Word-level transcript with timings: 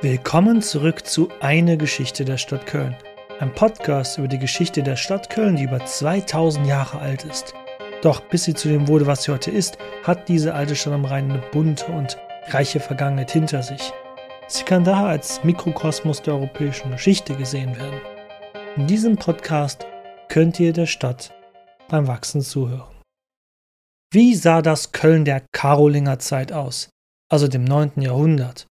Willkommen 0.00 0.62
zurück 0.62 1.04
zu 1.04 1.28
Eine 1.40 1.76
Geschichte 1.76 2.24
der 2.24 2.36
Stadt 2.36 2.66
Köln. 2.66 2.94
Ein 3.40 3.52
Podcast 3.52 4.16
über 4.16 4.28
die 4.28 4.38
Geschichte 4.38 4.80
der 4.80 4.94
Stadt 4.94 5.28
Köln, 5.28 5.56
die 5.56 5.64
über 5.64 5.84
2000 5.84 6.68
Jahre 6.68 7.00
alt 7.00 7.24
ist. 7.24 7.52
Doch 8.02 8.20
bis 8.20 8.44
sie 8.44 8.54
zu 8.54 8.68
dem 8.68 8.86
wurde, 8.86 9.08
was 9.08 9.24
sie 9.24 9.32
heute 9.32 9.50
ist, 9.50 9.76
hat 10.04 10.28
diese 10.28 10.54
alte 10.54 10.76
Stadt 10.76 10.92
am 10.92 11.04
Rhein 11.04 11.32
eine 11.32 11.42
bunte 11.50 11.86
und 11.86 12.16
reiche 12.46 12.78
Vergangenheit 12.78 13.32
hinter 13.32 13.64
sich. 13.64 13.92
Sie 14.46 14.62
kann 14.62 14.84
daher 14.84 15.08
als 15.08 15.42
Mikrokosmos 15.42 16.22
der 16.22 16.34
europäischen 16.34 16.92
Geschichte 16.92 17.34
gesehen 17.34 17.76
werden. 17.76 18.00
In 18.76 18.86
diesem 18.86 19.16
Podcast 19.16 19.84
könnt 20.28 20.60
ihr 20.60 20.72
der 20.72 20.86
Stadt 20.86 21.34
beim 21.88 22.06
Wachsen 22.06 22.40
zuhören. 22.40 23.02
Wie 24.12 24.36
sah 24.36 24.62
das 24.62 24.92
Köln 24.92 25.24
der 25.24 25.42
Karolinger 25.50 26.20
Zeit 26.20 26.52
aus, 26.52 26.88
also 27.28 27.48
dem 27.48 27.64
9. 27.64 28.00
Jahrhundert? 28.00 28.68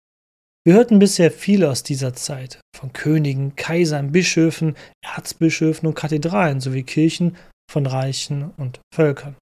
Wir 0.68 0.74
hörten 0.74 1.00
bisher 1.00 1.32
viel 1.32 1.64
aus 1.64 1.82
dieser 1.82 2.14
Zeit, 2.14 2.60
von 2.76 2.92
Königen, 2.92 3.56
Kaisern, 3.56 4.12
Bischöfen, 4.12 4.76
Erzbischöfen 5.02 5.88
und 5.88 5.96
Kathedralen 5.96 6.60
sowie 6.60 6.84
Kirchen 6.84 7.38
von 7.72 7.86
Reichen 7.86 8.52
und 8.58 8.82
Völkern. 8.94 9.38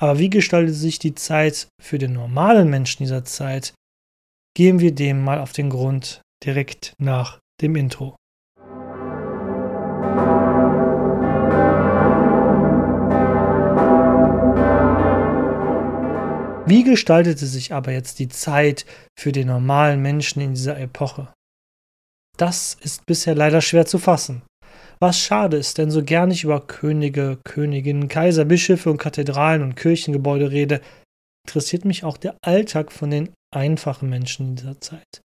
Aber 0.00 0.18
wie 0.18 0.28
gestaltet 0.28 0.74
sich 0.74 0.98
die 0.98 1.14
Zeit 1.14 1.68
für 1.80 1.98
den 1.98 2.14
normalen 2.14 2.68
Menschen 2.68 3.04
dieser 3.04 3.24
Zeit? 3.24 3.74
Gehen 4.56 4.80
wir 4.80 4.92
dem 4.92 5.22
mal 5.22 5.38
auf 5.38 5.52
den 5.52 5.70
Grund 5.70 6.20
direkt 6.44 6.94
nach 6.98 7.38
dem 7.62 7.76
Intro. 7.76 8.16
Wie 16.66 16.84
gestaltete 16.84 17.46
sich 17.46 17.72
aber 17.72 17.92
jetzt 17.92 18.18
die 18.18 18.28
Zeit 18.28 18.84
für 19.18 19.32
den 19.32 19.48
normalen 19.48 20.00
Menschen 20.02 20.40
in 20.40 20.54
dieser 20.54 20.78
Epoche? 20.78 21.32
Das 22.36 22.76
ist 22.80 23.06
bisher 23.06 23.34
leider 23.34 23.60
schwer 23.60 23.86
zu 23.86 23.98
fassen. 23.98 24.42
Was 24.98 25.18
schade 25.18 25.56
ist, 25.56 25.78
denn 25.78 25.90
so 25.90 26.04
gern 26.04 26.30
ich 26.30 26.44
über 26.44 26.60
Könige, 26.60 27.38
Königinnen, 27.44 28.08
Kaiser, 28.08 28.44
Bischöfe 28.44 28.90
und 28.90 28.98
Kathedralen 28.98 29.62
und 29.62 29.74
Kirchengebäude 29.74 30.50
rede, 30.50 30.80
interessiert 31.46 31.84
mich 31.84 32.04
auch 32.04 32.18
der 32.18 32.36
Alltag 32.42 32.92
von 32.92 33.10
den 33.10 33.30
einfachen 33.54 34.10
Menschen 34.10 34.50
in 34.50 34.56
dieser 34.56 34.80
Zeit. 34.80 35.22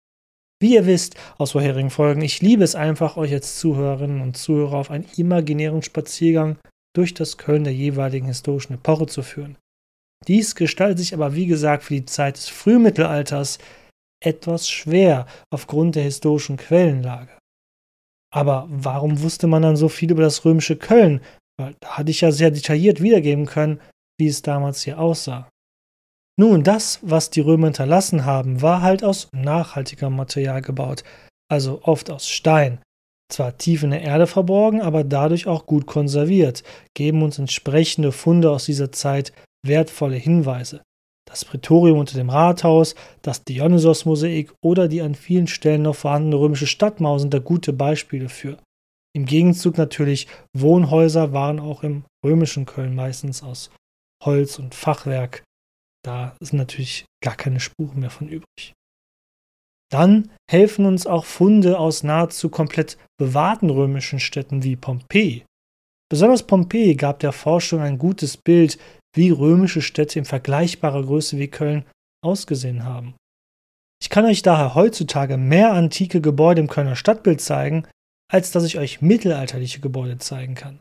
Wie 0.61 0.75
ihr 0.75 0.87
wisst 0.87 1.15
aus 1.37 1.53
vorherigen 1.53 1.91
Folgen, 1.91 2.23
ich 2.23 2.41
liebe 2.41 2.65
es 2.65 2.75
einfach, 2.75 3.17
euch 3.17 3.33
als 3.33 3.59
Zuhörerinnen 3.59 4.23
und 4.23 4.37
Zuhörer 4.37 4.79
auf 4.79 4.91
einen 4.91 5.07
imaginären 5.17 5.83
Spaziergang 5.83 6.59
durch 6.97 7.15
das 7.15 7.37
Köln 7.37 7.65
der 7.65 7.75
jeweiligen 7.75 8.27
historischen 8.27 8.75
Epoche 8.75 9.07
zu 9.07 9.23
führen. 9.23 9.57
Dies 10.27 10.55
gestaltet 10.55 10.99
sich 10.99 11.15
aber, 11.15 11.35
wie 11.35 11.47
gesagt, 11.47 11.85
für 11.85 11.95
die 11.95 12.05
Zeit 12.05 12.37
des 12.37 12.49
Frühmittelalters 12.49 13.59
etwas 14.23 14.69
schwer 14.69 15.27
aufgrund 15.51 15.95
der 15.95 16.03
historischen 16.03 16.57
Quellenlage. 16.57 17.39
Aber 18.35 18.67
warum 18.69 19.23
wusste 19.23 19.47
man 19.47 19.63
dann 19.63 19.77
so 19.77 19.89
viel 19.89 20.11
über 20.11 20.23
das 20.23 20.45
römische 20.45 20.77
Köln? 20.77 21.21
Weil 21.59 21.75
da 21.81 21.99
hatte 21.99 22.11
ich 22.11 22.21
ja 22.21 22.31
sehr 22.31 22.51
detailliert 22.51 23.01
wiedergeben 23.01 23.47
können, 23.47 23.81
wie 24.19 24.27
es 24.27 24.43
damals 24.43 24.83
hier 24.83 24.99
aussah. 24.99 25.49
Nun, 26.39 26.63
das, 26.63 27.01
was 27.03 27.31
die 27.31 27.41
Römer 27.41 27.69
hinterlassen 27.69 28.25
haben, 28.25 28.63
war 28.63 28.83
halt 28.83 29.03
aus 29.03 29.29
nachhaltigem 29.33 30.15
Material 30.15 30.63
gebaut, 30.63 31.03
also 31.51 31.81
oft 31.83 32.11
aus 32.11 32.29
Stein. 32.29 32.81
Zwar 33.31 33.59
tief 33.59 33.83
in 33.83 33.91
der 33.91 34.03
Erde 34.03 34.27
verborgen, 34.27 34.81
aber 34.81 35.05
dadurch 35.05 35.47
auch 35.47 35.67
gut 35.67 35.87
konserviert, 35.87 36.63
geben 36.95 37.23
uns 37.23 37.39
entsprechende 37.39 38.13
Funde 38.13 38.51
aus 38.51 38.67
dieser 38.67 38.93
Zeit 38.93 39.33
wertvolle 39.65 40.17
Hinweise. 40.17 40.83
Das 41.29 41.45
Prätorium 41.45 41.99
unter 41.99 42.17
dem 42.17 42.31
Rathaus, 42.31 42.95
das 43.21 43.45
Dionysos-Mosaik 43.45 44.55
oder 44.65 44.89
die 44.89 45.03
an 45.03 45.15
vielen 45.15 45.47
Stellen 45.47 45.83
noch 45.83 45.97
vorhandene 45.97 46.37
römische 46.37 46.67
Stadtmauer 46.67 47.21
sind 47.21 47.35
da 47.35 47.39
gute 47.39 47.75
Beispiele 47.75 48.31
für. 48.31 48.57
Im 49.15 49.27
Gegenzug 49.27 49.77
natürlich, 49.77 50.27
Wohnhäuser 50.57 51.33
waren 51.33 51.61
auch 51.61 51.83
im 51.83 52.05
römischen 52.25 52.65
Köln 52.65 52.95
meistens 52.95 53.43
aus 53.43 53.71
Holz 54.25 54.59
und 54.59 54.75
Fachwerk. 54.75 55.45
Da 56.05 56.37
sind 56.41 56.59
natürlich 56.59 57.05
gar 57.23 57.37
keine 57.37 57.61
Spuren 57.61 58.01
mehr 58.01 58.11
von 58.11 58.29
übrig. 58.29 58.73
Dann 59.91 60.31
helfen 60.51 60.85
uns 60.87 61.07
auch 61.07 61.25
Funde 61.25 61.79
aus 61.79 62.03
nahezu 62.03 62.49
komplett 62.49 62.99
bewahrten 63.19 63.71
römischen 63.71 64.21
Städten 64.21 64.63
wie 64.63 64.77
Pompeji. 64.77 65.45
Besonders 66.11 66.47
Pompeji 66.47 66.95
gab 66.95 67.21
der 67.21 67.33
Forschung 67.33 67.81
ein 67.81 67.99
gutes 67.99 68.37
Bild, 68.37 68.79
wie 69.19 69.31
römische 69.31 69.83
Städte 69.83 70.21
in 70.21 70.25
vergleichbarer 70.25 71.03
Größe 71.03 71.39
wie 71.39 71.49
Köln 71.49 71.85
ausgesehen 72.25 72.85
haben. 72.85 73.17
Ich 74.01 74.11
kann 74.11 74.25
euch 74.25 74.43
daher 74.43 74.77
heutzutage 74.77 75.37
mehr 75.37 75.73
antike 75.73 76.21
Gebäude 76.21 76.61
im 76.61 76.69
Kölner 76.69 76.95
Stadtbild 76.95 77.41
zeigen, 77.41 77.87
als 78.31 78.53
dass 78.53 78.65
ich 78.65 78.79
euch 78.79 79.03
mittelalterliche 79.03 79.81
Gebäude 79.81 80.19
zeigen 80.19 80.55
kann. 80.55 80.81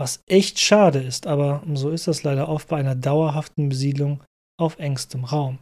Was 0.00 0.22
echt 0.26 0.58
schade 0.58 1.00
ist, 1.00 1.26
aber 1.26 1.62
so 1.74 1.90
ist 1.90 2.08
das 2.08 2.22
leider 2.22 2.48
oft 2.48 2.68
bei 2.68 2.78
einer 2.78 2.94
dauerhaften 2.94 3.68
Besiedlung 3.68 4.24
auf 4.58 4.78
engstem 4.78 5.24
Raum. 5.24 5.58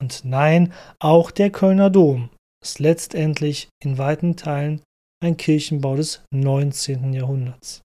Und 0.00 0.24
nein, 0.24 0.72
auch 0.98 1.30
der 1.30 1.50
Kölner 1.50 1.90
Dom 1.90 2.30
ist 2.64 2.78
letztendlich 2.78 3.68
in 3.82 3.98
weiten 3.98 4.36
Teilen 4.36 4.82
ein 5.22 5.36
Kirchenbau 5.36 5.96
des 5.96 6.22
19. 6.32 7.12
Jahrhunderts. 7.12 7.82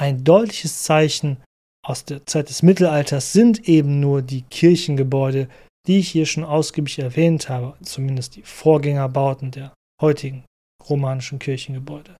Ein 0.00 0.24
deutliches 0.24 0.82
Zeichen 0.82 1.36
aus 1.84 2.04
der 2.04 2.26
Zeit 2.26 2.48
des 2.48 2.62
Mittelalters 2.62 3.32
sind 3.32 3.68
eben 3.68 4.00
nur 4.00 4.22
die 4.22 4.42
Kirchengebäude, 4.42 5.48
die 5.86 5.98
ich 5.98 6.08
hier 6.08 6.26
schon 6.26 6.44
ausgiebig 6.44 6.98
erwähnt 6.98 7.48
habe, 7.48 7.76
zumindest 7.82 8.36
die 8.36 8.42
Vorgängerbauten 8.42 9.50
der 9.50 9.74
heutigen 10.00 10.44
romanischen 10.88 11.38
Kirchengebäude. 11.38 12.16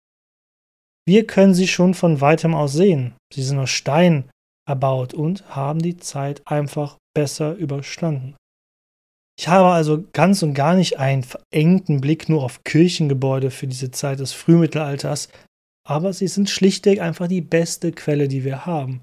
Wir 1.07 1.27
können 1.27 1.55
sie 1.55 1.69
schon 1.69 1.95
von 1.95 2.21
weitem 2.21 2.55
aus 2.55 2.73
sehen. 2.73 3.15
Sie 3.33 3.43
sind 3.43 3.59
aus 3.59 3.71
Stein 3.71 4.31
erbaut 4.69 5.13
und 5.13 5.55
haben 5.55 5.81
die 5.81 5.97
Zeit 5.97 6.43
einfach 6.47 6.97
besser 7.15 7.55
überstanden. 7.55 8.37
Ich 9.39 9.49
habe 9.49 9.69
also 9.69 10.05
ganz 10.13 10.43
und 10.43 10.55
gar 10.55 10.75
nicht 10.75 10.99
einen 10.99 11.25
verengten 11.25 12.01
Blick 12.01 12.29
nur 12.29 12.45
auf 12.45 12.63
Kirchengebäude 12.65 13.51
für 13.51 13.67
diese 13.67 13.91
Zeit 13.91 14.21
des 14.21 14.33
Frühmittelalters, 14.33 15.29
aber 15.87 16.13
sie 16.13 16.29
sind 16.29 16.49
schlichtweg 16.49 17.01
einfach 17.01 17.27
die 17.27 17.41
beste 17.41 17.93
Quelle, 17.93 18.29
die 18.29 18.45
wir 18.45 18.65
haben. 18.65 19.03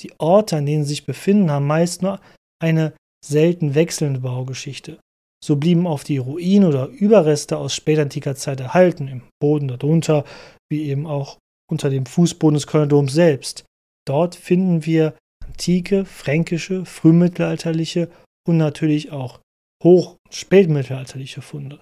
Die 0.00 0.12
Orte, 0.18 0.56
an 0.56 0.66
denen 0.66 0.84
sie 0.84 0.90
sich 0.90 1.06
befinden, 1.06 1.50
haben 1.50 1.66
meist 1.66 2.02
nur 2.02 2.20
eine 2.62 2.94
selten 3.24 3.74
wechselnde 3.74 4.20
Baugeschichte. 4.20 4.98
So 5.44 5.56
blieben 5.56 5.86
oft 5.86 6.08
die 6.08 6.18
Ruinen 6.18 6.68
oder 6.68 6.86
Überreste 6.86 7.58
aus 7.58 7.74
spätantiker 7.74 8.36
Zeit 8.36 8.60
erhalten, 8.60 9.08
im 9.08 9.22
Boden 9.40 9.68
darunter, 9.68 10.24
wie 10.70 10.84
eben 10.84 11.06
auch 11.06 11.38
unter 11.70 11.90
dem 11.90 12.06
Fußboden 12.06 12.54
des 12.54 12.66
Kölner 12.66 12.86
Doms 12.86 13.12
selbst. 13.12 13.64
Dort 14.06 14.34
finden 14.34 14.84
wir 14.86 15.16
antike, 15.44 16.04
fränkische, 16.04 16.84
frühmittelalterliche 16.84 18.10
und 18.46 18.56
natürlich 18.56 19.10
auch 19.10 19.40
hoch- 19.82 20.16
und 20.24 20.34
spätmittelalterliche 20.34 21.42
Funde. 21.42 21.80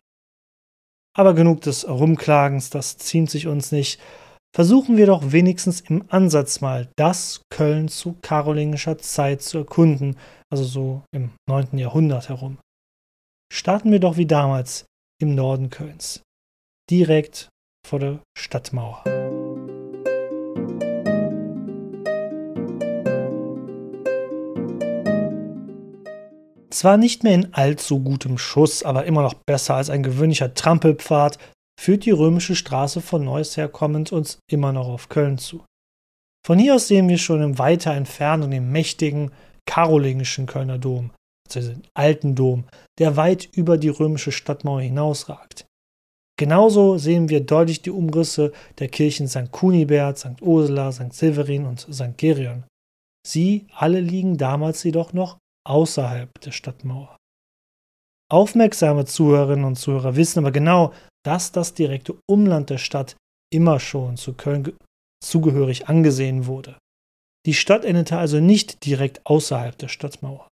Aber 1.16 1.34
genug 1.34 1.60
des 1.62 1.88
Rumklagens, 1.88 2.70
das 2.70 2.96
ziemt 2.96 3.30
sich 3.30 3.46
uns 3.46 3.72
nicht. 3.72 4.00
Versuchen 4.52 4.96
wir 4.96 5.06
doch 5.06 5.30
wenigstens 5.30 5.80
im 5.80 6.04
Ansatz 6.08 6.60
mal 6.60 6.88
das 6.96 7.42
Köln 7.50 7.86
zu 7.86 8.16
karolingischer 8.20 8.98
Zeit 8.98 9.42
zu 9.42 9.58
erkunden, 9.58 10.16
also 10.52 10.64
so 10.64 11.02
im 11.14 11.30
9. 11.48 11.78
Jahrhundert 11.78 12.28
herum. 12.28 12.58
Starten 13.52 13.92
wir 13.92 14.00
doch 14.00 14.16
wie 14.16 14.26
damals 14.26 14.86
im 15.20 15.36
Norden 15.36 15.70
Kölns, 15.70 16.22
direkt 16.90 17.48
vor 17.86 18.00
der 18.00 18.20
Stadtmauer. 18.36 19.04
Zwar 26.70 26.96
nicht 26.96 27.22
mehr 27.22 27.34
in 27.34 27.54
allzu 27.54 28.00
gutem 28.00 28.36
Schuss, 28.38 28.82
aber 28.82 29.04
immer 29.04 29.22
noch 29.22 29.34
besser 29.46 29.76
als 29.76 29.90
ein 29.90 30.02
gewöhnlicher 30.02 30.54
Trampelpfad, 30.54 31.38
führt 31.80 32.04
die 32.04 32.10
römische 32.10 32.56
Straße 32.56 33.00
von 33.00 33.24
Neuss 33.24 33.56
herkommend 33.56 34.12
uns 34.12 34.38
immer 34.50 34.70
noch 34.70 34.86
auf 34.86 35.08
Köln 35.08 35.38
zu. 35.38 35.64
Von 36.46 36.58
hier 36.58 36.74
aus 36.74 36.88
sehen 36.88 37.08
wir 37.08 37.16
schon 37.16 37.40
im 37.40 37.58
weiter 37.58 37.94
Entfernung 37.94 38.50
den 38.50 38.70
mächtigen 38.70 39.30
karolingischen 39.66 40.44
Kölner 40.44 40.78
Dom, 40.78 41.10
also 41.54 41.72
den 41.72 41.86
alten 41.94 42.34
Dom, 42.34 42.66
der 42.98 43.16
weit 43.16 43.48
über 43.54 43.78
die 43.78 43.88
römische 43.88 44.30
Stadtmauer 44.30 44.82
hinausragt. 44.82 45.66
Genauso 46.38 46.98
sehen 46.98 47.30
wir 47.30 47.40
deutlich 47.40 47.80
die 47.80 47.90
Umrisse 47.90 48.52
der 48.78 48.88
Kirchen 48.88 49.26
St. 49.26 49.50
Kunibert, 49.50 50.18
St. 50.18 50.42
Ursula, 50.42 50.92
St. 50.92 51.14
Severin 51.14 51.64
und 51.64 51.80
St. 51.80 52.18
Gerion. 52.18 52.64
Sie 53.26 53.66
alle 53.74 54.00
liegen 54.00 54.36
damals 54.36 54.82
jedoch 54.82 55.14
noch 55.14 55.38
außerhalb 55.66 56.28
der 56.42 56.52
Stadtmauer. 56.52 57.16
Aufmerksame 58.30 59.06
Zuhörerinnen 59.06 59.64
und 59.64 59.76
Zuhörer 59.76 60.14
wissen 60.14 60.38
aber 60.40 60.52
genau, 60.52 60.92
dass 61.24 61.52
das 61.52 61.74
direkte 61.74 62.16
Umland 62.28 62.70
der 62.70 62.78
Stadt 62.78 63.16
immer 63.52 63.80
schon 63.80 64.16
zu 64.16 64.34
Köln 64.34 64.72
zugehörig 65.22 65.88
angesehen 65.88 66.46
wurde. 66.46 66.78
Die 67.46 67.54
Stadt 67.54 67.84
endete 67.84 68.18
also 68.18 68.40
nicht 68.40 68.84
direkt 68.84 69.24
außerhalb 69.24 69.76
der 69.76 69.88
Stadtmauer. 69.88 70.48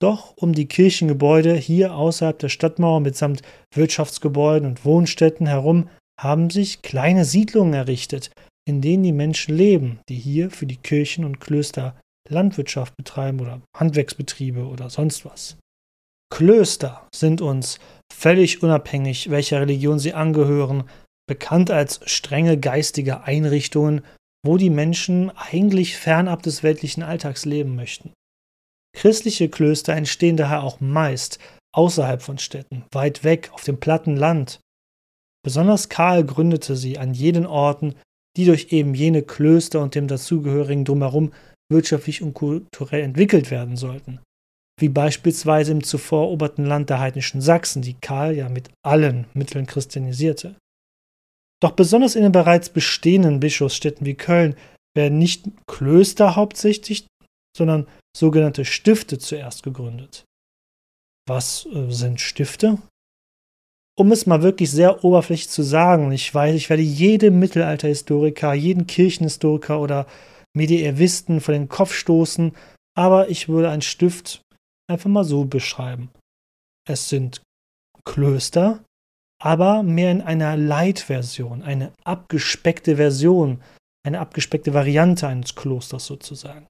Doch 0.00 0.36
um 0.36 0.52
die 0.54 0.66
Kirchengebäude 0.66 1.54
hier 1.54 1.94
außerhalb 1.94 2.38
der 2.38 2.48
Stadtmauer 2.48 3.00
mitsamt 3.00 3.42
Wirtschaftsgebäuden 3.74 4.68
und 4.68 4.84
Wohnstätten 4.84 5.46
herum 5.46 5.88
haben 6.20 6.50
sich 6.50 6.82
kleine 6.82 7.24
Siedlungen 7.24 7.74
errichtet, 7.74 8.30
in 8.66 8.80
denen 8.80 9.02
die 9.02 9.12
Menschen 9.12 9.56
leben, 9.56 10.00
die 10.08 10.16
hier 10.16 10.50
für 10.50 10.66
die 10.66 10.76
Kirchen 10.76 11.24
und 11.24 11.40
Klöster 11.40 11.98
Landwirtschaft 12.28 12.94
betreiben 12.96 13.40
oder 13.40 13.62
Handwerksbetriebe 13.76 14.66
oder 14.66 14.90
sonst 14.90 15.24
was. 15.24 15.56
Klöster 16.30 17.06
sind 17.14 17.40
uns, 17.40 17.78
völlig 18.12 18.62
unabhängig, 18.62 19.30
welcher 19.30 19.60
Religion 19.60 19.98
sie 19.98 20.14
angehören, 20.14 20.84
bekannt 21.28 21.70
als 21.70 22.00
strenge 22.04 22.58
geistige 22.58 23.22
Einrichtungen, 23.22 24.02
wo 24.44 24.56
die 24.56 24.70
Menschen 24.70 25.30
eigentlich 25.36 25.96
fernab 25.96 26.42
des 26.42 26.62
weltlichen 26.62 27.02
Alltags 27.02 27.44
leben 27.44 27.74
möchten. 27.74 28.12
Christliche 28.96 29.48
Klöster 29.48 29.94
entstehen 29.94 30.36
daher 30.36 30.62
auch 30.62 30.80
meist 30.80 31.38
außerhalb 31.74 32.22
von 32.22 32.38
Städten, 32.38 32.84
weit 32.92 33.24
weg 33.24 33.50
auf 33.52 33.62
dem 33.64 33.78
platten 33.78 34.16
Land. 34.16 34.60
Besonders 35.44 35.88
Karl 35.88 36.24
gründete 36.24 36.76
sie 36.76 36.98
an 36.98 37.14
jenen 37.14 37.46
Orten, 37.46 37.94
die 38.36 38.44
durch 38.44 38.72
eben 38.72 38.94
jene 38.94 39.22
Klöster 39.22 39.82
und 39.82 39.94
dem 39.94 40.08
dazugehörigen 40.08 40.84
Drumherum 40.84 41.32
wirtschaftlich 41.70 42.22
und 42.22 42.34
kulturell 42.34 43.02
entwickelt 43.02 43.50
werden 43.50 43.76
sollten. 43.76 44.20
Wie 44.78 44.88
beispielsweise 44.88 45.72
im 45.72 45.82
zuvor 45.82 46.22
eroberten 46.22 46.64
Land 46.64 46.88
der 46.88 47.00
heidnischen 47.00 47.40
Sachsen, 47.40 47.82
die 47.82 47.94
Karl 47.94 48.36
ja 48.36 48.48
mit 48.48 48.70
allen 48.82 49.26
Mitteln 49.34 49.66
christianisierte. 49.66 50.54
Doch 51.60 51.72
besonders 51.72 52.14
in 52.14 52.22
den 52.22 52.32
bereits 52.32 52.70
bestehenden 52.70 53.40
Bischofsstädten 53.40 54.06
wie 54.06 54.14
Köln 54.14 54.54
werden 54.94 55.18
nicht 55.18 55.46
Klöster 55.66 56.36
hauptsächlich, 56.36 57.06
sondern 57.56 57.88
sogenannte 58.16 58.64
Stifte 58.64 59.18
zuerst 59.18 59.64
gegründet. 59.64 60.24
Was 61.28 61.66
äh, 61.66 61.90
sind 61.90 62.20
Stifte? 62.20 62.78
Um 63.98 64.12
es 64.12 64.26
mal 64.26 64.42
wirklich 64.42 64.70
sehr 64.70 65.04
oberflächlich 65.04 65.48
zu 65.48 65.62
sagen, 65.62 66.12
ich 66.12 66.32
weiß, 66.32 66.54
ich 66.54 66.70
werde 66.70 66.82
jedem 66.82 67.40
Mittelalterhistoriker, 67.40 68.54
jeden 68.54 68.86
Kirchenhistoriker 68.86 69.80
oder 69.80 70.06
Medievisten 70.56 71.40
vor 71.40 71.52
den 71.52 71.68
Kopf 71.68 71.94
stoßen, 71.94 72.52
aber 72.96 73.28
ich 73.28 73.48
würde 73.48 73.70
ein 73.70 73.82
Stift 73.82 74.42
einfach 74.88 75.10
mal 75.10 75.24
so 75.24 75.44
beschreiben. 75.44 76.10
Es 76.88 77.08
sind 77.08 77.42
Klöster, 78.04 78.82
aber 79.40 79.82
mehr 79.82 80.10
in 80.10 80.22
einer 80.22 80.56
Light-Version, 80.56 81.62
eine 81.62 81.92
abgespeckte 82.04 82.96
Version, 82.96 83.60
eine 84.06 84.20
abgespeckte 84.20 84.74
Variante 84.74 85.28
eines 85.28 85.54
Klosters 85.54 86.06
sozusagen. 86.06 86.66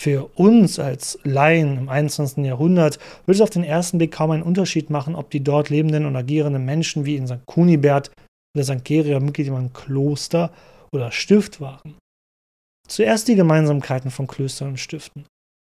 Für 0.00 0.30
uns 0.36 0.78
als 0.78 1.18
Laien 1.24 1.76
im 1.76 1.88
21. 1.90 2.42
Jahrhundert 2.44 2.98
würde 3.26 3.36
es 3.36 3.42
auf 3.42 3.50
den 3.50 3.64
ersten 3.64 3.98
Blick 3.98 4.12
kaum 4.12 4.30
einen 4.30 4.42
Unterschied 4.42 4.88
machen, 4.88 5.14
ob 5.14 5.30
die 5.30 5.44
dort 5.44 5.68
lebenden 5.68 6.06
und 6.06 6.16
agierenden 6.16 6.64
Menschen 6.64 7.04
wie 7.04 7.16
in 7.16 7.26
St. 7.26 7.44
Kunibert 7.44 8.10
oder 8.56 8.64
St. 8.64 8.82
Geria 8.82 9.20
Mitglied 9.20 9.48
in 9.48 9.54
einem 9.54 9.72
Kloster 9.74 10.52
oder 10.90 11.12
Stift 11.12 11.60
waren. 11.60 11.98
Zuerst 12.88 13.28
die 13.28 13.34
Gemeinsamkeiten 13.34 14.10
von 14.10 14.26
Klöstern 14.26 14.70
und 14.70 14.80
Stiften. 14.80 15.26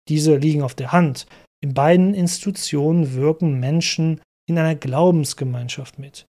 Diese 0.09 0.35
liegen 0.35 0.63
auf 0.63 0.75
der 0.75 0.91
Hand. 0.91 1.27
In 1.63 1.73
beiden 1.73 2.13
Institutionen 2.13 3.13
wirken 3.13 3.59
Menschen 3.59 4.21
in 4.49 4.57
einer 4.57 4.75
Glaubensgemeinschaft 4.75 5.99
mit. 5.99 6.25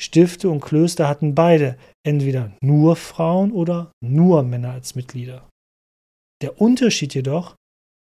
Stifte 0.00 0.48
und 0.48 0.60
Klöster 0.60 1.08
hatten 1.08 1.34
beide 1.34 1.76
entweder 2.04 2.52
nur 2.60 2.96
Frauen 2.96 3.52
oder 3.52 3.92
nur 4.02 4.42
Männer 4.42 4.72
als 4.72 4.94
Mitglieder. 4.94 5.48
Der 6.42 6.60
Unterschied 6.60 7.14
jedoch, 7.14 7.54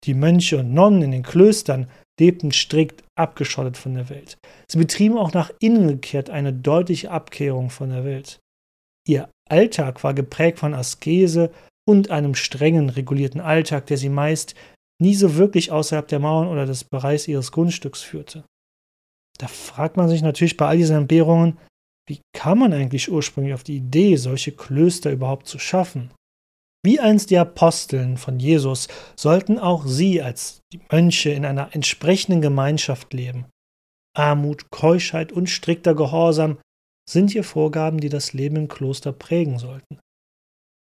die 0.05 0.13
Mönche 0.13 0.59
und 0.59 0.73
Nonnen 0.73 1.01
in 1.01 1.11
den 1.11 1.23
Klöstern 1.23 1.89
lebten 2.19 2.51
strikt 2.51 3.03
abgeschottet 3.17 3.75
von 3.75 3.95
der 3.95 4.09
Welt. 4.09 4.37
Sie 4.69 4.77
betrieben 4.77 5.17
auch 5.17 5.33
nach 5.33 5.51
innen 5.59 5.87
gekehrt 5.87 6.29
eine 6.29 6.53
deutliche 6.53 7.11
Abkehrung 7.11 7.69
von 7.69 7.89
der 7.89 8.05
Welt. 8.05 8.39
Ihr 9.07 9.29
Alltag 9.49 10.03
war 10.03 10.13
geprägt 10.13 10.59
von 10.59 10.73
Askese 10.73 11.51
und 11.87 12.11
einem 12.11 12.35
strengen, 12.35 12.89
regulierten 12.89 13.41
Alltag, 13.41 13.87
der 13.87 13.97
sie 13.97 14.09
meist 14.09 14.55
nie 15.01 15.15
so 15.15 15.35
wirklich 15.35 15.71
außerhalb 15.71 16.07
der 16.07 16.19
Mauern 16.19 16.47
oder 16.47 16.65
des 16.65 16.83
Bereichs 16.83 17.27
ihres 17.27 17.51
Grundstücks 17.51 18.01
führte. 18.01 18.43
Da 19.37 19.47
fragt 19.47 19.97
man 19.97 20.09
sich 20.09 20.21
natürlich 20.21 20.57
bei 20.57 20.67
all 20.67 20.77
diesen 20.77 20.97
Entbehrungen, 20.97 21.57
wie 22.07 22.21
kam 22.33 22.59
man 22.59 22.73
eigentlich 22.73 23.11
ursprünglich 23.11 23.53
auf 23.53 23.63
die 23.63 23.77
Idee, 23.77 24.15
solche 24.15 24.51
Klöster 24.51 25.11
überhaupt 25.11 25.47
zu 25.47 25.59
schaffen? 25.59 26.11
Wie 26.83 26.99
einst 26.99 27.29
die 27.29 27.37
Aposteln 27.37 28.17
von 28.17 28.39
Jesus 28.39 28.87
sollten 29.15 29.59
auch 29.59 29.85
sie 29.85 30.21
als 30.21 30.61
die 30.73 30.79
Mönche 30.91 31.29
in 31.29 31.45
einer 31.45 31.75
entsprechenden 31.75 32.41
Gemeinschaft 32.41 33.13
leben. 33.13 33.45
Armut, 34.17 34.71
Keuschheit 34.71 35.31
und 35.31 35.49
strikter 35.49 35.93
Gehorsam 35.93 36.57
sind 37.09 37.31
hier 37.31 37.43
Vorgaben, 37.43 37.99
die 37.99 38.09
das 38.09 38.33
Leben 38.33 38.55
im 38.55 38.67
Kloster 38.67 39.11
prägen 39.11 39.59
sollten. 39.59 39.99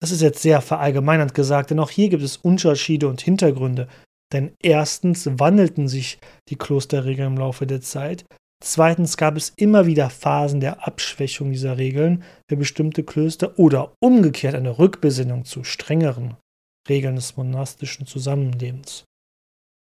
Das 0.02 0.12
ist 0.12 0.22
jetzt 0.22 0.42
sehr 0.42 0.62
verallgemeinernd 0.62 1.34
gesagt, 1.34 1.72
denn 1.72 1.80
auch 1.80 1.90
hier 1.90 2.10
gibt 2.10 2.24
es 2.24 2.38
Unterschiede 2.38 3.08
und 3.08 3.22
Hintergründe. 3.22 3.88
Denn 4.34 4.54
erstens 4.62 5.28
wandelten 5.40 5.88
sich 5.88 6.20
die 6.50 6.58
Klosterregeln 6.58 7.34
im 7.34 7.38
Laufe 7.38 7.66
der 7.66 7.82
Zeit 7.82 8.26
Zweitens 8.64 9.18
gab 9.18 9.36
es 9.36 9.54
immer 9.58 9.86
wieder 9.86 10.10
Phasen 10.10 10.60
der 10.60 10.88
Abschwächung 10.88 11.52
dieser 11.52 11.78
Regeln 11.78 12.24
für 12.50 12.58
bestimmte 12.58 13.04
Klöster 13.04 13.60
oder 13.60 13.94
umgekehrt 14.00 14.56
eine 14.56 14.80
Rückbesinnung 14.80 15.46
zu 15.46 15.64
strengeren 15.64 16.36
Regeln 16.90 17.16
des 17.16 17.38
monastischen 17.38 18.08
Zusammenlebens. 18.08 19.04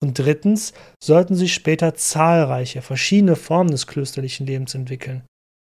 Und 0.03 0.17
drittens 0.17 0.73
sollten 1.03 1.35
sich 1.35 1.53
später 1.53 1.93
zahlreiche 1.93 2.81
verschiedene 2.81 3.35
Formen 3.35 3.69
des 3.69 3.85
klösterlichen 3.85 4.47
Lebens 4.47 4.73
entwickeln. 4.73 5.23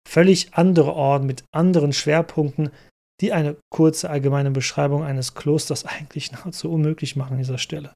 Völlig 0.08 0.54
andere 0.54 0.94
Orden 0.94 1.28
mit 1.28 1.44
anderen 1.52 1.94
Schwerpunkten, 1.94 2.72
die 3.22 3.34
eine 3.34 3.58
kurze 3.70 4.10
allgemeine 4.10 4.52
Beschreibung 4.52 5.04
eines 5.04 5.34
Klosters 5.34 5.86
eigentlich 5.86 6.32
nahezu 6.32 6.72
unmöglich 6.72 7.16
machen 7.16 7.34
an 7.34 7.40
dieser 7.40 7.58
Stelle. 7.58 7.94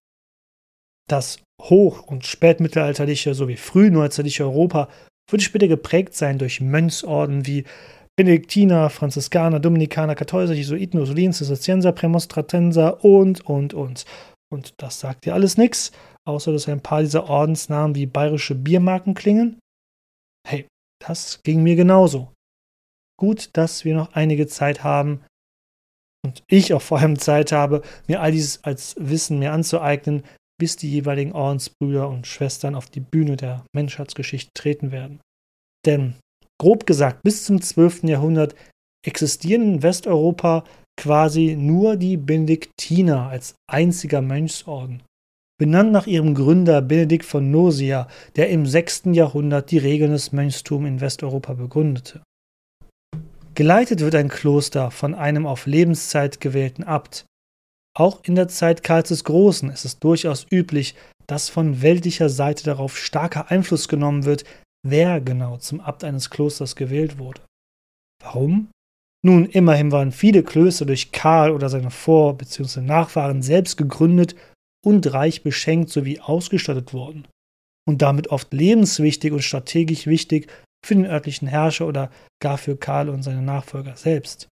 Das 1.10 1.40
hoch- 1.62 2.04
und 2.04 2.26
spätmittelalterliche 2.26 3.34
sowie 3.34 3.58
frühneuzeitliche 3.58 4.44
Europa 4.44 4.90
würde 5.30 5.44
später 5.44 5.68
geprägt 5.68 6.16
sein 6.16 6.38
durch 6.38 6.62
Mönchsorden 6.62 7.46
wie 7.46 7.66
Benediktiner, 8.16 8.90
Franziskaner, 8.90 9.60
Dominikaner, 9.60 10.14
Kartäuser, 10.14 10.54
Jesuiten, 10.54 11.00
Ursulinen, 11.00 11.34
Zisterzienser, 11.34 11.94
Prämonstratenser 11.94 13.04
und, 13.04 13.42
und, 13.46 13.74
und. 13.74 14.06
Und 14.52 14.74
das 14.78 15.00
sagt 15.00 15.26
dir 15.26 15.34
alles 15.34 15.58
nichts, 15.58 15.92
außer 16.28 16.52
dass 16.52 16.68
ein 16.68 16.82
paar 16.82 17.02
dieser 17.02 17.30
Ordensnamen 17.30 17.96
wie 17.96 18.08
bayerische 18.08 18.56
Biermarken 18.56 19.14
klingen. 19.14 19.60
Hey, 20.46 20.68
das 21.02 21.40
ging 21.44 21.64
mir 21.64 21.76
genauso. 21.76 22.34
Gut, 23.20 23.50
dass 23.54 23.84
wir 23.84 23.96
noch 23.96 24.14
einige 24.14 24.48
Zeit 24.48 24.86
haben 24.86 25.26
und 26.26 26.42
ich 26.48 26.74
auch 26.74 26.82
vor 26.82 27.00
allem 27.00 27.20
Zeit 27.20 27.52
habe, 27.52 27.82
mir 28.08 28.22
all 28.22 28.32
dieses 28.32 28.64
als 28.64 28.96
Wissen 28.98 29.40
mir 29.40 29.52
anzueignen, 29.52 30.24
bis 30.58 30.78
die 30.78 30.90
jeweiligen 30.90 31.34
Ordensbrüder 31.34 32.08
und 32.08 32.28
Schwestern 32.28 32.76
auf 32.76 32.90
die 32.90 33.02
Bühne 33.02 33.36
der 33.36 33.66
Menschheitsgeschichte 33.76 34.52
treten 34.54 34.94
werden. 34.94 35.20
Denn, 35.86 36.16
grob 36.62 36.86
gesagt, 36.86 37.24
bis 37.24 37.44
zum 37.44 37.62
12. 37.62 38.04
Jahrhundert 38.04 38.56
existieren 39.06 39.64
in 39.64 39.84
Westeuropa 39.84 40.64
quasi 40.98 41.58
nur 41.58 41.98
die 41.98 42.16
Benediktiner 42.16 43.28
als 43.28 43.56
einziger 43.70 44.22
Mönchsorden. 44.22 45.04
Benannt 45.60 45.92
nach 45.92 46.08
ihrem 46.08 46.36
Gründer 46.36 46.82
Benedikt 46.82 47.26
von 47.26 47.52
Nursia, 47.52 48.08
der 48.38 48.50
im 48.50 48.66
6. 48.66 49.04
Jahrhundert 49.12 49.72
die 49.72 49.78
Regeln 49.78 50.12
des 50.12 50.32
Mönchstums 50.32 50.88
in 50.88 51.02
Westeuropa 51.02 51.54
begründete. 51.54 52.22
Geleitet 53.60 54.00
wird 54.00 54.16
ein 54.16 54.30
Kloster 54.30 54.90
von 54.90 55.14
einem 55.14 55.46
auf 55.46 55.66
Lebenszeit 55.66 56.40
gewählten 56.40 56.86
Abt, 56.86 57.26
auch 57.94 58.24
in 58.24 58.36
der 58.36 58.48
Zeit 58.48 58.84
Karls 58.84 59.10
des 59.10 59.26
Großen 59.26 59.70
ist 59.70 59.84
es 59.84 60.00
durchaus 60.00 60.48
üblich, 60.50 60.96
dass 61.28 61.50
von 61.50 61.82
weltlicher 61.82 62.30
Seite 62.30 62.64
darauf 62.64 62.98
starker 62.98 63.52
Einfluss 63.52 63.90
genommen 63.90 64.24
wird, 64.24 64.46
wer 64.88 65.20
genau 65.20 65.58
zum 65.58 65.82
Abt 65.82 66.06
eines 66.06 66.30
Klosters 66.30 66.78
gewählt 66.78 67.18
wurde. 67.18 67.42
Warum? 68.24 68.70
Nun, 69.26 69.46
immerhin 69.46 69.92
waren 69.92 70.14
viele 70.14 70.42
Klöster 70.42 70.86
durch 70.86 71.12
Karl 71.12 71.52
oder 71.52 71.68
seine 71.68 71.92
Vor- 71.92 72.38
bzw. 72.38 72.80
Nachfahren 72.80 73.42
selbst 73.42 73.76
gegründet 73.76 74.38
und 74.86 75.12
reich 75.12 75.44
beschenkt 75.44 75.90
sowie 75.90 76.22
ausgestattet 76.22 76.94
worden 76.94 77.28
und 77.86 78.02
damit 78.02 78.30
oft 78.30 78.54
lebenswichtig 78.54 79.34
und 79.34 79.44
strategisch 79.44 80.08
wichtig 80.08 80.50
für 80.86 80.96
den 80.96 81.06
örtlichen 81.06 81.48
Herrscher 81.48 81.88
oder 81.88 82.12
gar 82.42 82.58
für 82.58 82.78
Karl 82.78 83.10
und 83.10 83.24
seine 83.24 83.42
Nachfolger 83.42 83.96
selbst. 83.96 84.48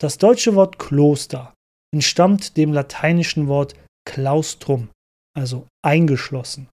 Das 0.00 0.18
deutsche 0.18 0.54
Wort 0.54 0.78
Kloster 0.78 1.54
entstammt 1.92 2.56
dem 2.56 2.72
lateinischen 2.72 3.46
Wort 3.46 3.74
claustrum, 4.06 4.90
also 5.34 5.66
eingeschlossen. 5.82 6.68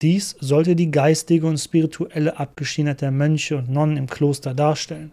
Dies 0.00 0.36
sollte 0.38 0.76
die 0.76 0.90
geistige 0.90 1.46
und 1.46 1.58
spirituelle 1.58 2.38
Abgeschiedenheit 2.38 3.00
der 3.00 3.10
Mönche 3.10 3.56
und 3.56 3.68
Nonnen 3.68 3.96
im 3.96 4.06
Kloster 4.06 4.54
darstellen. 4.54 5.12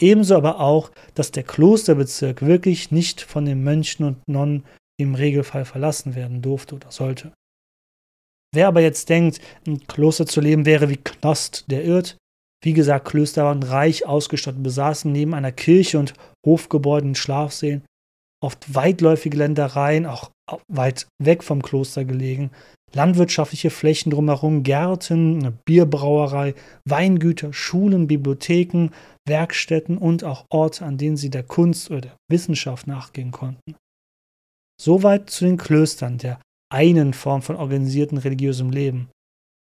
Ebenso 0.00 0.36
aber 0.36 0.58
auch, 0.58 0.90
dass 1.14 1.30
der 1.30 1.44
Klosterbezirk 1.44 2.42
wirklich 2.42 2.90
nicht 2.90 3.20
von 3.20 3.44
den 3.44 3.62
Mönchen 3.62 4.04
und 4.04 4.26
Nonnen 4.26 4.64
im 4.98 5.14
Regelfall 5.14 5.64
verlassen 5.64 6.14
werden 6.16 6.42
durfte 6.42 6.74
oder 6.74 6.90
sollte. 6.90 7.32
Wer 8.54 8.68
aber 8.68 8.80
jetzt 8.80 9.08
denkt, 9.08 9.40
im 9.64 9.86
Kloster 9.86 10.26
zu 10.26 10.40
leben 10.40 10.66
wäre 10.66 10.90
wie 10.90 10.98
Knost, 10.98 11.64
der 11.68 11.84
irrt. 11.84 12.18
Wie 12.62 12.74
gesagt, 12.74 13.08
Klöster 13.08 13.44
waren 13.44 13.62
reich 13.62 14.06
ausgestattet, 14.06 14.62
besaßen 14.62 15.10
neben 15.10 15.34
einer 15.34 15.52
Kirche 15.52 15.98
und 15.98 16.14
Hofgebäuden 16.46 17.14
Schlafsälen, 17.14 17.82
oft 18.42 18.74
weitläufige 18.74 19.38
Ländereien, 19.38 20.06
auch 20.06 20.30
weit 20.68 21.08
weg 21.20 21.42
vom 21.42 21.62
Kloster 21.62 22.04
gelegen, 22.04 22.50
landwirtschaftliche 22.92 23.70
Flächen 23.70 24.10
drumherum, 24.10 24.62
Gärten, 24.62 25.40
eine 25.40 25.52
Bierbrauerei, 25.64 26.54
Weingüter, 26.84 27.52
Schulen, 27.52 28.06
Bibliotheken, 28.06 28.90
Werkstätten 29.26 29.98
und 29.98 30.24
auch 30.24 30.44
Orte, 30.50 30.84
an 30.84 30.98
denen 30.98 31.16
sie 31.16 31.30
der 31.30 31.42
Kunst 31.42 31.90
oder 31.90 32.00
der 32.02 32.16
Wissenschaft 32.30 32.86
nachgehen 32.86 33.32
konnten. 33.32 33.76
Soweit 34.80 35.30
zu 35.30 35.44
den 35.44 35.56
Klöstern, 35.56 36.18
der 36.18 36.40
einen 36.72 37.12
Form 37.12 37.42
von 37.42 37.56
organisierten 37.56 38.18
religiösem 38.18 38.70
Leben. 38.70 39.10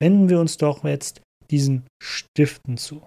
Wenden 0.02 0.30
wir 0.30 0.40
uns 0.40 0.58
doch 0.58 0.84
jetzt 0.84 1.22
diesen 1.50 1.86
Stiften 2.02 2.78
zu. 2.78 3.06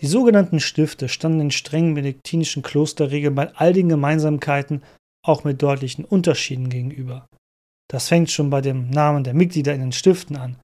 Die 0.00 0.06
sogenannten 0.08 0.58
Stifte 0.58 1.08
standen 1.08 1.38
den 1.38 1.50
strengen 1.50 1.94
benediktinischen 1.94 2.62
Klosterregeln 2.62 3.34
bei 3.34 3.54
all 3.54 3.72
den 3.72 3.88
Gemeinsamkeiten 3.88 4.82
auch 5.24 5.44
mit 5.44 5.62
deutlichen 5.62 6.04
Unterschieden 6.04 6.70
gegenüber. 6.70 7.26
Das 7.88 8.08
fängt 8.08 8.30
schon 8.30 8.50
bei 8.50 8.62
dem 8.62 8.90
Namen 8.90 9.22
der 9.22 9.34
Mitglieder 9.34 9.74
in 9.74 9.80
den 9.80 9.92
Stiften 9.92 10.36
an. 10.36 10.56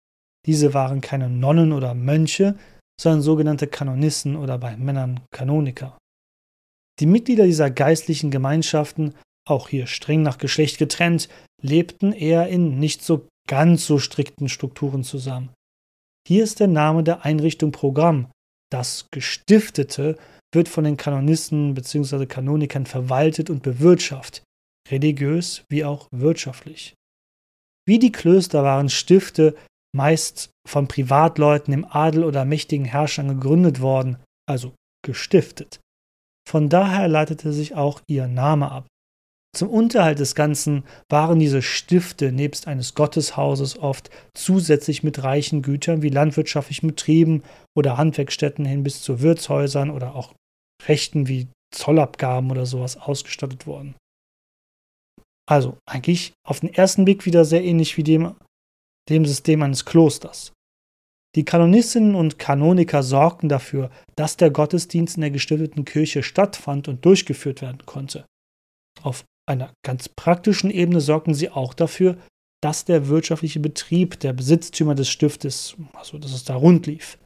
Diese 0.46 0.74
waren 0.74 1.00
keine 1.02 1.28
Nonnen 1.28 1.72
oder 1.72 1.94
Mönche, 1.94 2.56
sondern 3.00 3.22
sogenannte 3.22 3.66
Kanonissen 3.66 4.36
oder 4.36 4.58
bei 4.58 4.76
Männern 4.76 5.20
Kanoniker. 5.30 5.98
Die 7.00 7.06
Mitglieder 7.06 7.44
dieser 7.44 7.70
geistlichen 7.70 8.30
Gemeinschaften, 8.30 9.14
auch 9.48 9.68
hier 9.68 9.86
streng 9.86 10.22
nach 10.22 10.38
Geschlecht 10.38 10.78
getrennt, 10.78 11.28
lebten 11.62 12.12
eher 12.12 12.48
in 12.48 12.78
nicht 12.78 13.02
so 13.02 13.28
ganz 13.48 13.86
so 13.86 13.98
strikten 13.98 14.48
Strukturen 14.48 15.04
zusammen. 15.04 15.50
Hier 16.26 16.44
ist 16.44 16.60
der 16.60 16.66
Name 16.66 17.04
der 17.04 17.24
Einrichtung 17.24 17.72
Programm, 17.72 18.30
das 18.70 19.06
Gestiftete 19.10 20.18
wird 20.52 20.68
von 20.68 20.84
den 20.84 20.96
Kanonisten 20.96 21.74
bzw. 21.74 22.26
Kanonikern 22.26 22.86
verwaltet 22.86 23.48
und 23.48 23.62
bewirtschaftet, 23.62 24.42
religiös 24.90 25.64
wie 25.70 25.84
auch 25.84 26.08
wirtschaftlich. 26.10 26.94
Wie 27.86 27.98
die 27.98 28.12
Klöster 28.12 28.62
waren 28.64 28.90
Stifte 28.90 29.56
meist 29.94 30.50
von 30.66 30.88
Privatleuten 30.88 31.72
im 31.72 31.84
Adel 31.84 32.24
oder 32.24 32.44
mächtigen 32.44 32.84
Herrschern 32.84 33.28
gegründet 33.28 33.80
worden, 33.80 34.18
also 34.48 34.74
gestiftet. 35.04 35.80
Von 36.48 36.68
daher 36.68 37.08
leitete 37.08 37.52
sich 37.52 37.74
auch 37.74 38.00
ihr 38.06 38.26
Name 38.26 38.70
ab. 38.70 38.86
Zum 39.56 39.70
Unterhalt 39.70 40.18
des 40.18 40.34
Ganzen 40.34 40.84
waren 41.10 41.38
diese 41.38 41.62
Stifte 41.62 42.32
nebst 42.32 42.68
eines 42.68 42.94
Gotteshauses 42.94 43.78
oft 43.78 44.10
zusätzlich 44.34 45.02
mit 45.02 45.22
reichen 45.22 45.62
Gütern 45.62 46.02
wie 46.02 46.10
landwirtschaftlichen 46.10 46.86
Betrieben 46.86 47.42
oder 47.76 47.96
Handwerkstätten 47.96 48.64
hin 48.64 48.82
bis 48.82 49.02
zu 49.02 49.20
Wirtshäusern 49.20 49.90
oder 49.90 50.14
auch 50.14 50.34
Rechten 50.86 51.28
wie 51.28 51.48
Zollabgaben 51.74 52.50
oder 52.50 52.66
sowas 52.66 52.96
ausgestattet 52.98 53.66
worden. 53.66 53.94
Also 55.48 55.78
eigentlich 55.86 56.34
auf 56.46 56.60
den 56.60 56.72
ersten 56.72 57.04
Blick 57.04 57.24
wieder 57.24 57.44
sehr 57.44 57.64
ähnlich 57.64 57.96
wie 57.96 58.04
dem, 58.04 58.34
dem 59.08 59.24
System 59.24 59.62
eines 59.62 59.84
Klosters. 59.84 60.52
Die 61.34 61.44
Kanonistinnen 61.44 62.14
und 62.14 62.38
Kanoniker 62.38 63.02
sorgten 63.02 63.48
dafür, 63.48 63.90
dass 64.16 64.36
der 64.36 64.50
Gottesdienst 64.50 65.16
in 65.16 65.20
der 65.20 65.30
gestifteten 65.30 65.84
Kirche 65.84 66.22
stattfand 66.22 66.88
und 66.88 67.04
durchgeführt 67.04 67.62
werden 67.62 67.84
konnte. 67.84 68.24
Auf 69.02 69.24
einer 69.46 69.72
ganz 69.84 70.08
praktischen 70.08 70.70
Ebene 70.70 71.00
sorgten 71.00 71.34
sie 71.34 71.50
auch 71.50 71.74
dafür, 71.74 72.16
dass 72.62 72.84
der 72.84 73.08
wirtschaftliche 73.08 73.60
Betrieb 73.60 74.18
der 74.20 74.32
Besitztümer 74.32 74.94
des 74.94 75.08
Stiftes, 75.08 75.76
also 75.92 76.18
dass 76.18 76.32
es 76.32 76.44
da 76.44 76.56
rund 76.56 76.86
lief. 76.86 77.18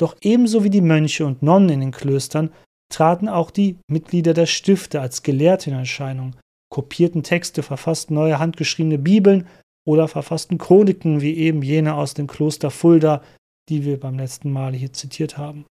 Doch 0.00 0.16
ebenso 0.22 0.64
wie 0.64 0.70
die 0.70 0.80
Mönche 0.80 1.26
und 1.26 1.42
Nonnen 1.42 1.68
in 1.68 1.80
den 1.80 1.90
Klöstern 1.90 2.50
traten 2.90 3.28
auch 3.28 3.50
die 3.50 3.78
Mitglieder 3.88 4.32
der 4.34 4.46
Stifte 4.46 5.00
als 5.00 5.22
Gelehrte 5.22 5.70
in 5.70 5.76
Erscheinung, 5.76 6.34
kopierten 6.70 7.22
Texte, 7.22 7.62
verfassten 7.62 8.14
neue 8.14 8.38
handgeschriebene 8.38 8.98
Bibeln 8.98 9.46
oder 9.86 10.08
verfassten 10.08 10.58
Chroniken 10.58 11.20
wie 11.20 11.36
eben 11.36 11.62
jene 11.62 11.94
aus 11.94 12.14
dem 12.14 12.26
Kloster 12.26 12.70
Fulda, 12.70 13.22
die 13.68 13.84
wir 13.84 13.98
beim 13.98 14.18
letzten 14.18 14.50
Mal 14.50 14.74
hier 14.74 14.92
zitiert 14.92 15.38
haben. 15.38 15.66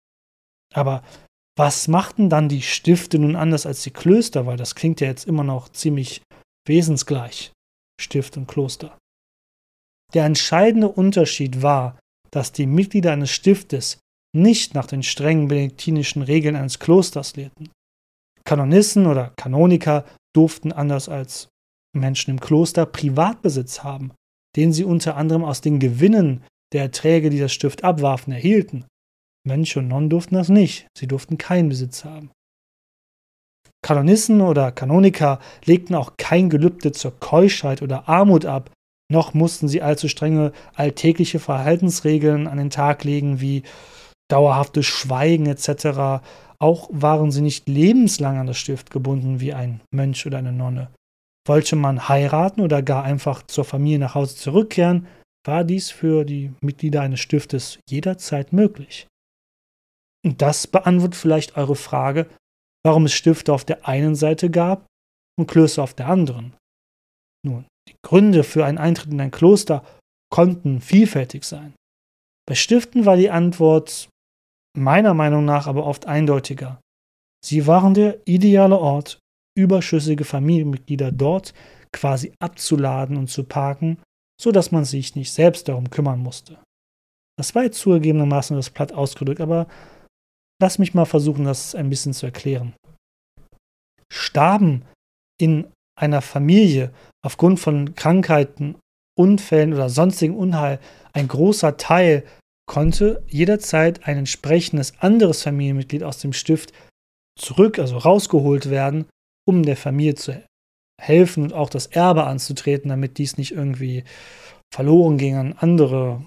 Aber 0.74 1.02
was 1.56 1.88
machten 1.88 2.30
dann 2.30 2.48
die 2.48 2.62
Stifte 2.62 3.18
nun 3.18 3.34
anders 3.34 3.66
als 3.66 3.82
die 3.82 3.90
Klöster? 3.90 4.46
Weil 4.46 4.56
das 4.56 4.74
klingt 4.74 5.00
ja 5.00 5.08
jetzt 5.08 5.26
immer 5.26 5.44
noch 5.44 5.68
ziemlich 5.70 6.22
wesensgleich, 6.66 7.52
Stift 8.00 8.36
und 8.36 8.46
Kloster. 8.46 8.96
Der 10.14 10.24
entscheidende 10.24 10.88
Unterschied 10.88 11.62
war, 11.62 11.98
dass 12.30 12.52
die 12.52 12.66
Mitglieder 12.66 13.12
eines 13.12 13.30
Stiftes 13.30 13.98
nicht 14.36 14.74
nach 14.74 14.86
den 14.86 15.02
strengen 15.02 15.48
benediktinischen 15.48 16.22
Regeln 16.22 16.56
eines 16.56 16.78
Klosters 16.78 17.36
lehrten. 17.36 17.70
Kanonissen 18.44 19.06
oder 19.06 19.32
Kanoniker 19.36 20.04
durften 20.34 20.72
anders 20.72 21.08
als 21.08 21.48
Menschen 21.92 22.32
im 22.32 22.40
Kloster 22.40 22.86
Privatbesitz 22.86 23.82
haben, 23.82 24.12
den 24.56 24.72
sie 24.72 24.84
unter 24.84 25.16
anderem 25.16 25.44
aus 25.44 25.60
den 25.60 25.78
Gewinnen 25.78 26.44
der 26.72 26.82
Erträge, 26.82 27.30
die 27.30 27.38
das 27.38 27.52
Stift 27.52 27.84
abwarfen, 27.84 28.32
erhielten. 28.32 28.84
Mönche 29.46 29.78
und 29.78 29.88
Nonnen 29.88 30.10
durften 30.10 30.34
das 30.34 30.48
nicht, 30.48 30.86
sie 30.96 31.06
durften 31.06 31.38
keinen 31.38 31.68
Besitz 31.68 32.04
haben. 32.04 32.30
Kanonissen 33.82 34.40
oder 34.40 34.72
Kanoniker 34.72 35.38
legten 35.64 35.94
auch 35.94 36.16
kein 36.16 36.50
Gelübde 36.50 36.92
zur 36.92 37.18
Keuschheit 37.18 37.80
oder 37.80 38.08
Armut 38.08 38.44
ab, 38.44 38.70
noch 39.10 39.32
mussten 39.32 39.68
sie 39.68 39.80
allzu 39.80 40.08
strenge 40.08 40.52
alltägliche 40.74 41.38
Verhaltensregeln 41.38 42.46
an 42.46 42.58
den 42.58 42.70
Tag 42.70 43.04
legen, 43.04 43.40
wie 43.40 43.62
dauerhaftes 44.28 44.84
Schweigen 44.84 45.46
etc. 45.46 46.22
Auch 46.58 46.88
waren 46.92 47.30
sie 47.30 47.40
nicht 47.40 47.68
lebenslang 47.68 48.36
an 48.36 48.46
das 48.46 48.58
Stift 48.58 48.90
gebunden 48.90 49.40
wie 49.40 49.54
ein 49.54 49.80
Mönch 49.90 50.26
oder 50.26 50.38
eine 50.38 50.52
Nonne. 50.52 50.90
Wollte 51.48 51.76
man 51.76 52.08
heiraten 52.08 52.60
oder 52.60 52.82
gar 52.82 53.04
einfach 53.04 53.42
zur 53.42 53.64
Familie 53.64 53.98
nach 53.98 54.14
Hause 54.14 54.36
zurückkehren, 54.36 55.06
war 55.46 55.64
dies 55.64 55.90
für 55.90 56.24
die 56.24 56.52
Mitglieder 56.60 57.00
eines 57.00 57.20
Stiftes 57.20 57.78
jederzeit 57.88 58.52
möglich. 58.52 59.06
Und 60.24 60.42
das 60.42 60.66
beantwortet 60.66 61.16
vielleicht 61.16 61.56
eure 61.56 61.76
Frage, 61.76 62.28
warum 62.84 63.06
es 63.06 63.14
Stifte 63.14 63.52
auf 63.52 63.64
der 63.64 63.88
einen 63.88 64.14
Seite 64.14 64.50
gab 64.50 64.86
und 65.38 65.46
Klöster 65.46 65.82
auf 65.82 65.94
der 65.94 66.08
anderen. 66.08 66.54
Nun, 67.46 67.64
die 67.88 67.94
Gründe 68.04 68.44
für 68.44 68.66
einen 68.66 68.78
Eintritt 68.78 69.12
in 69.12 69.20
ein 69.20 69.30
Kloster 69.30 69.84
konnten 70.30 70.82
vielfältig 70.82 71.44
sein. 71.44 71.74
Bei 72.46 72.54
Stiften 72.54 73.06
war 73.06 73.16
die 73.16 73.30
Antwort 73.30 74.10
meiner 74.76 75.14
Meinung 75.14 75.44
nach 75.44 75.66
aber 75.66 75.86
oft 75.86 76.06
eindeutiger. 76.06 76.80
Sie 77.44 77.66
waren 77.66 77.94
der 77.94 78.18
ideale 78.26 78.78
Ort, 78.78 79.18
überschüssige 79.58 80.24
Familienmitglieder 80.24 81.12
dort 81.12 81.52
quasi 81.92 82.32
abzuladen 82.38 83.16
und 83.16 83.28
zu 83.28 83.44
parken, 83.44 83.98
so 84.40 84.52
dass 84.52 84.70
man 84.70 84.84
sich 84.84 85.16
nicht 85.16 85.32
selbst 85.32 85.68
darum 85.68 85.90
kümmern 85.90 86.20
musste. 86.20 86.58
Das 87.38 87.54
war 87.54 87.64
jetzt 87.64 87.80
zugegebenermaßen 87.80 88.56
das 88.56 88.70
platt 88.70 88.92
ausgedrückt, 88.92 89.40
aber 89.40 89.66
lass 90.60 90.78
mich 90.78 90.94
mal 90.94 91.06
versuchen, 91.06 91.44
das 91.44 91.74
ein 91.74 91.90
bisschen 91.90 92.12
zu 92.12 92.26
erklären. 92.26 92.74
Starben 94.12 94.84
in 95.40 95.66
einer 95.98 96.22
Familie 96.22 96.92
aufgrund 97.24 97.60
von 97.60 97.94
Krankheiten, 97.94 98.76
Unfällen 99.18 99.72
oder 99.72 99.90
sonstigem 99.90 100.36
Unheil 100.36 100.78
ein 101.12 101.26
großer 101.26 101.76
Teil 101.76 102.24
konnte 102.68 103.24
jederzeit 103.26 104.06
ein 104.06 104.18
entsprechendes 104.18 104.92
anderes 105.00 105.42
Familienmitglied 105.42 106.04
aus 106.04 106.18
dem 106.18 106.32
Stift 106.32 106.72
zurück, 107.36 107.78
also 107.78 107.96
rausgeholt 107.96 108.70
werden, 108.70 109.06
um 109.48 109.62
der 109.62 109.78
Familie 109.78 110.14
zu 110.14 110.42
helfen 111.00 111.42
und 111.42 111.52
auch 111.54 111.70
das 111.70 111.86
Erbe 111.86 112.24
anzutreten, 112.24 112.90
damit 112.90 113.16
dies 113.16 113.38
nicht 113.38 113.52
irgendwie 113.52 114.04
verloren 114.72 115.16
ging 115.16 115.36
an 115.36 115.54
andere 115.54 116.22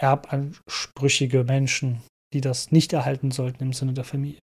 erbansprüchige 0.00 1.44
Menschen, 1.44 2.02
die 2.34 2.40
das 2.40 2.72
nicht 2.72 2.92
erhalten 2.92 3.30
sollten 3.30 3.62
im 3.62 3.72
Sinne 3.72 3.92
der 3.92 4.04
Familie. 4.04 4.40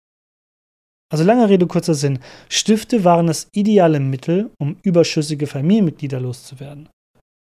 Also 1.12 1.24
lange 1.24 1.48
Rede, 1.48 1.66
kurzer 1.66 1.94
Sinn. 1.94 2.20
Stifte 2.48 3.04
waren 3.04 3.26
das 3.26 3.48
ideale 3.52 3.98
Mittel, 3.98 4.50
um 4.58 4.78
überschüssige 4.82 5.48
Familienmitglieder 5.48 6.20
loszuwerden. 6.20 6.88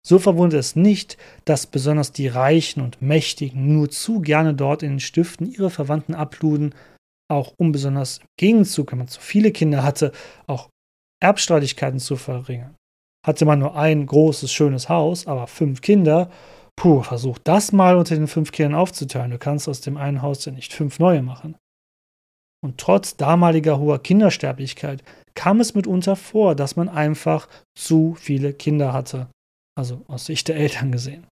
So 0.06 0.20
verwundert 0.20 0.60
es 0.60 0.76
nicht, 0.76 1.18
dass 1.46 1.66
besonders 1.66 2.12
die 2.12 2.28
Reichen 2.28 2.82
und 2.82 3.02
Mächtigen 3.02 3.74
nur 3.74 3.90
zu 3.90 4.20
gerne 4.20 4.54
dort 4.54 4.84
in 4.84 4.92
den 4.92 5.00
Stiften 5.00 5.52
ihre 5.52 5.72
Verwandten 5.72 6.14
abluden, 6.14 6.76
auch 7.30 7.54
um 7.58 7.72
besonders 7.72 8.20
im 8.20 8.28
Gegenzug, 8.38 8.92
wenn 8.92 9.00
man 9.00 9.08
zu 9.08 9.20
viele 9.20 9.52
Kinder 9.52 9.84
hatte, 9.84 10.12
auch 10.48 10.70
Erbstreitigkeiten 11.22 12.00
zu 12.00 12.16
verringern. 12.16 12.76
Hatte 13.26 13.46
man 13.46 13.60
nur 13.60 13.76
ein 13.76 14.06
großes, 14.06 14.52
schönes 14.52 14.90
Haus, 14.90 15.26
aber 15.26 15.48
fünf 15.48 15.82
Kinder, 15.82 16.30
puh, 16.76 17.02
versuch 17.02 17.40
das 17.40 17.72
mal 17.72 17.96
unter 17.96 18.16
den 18.16 18.28
fünf 18.28 18.52
Kindern 18.52 18.76
aufzuteilen. 18.76 19.32
Du 19.32 19.40
kannst 19.40 19.68
aus 19.68 19.82
dem 19.82 19.98
einen 19.98 20.22
Haus 20.22 20.46
ja 20.46 20.52
nicht 20.52 20.74
fünf 20.74 21.00
neue 21.00 21.24
machen. 21.24 21.56
Und 22.64 22.80
trotz 22.80 23.16
damaliger 23.16 23.80
hoher 23.80 24.02
Kindersterblichkeit 24.02 25.04
kam 25.36 25.60
es 25.60 25.76
mitunter 25.76 26.16
vor, 26.16 26.56
dass 26.56 26.76
man 26.76 26.90
einfach 26.90 27.48
zu 27.78 28.16
viele 28.16 28.54
Kinder 28.54 28.94
hatte. 28.94 29.28
Also 29.78 30.02
aus 30.08 30.26
Sicht 30.26 30.48
der 30.48 30.56
Eltern 30.56 30.92
gesehen. 30.92 31.28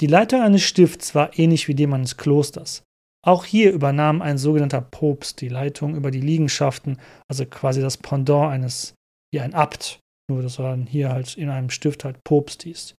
Die 0.00 0.06
Leitung 0.06 0.42
eines 0.42 0.62
Stifts 0.62 1.14
war 1.14 1.38
ähnlich 1.38 1.68
wie 1.68 1.74
dem 1.74 1.92
eines 1.92 2.16
Klosters. 2.16 2.82
Auch 3.24 3.44
hier 3.44 3.72
übernahm 3.72 4.20
ein 4.20 4.36
sogenannter 4.36 4.80
Propst 4.80 5.40
die 5.40 5.48
Leitung 5.48 5.94
über 5.94 6.10
die 6.10 6.20
Liegenschaften, 6.20 6.98
also 7.28 7.46
quasi 7.46 7.80
das 7.80 7.96
Pendant 7.96 8.50
eines, 8.50 8.94
wie 9.32 9.40
ein 9.40 9.54
Abt, 9.54 10.00
nur 10.28 10.42
dass 10.42 10.58
er 10.58 10.70
dann 10.70 10.86
hier 10.86 11.10
halt 11.10 11.36
in 11.36 11.48
einem 11.48 11.70
Stift 11.70 12.04
halt 12.04 12.22
Propst 12.24 12.64
hieß. 12.64 12.94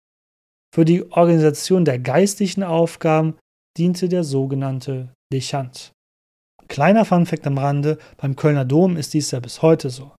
Für 0.75 0.85
die 0.85 1.11
Organisation 1.11 1.85
der 1.85 1.99
geistlichen 1.99 2.63
Aufgaben 2.63 3.37
diente 3.77 4.09
der 4.09 4.23
sogenannte 4.23 5.13
Dechant. 5.33 5.93
Kleiner 6.69 7.05
Funfact 7.05 7.47
am 7.47 7.59
Rande, 7.59 7.99
beim 8.17 8.37
Kölner 8.37 8.65
Dom 8.65 8.97
ist 8.97 9.13
dies 9.15 9.31
ja 9.33 9.41
bis 9.41 9.61
heute 9.61 9.91
so. 9.91 10.15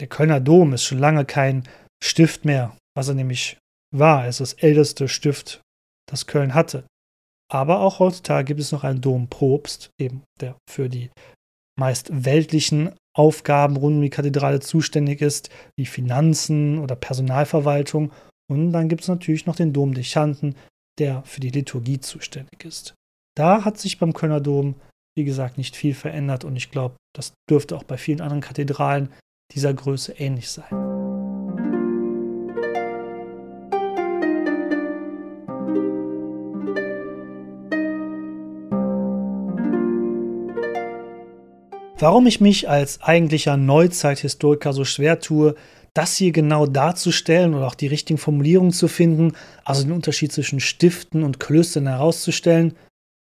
Der 0.00 0.08
Kölner 0.08 0.40
Dom 0.40 0.72
ist 0.72 0.84
schon 0.84 0.98
lange 0.98 1.24
kein 1.24 1.68
Stift 2.02 2.44
mehr, 2.44 2.76
was 2.96 3.08
er 3.08 3.14
nämlich 3.14 3.58
war. 3.94 4.24
Er 4.24 4.30
ist 4.30 4.40
das 4.40 4.54
älteste 4.54 5.08
Stift, 5.08 5.60
das 6.08 6.26
Köln 6.26 6.54
hatte. 6.54 6.84
Aber 7.52 7.80
auch 7.80 7.98
heutzutage 7.98 8.46
gibt 8.46 8.60
es 8.60 8.72
noch 8.72 8.82
einen 8.82 9.02
Dompropst, 9.02 9.90
eben 10.00 10.22
der 10.40 10.56
für 10.68 10.88
die 10.88 11.10
meist 11.78 12.24
weltlichen 12.24 12.94
Aufgaben 13.14 13.76
rund 13.76 13.96
um 13.96 14.02
die 14.02 14.08
Kathedrale 14.08 14.60
zuständig 14.60 15.20
ist, 15.20 15.50
wie 15.76 15.84
Finanzen 15.84 16.78
oder 16.78 16.96
Personalverwaltung. 16.96 18.10
Und 18.50 18.72
dann 18.72 18.88
gibt 18.88 19.02
es 19.02 19.08
natürlich 19.08 19.44
noch 19.44 19.56
den 19.56 19.74
Domdechanten, 19.74 20.54
der 20.98 21.22
für 21.24 21.40
die 21.40 21.50
Liturgie 21.50 22.00
zuständig 22.00 22.64
ist. 22.64 22.94
Da 23.36 23.66
hat 23.66 23.78
sich 23.78 23.98
beim 23.98 24.14
Kölner 24.14 24.40
Dom, 24.40 24.76
wie 25.14 25.24
gesagt, 25.24 25.58
nicht 25.58 25.76
viel 25.76 25.94
verändert 25.94 26.44
und 26.44 26.56
ich 26.56 26.70
glaube, 26.70 26.96
das 27.14 27.34
dürfte 27.50 27.76
auch 27.76 27.84
bei 27.84 27.98
vielen 27.98 28.22
anderen 28.22 28.40
Kathedralen 28.40 29.10
dieser 29.52 29.74
Größe 29.74 30.12
ähnlich 30.12 30.48
sein. 30.48 31.01
Warum 42.02 42.26
ich 42.26 42.40
mich 42.40 42.68
als 42.68 43.00
eigentlicher 43.00 43.56
Neuzeithistoriker 43.56 44.72
so 44.72 44.84
schwer 44.84 45.20
tue, 45.20 45.54
das 45.94 46.16
hier 46.16 46.32
genau 46.32 46.66
darzustellen 46.66 47.54
oder 47.54 47.68
auch 47.68 47.76
die 47.76 47.86
richtigen 47.86 48.18
Formulierungen 48.18 48.72
zu 48.72 48.88
finden, 48.88 49.36
also 49.64 49.84
den 49.84 49.92
Unterschied 49.92 50.32
zwischen 50.32 50.58
Stiften 50.58 51.22
und 51.22 51.38
Klöstern 51.38 51.86
herauszustellen? 51.86 52.74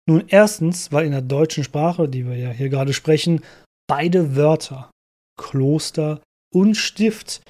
Nun 0.08 0.22
erstens, 0.28 0.92
weil 0.92 1.04
in 1.04 1.10
der 1.10 1.20
deutschen 1.20 1.64
Sprache, 1.64 2.08
die 2.08 2.24
wir 2.28 2.36
ja 2.36 2.50
hier 2.52 2.68
gerade 2.68 2.92
sprechen, 2.92 3.40
beide 3.88 4.36
Wörter, 4.36 4.88
Kloster 5.36 6.20
und 6.54 6.76
Stift, 6.76 7.42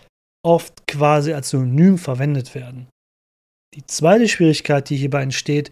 oft 0.42 0.86
quasi 0.86 1.34
als 1.34 1.50
Synonym 1.50 1.98
verwendet 1.98 2.54
werden. 2.54 2.88
Die 3.74 3.84
zweite 3.84 4.26
Schwierigkeit, 4.26 4.88
die 4.88 4.96
hierbei 4.96 5.22
entsteht, 5.22 5.70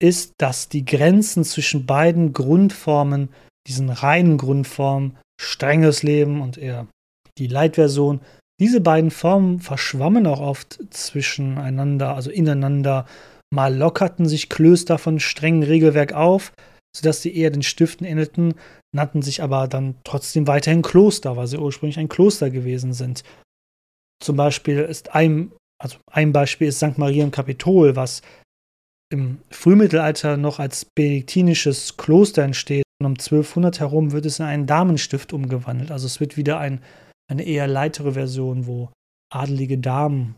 ist, 0.00 0.34
dass 0.38 0.68
die 0.68 0.84
Grenzen 0.84 1.42
zwischen 1.42 1.86
beiden 1.86 2.32
Grundformen 2.32 3.30
diesen 3.66 3.90
reinen 3.90 4.38
Grundformen, 4.38 5.16
strenges 5.40 6.02
Leben 6.02 6.40
und 6.40 6.58
eher 6.58 6.86
die 7.38 7.48
Light-Version, 7.48 8.20
diese 8.58 8.80
beiden 8.80 9.10
Formen 9.10 9.60
verschwammen 9.60 10.26
auch 10.26 10.40
oft 10.40 10.78
zwischeneinander, 10.90 12.14
also 12.14 12.30
ineinander. 12.30 13.06
Mal 13.52 13.76
lockerten 13.76 14.26
sich 14.26 14.48
Klöster 14.48 14.98
von 14.98 15.20
strengem 15.20 15.62
Regelwerk 15.62 16.14
auf, 16.14 16.52
sodass 16.96 17.20
sie 17.20 17.36
eher 17.36 17.50
den 17.50 17.62
Stiften 17.62 18.06
ähnelten, 18.06 18.54
nannten 18.94 19.20
sich 19.20 19.42
aber 19.42 19.68
dann 19.68 19.96
trotzdem 20.04 20.46
weiterhin 20.46 20.82
Kloster, 20.82 21.36
weil 21.36 21.46
sie 21.46 21.58
ursprünglich 21.58 21.98
ein 21.98 22.08
Kloster 22.08 22.50
gewesen 22.50 22.94
sind. 22.94 23.24
Zum 24.24 24.36
Beispiel 24.36 24.78
ist 24.78 25.14
ein, 25.14 25.52
also 25.78 25.98
ein 26.10 26.32
Beispiel 26.32 26.68
ist 26.68 26.78
St. 26.78 26.96
Maria 26.96 27.22
im 27.22 27.30
Kapitol, 27.30 27.94
was 27.94 28.22
im 29.12 29.38
Frühmittelalter 29.50 30.38
noch 30.38 30.58
als 30.58 30.86
benediktinisches 30.86 31.98
Kloster 31.98 32.42
entsteht 32.42 32.85
um 33.04 33.12
1200 33.12 33.80
herum 33.80 34.12
wird 34.12 34.26
es 34.26 34.38
in 34.38 34.46
einen 34.46 34.66
Damenstift 34.66 35.32
umgewandelt. 35.32 35.90
Also 35.90 36.06
es 36.06 36.20
wird 36.20 36.36
wieder 36.36 36.58
ein, 36.58 36.82
eine 37.30 37.44
eher 37.44 37.66
leitere 37.66 38.12
Version, 38.12 38.66
wo 38.66 38.90
adelige 39.32 39.78
Damen 39.78 40.36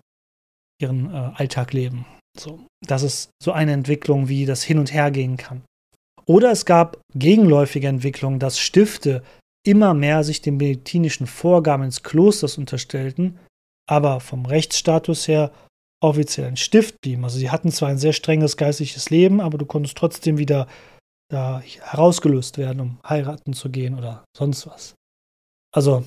ihren 0.81 1.13
äh, 1.13 1.31
Alltag 1.35 1.73
leben. 1.73 2.05
So, 2.39 2.67
das 2.87 3.03
ist 3.03 3.31
so 3.43 3.53
eine 3.53 3.73
Entwicklung, 3.73 4.29
wie 4.29 4.47
das 4.47 4.63
hin 4.63 4.79
und 4.79 4.93
her 4.93 5.11
gehen 5.11 5.37
kann. 5.37 5.63
Oder 6.27 6.51
es 6.51 6.65
gab 6.65 6.99
gegenläufige 7.15 7.89
Entwicklungen, 7.89 8.39
dass 8.39 8.59
Stifte 8.59 9.23
immer 9.67 9.95
mehr 9.95 10.25
sich 10.25 10.41
den 10.41 10.57
medizinischen 10.57 11.27
Vorgaben 11.27 11.85
ins 11.85 12.03
Klosters 12.03 12.59
unterstellten, 12.59 13.39
aber 13.89 14.21
vom 14.21 14.47
Rechtsstatus 14.47 15.27
her 15.27 15.53
offiziell 16.01 16.47
ein 16.47 16.57
Stift 16.57 17.01
blieben. 17.01 17.25
Also 17.25 17.39
sie 17.39 17.51
hatten 17.51 17.73
zwar 17.73 17.89
ein 17.89 17.99
sehr 17.99 18.13
strenges 18.13 18.57
geistliches 18.57 19.11
Leben, 19.11 19.41
aber 19.41 19.59
du 19.59 19.67
konntest 19.67 19.97
trotzdem 19.97 20.39
wieder 20.39 20.69
da 21.31 21.61
herausgelöst 21.61 22.59
werden, 22.59 22.81
um 22.81 23.01
heiraten 23.07 23.53
zu 23.53 23.71
gehen 23.71 23.97
oder 23.97 24.25
sonst 24.37 24.67
was. 24.67 24.95
Also, 25.75 26.05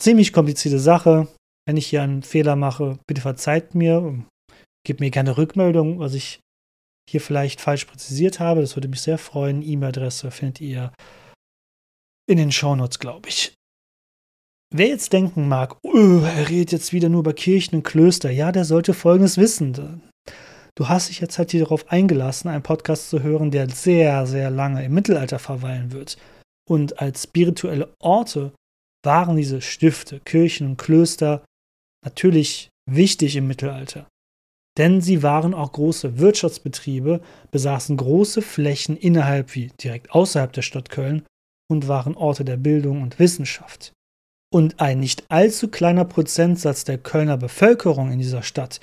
ziemlich 0.00 0.32
komplizierte 0.32 0.78
Sache. 0.78 1.28
Wenn 1.66 1.76
ich 1.76 1.86
hier 1.86 2.02
einen 2.02 2.22
Fehler 2.22 2.56
mache, 2.56 2.98
bitte 3.06 3.22
verzeiht 3.22 3.74
mir. 3.74 4.24
Gebt 4.86 5.00
mir 5.00 5.10
gerne 5.10 5.36
Rückmeldung, 5.36 5.98
was 5.98 6.14
ich 6.14 6.40
hier 7.10 7.20
vielleicht 7.20 7.60
falsch 7.60 7.86
präzisiert 7.86 8.38
habe. 8.38 8.60
Das 8.60 8.76
würde 8.76 8.88
mich 8.88 9.00
sehr 9.00 9.18
freuen. 9.18 9.62
E-Mail-Adresse 9.62 10.30
findet 10.30 10.60
ihr 10.60 10.92
in 12.28 12.38
den 12.38 12.52
Shownotes, 12.52 12.98
glaube 12.98 13.28
ich. 13.28 13.54
Wer 14.74 14.88
jetzt 14.88 15.12
denken 15.12 15.48
mag, 15.48 15.78
oh, 15.82 16.20
er 16.22 16.48
redet 16.48 16.72
jetzt 16.72 16.92
wieder 16.92 17.08
nur 17.08 17.20
über 17.20 17.32
Kirchen 17.32 17.76
und 17.76 17.82
Klöster, 17.84 18.30
ja, 18.30 18.50
der 18.50 18.64
sollte 18.64 18.94
Folgendes 18.94 19.38
wissen 19.38 20.02
du 20.76 20.88
hast 20.88 21.08
dich 21.08 21.20
jetzt 21.20 21.38
halt 21.38 21.50
hier 21.50 21.60
darauf 21.60 21.90
eingelassen, 21.90 22.48
einen 22.48 22.62
Podcast 22.62 23.10
zu 23.10 23.22
hören, 23.22 23.50
der 23.50 23.68
sehr, 23.68 24.26
sehr 24.26 24.50
lange 24.50 24.84
im 24.84 24.94
Mittelalter 24.94 25.38
verweilen 25.38 25.92
wird. 25.92 26.16
Und 26.68 27.00
als 27.00 27.24
spirituelle 27.24 27.94
Orte 28.00 28.52
waren 29.04 29.36
diese 29.36 29.60
Stifte, 29.60 30.20
Kirchen 30.20 30.66
und 30.66 30.76
Klöster 30.78 31.44
natürlich 32.04 32.68
wichtig 32.90 33.36
im 33.36 33.46
Mittelalter. 33.46 34.06
Denn 34.78 35.00
sie 35.00 35.22
waren 35.22 35.54
auch 35.54 35.72
große 35.72 36.18
Wirtschaftsbetriebe, 36.18 37.22
besaßen 37.50 37.96
große 37.96 38.42
Flächen 38.42 38.96
innerhalb 38.96 39.54
wie 39.54 39.68
direkt 39.82 40.10
außerhalb 40.10 40.52
der 40.52 40.62
Stadt 40.62 40.90
Köln 40.90 41.24
und 41.70 41.88
waren 41.88 42.14
Orte 42.14 42.44
der 42.44 42.58
Bildung 42.58 43.02
und 43.02 43.18
Wissenschaft. 43.18 43.92
Und 44.52 44.80
ein 44.80 45.00
nicht 45.00 45.24
allzu 45.28 45.68
kleiner 45.68 46.04
Prozentsatz 46.04 46.84
der 46.84 46.98
Kölner 46.98 47.36
Bevölkerung 47.36 48.12
in 48.12 48.18
dieser 48.18 48.42
Stadt 48.42 48.80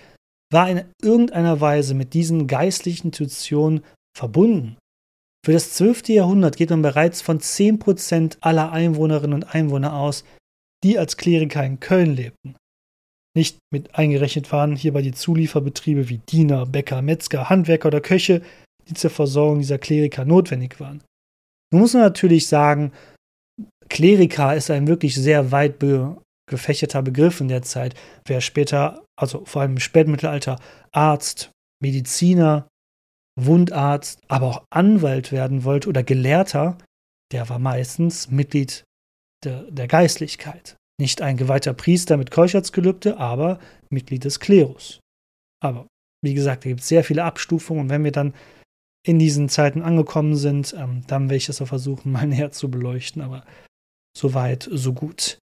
war 0.54 0.70
in 0.70 0.86
irgendeiner 1.02 1.60
Weise 1.60 1.94
mit 1.94 2.13
diesen 2.13 2.48
geistlichen 2.48 3.08
Institutionen 3.08 3.84
verbunden. 4.16 4.78
Für 5.46 5.52
das 5.52 5.74
12. 5.74 6.10
Jahrhundert 6.10 6.56
geht 6.56 6.70
man 6.70 6.82
bereits 6.82 7.22
von 7.22 7.39
10% 7.39 8.38
aller 8.39 8.72
Einwohnerinnen 8.72 9.34
und 9.34 9.54
Einwohner 9.54 9.94
aus, 9.94 10.24
die 10.84 10.98
als 10.98 11.18
Kleriker 11.18 11.66
in 11.66 11.80
Köln 11.80 12.16
lebten. 12.16 12.56
Nicht 13.36 13.58
mit 13.74 13.96
eingerechnet 13.96 14.52
waren 14.52 14.76
hierbei 14.76 15.02
die 15.02 15.12
Zulieferbetriebe 15.12 16.08
wie 16.08 16.20
Diener, 16.20 16.66
Bäcker, 16.66 17.02
Metzger, 17.02 17.50
Handwerker 17.50 17.88
oder 17.88 18.00
Köche, 18.00 18.42
die 18.88 18.94
zur 18.94 19.10
Versorgung 19.10 19.60
dieser 19.60 19.80
Kleriker 19.80 20.24
notwendig 20.24 20.80
waren. 20.80 21.04
Nun 21.72 21.82
muss 21.82 21.94
man 21.94 22.04
natürlich 22.04 22.48
sagen, 22.48 22.94
Kleriker 23.89 24.56
ist 24.56 24.70
ein 24.70 24.88
wirklich 24.88 25.16
sehr 25.16 25.52
weit 25.52 25.80
gefächerter 26.50 27.02
Begriff 27.02 27.40
in 27.42 27.48
der 27.48 27.62
Zeit. 27.62 27.96
Wer 28.26 28.42
später, 28.42 29.06
also 29.16 29.46
vor 29.46 29.62
allem 29.62 29.74
im 29.74 29.80
Spätmittelalter, 29.80 30.60
Arzt, 30.92 31.52
Mediziner, 31.82 32.68
Wundarzt, 33.40 34.22
aber 34.28 34.48
auch 34.48 34.66
Anwalt 34.70 35.32
werden 35.32 35.64
wollte 35.64 35.90
oder 35.90 36.04
Gelehrter, 36.04 36.78
der 37.32 37.50
war 37.50 37.60
meistens 37.60 38.30
Mitglied 38.30 38.84
der, 39.44 39.64
der 39.72 39.88
Geistlichkeit. 39.88 40.78
Nicht 41.00 41.22
ein 41.22 41.38
geweihter 41.38 41.74
Priester 41.74 42.18
mit 42.18 42.30
Keuschheitsgelübde, 42.30 43.18
aber 43.18 43.60
Mitglied 43.90 44.24
des 44.24 44.40
Klerus. 44.40 45.00
Aber 45.62 45.88
wie 46.24 46.34
gesagt, 46.34 46.66
da 46.66 46.70
gibt 46.70 46.82
es 46.82 46.88
sehr 46.88 47.04
viele 47.04 47.24
Abstufungen 47.24 47.84
und 47.84 47.90
wenn 47.90 48.04
wir 48.04 48.12
dann 48.12 48.34
in 49.06 49.20
diesen 49.20 49.50
Zeiten 49.50 49.82
angekommen 49.82 50.36
sind, 50.36 50.74
ähm, 50.78 51.04
dann 51.08 51.24
werde 51.24 51.36
ich 51.36 51.48
das 51.48 51.62
auch 51.62 51.68
versuchen, 51.68 52.12
mal 52.14 52.28
näher 52.28 52.52
zu 52.52 52.70
beleuchten, 52.70 53.22
aber 53.22 53.44
soweit, 54.16 54.68
so 54.72 54.94
gut. 54.94 55.40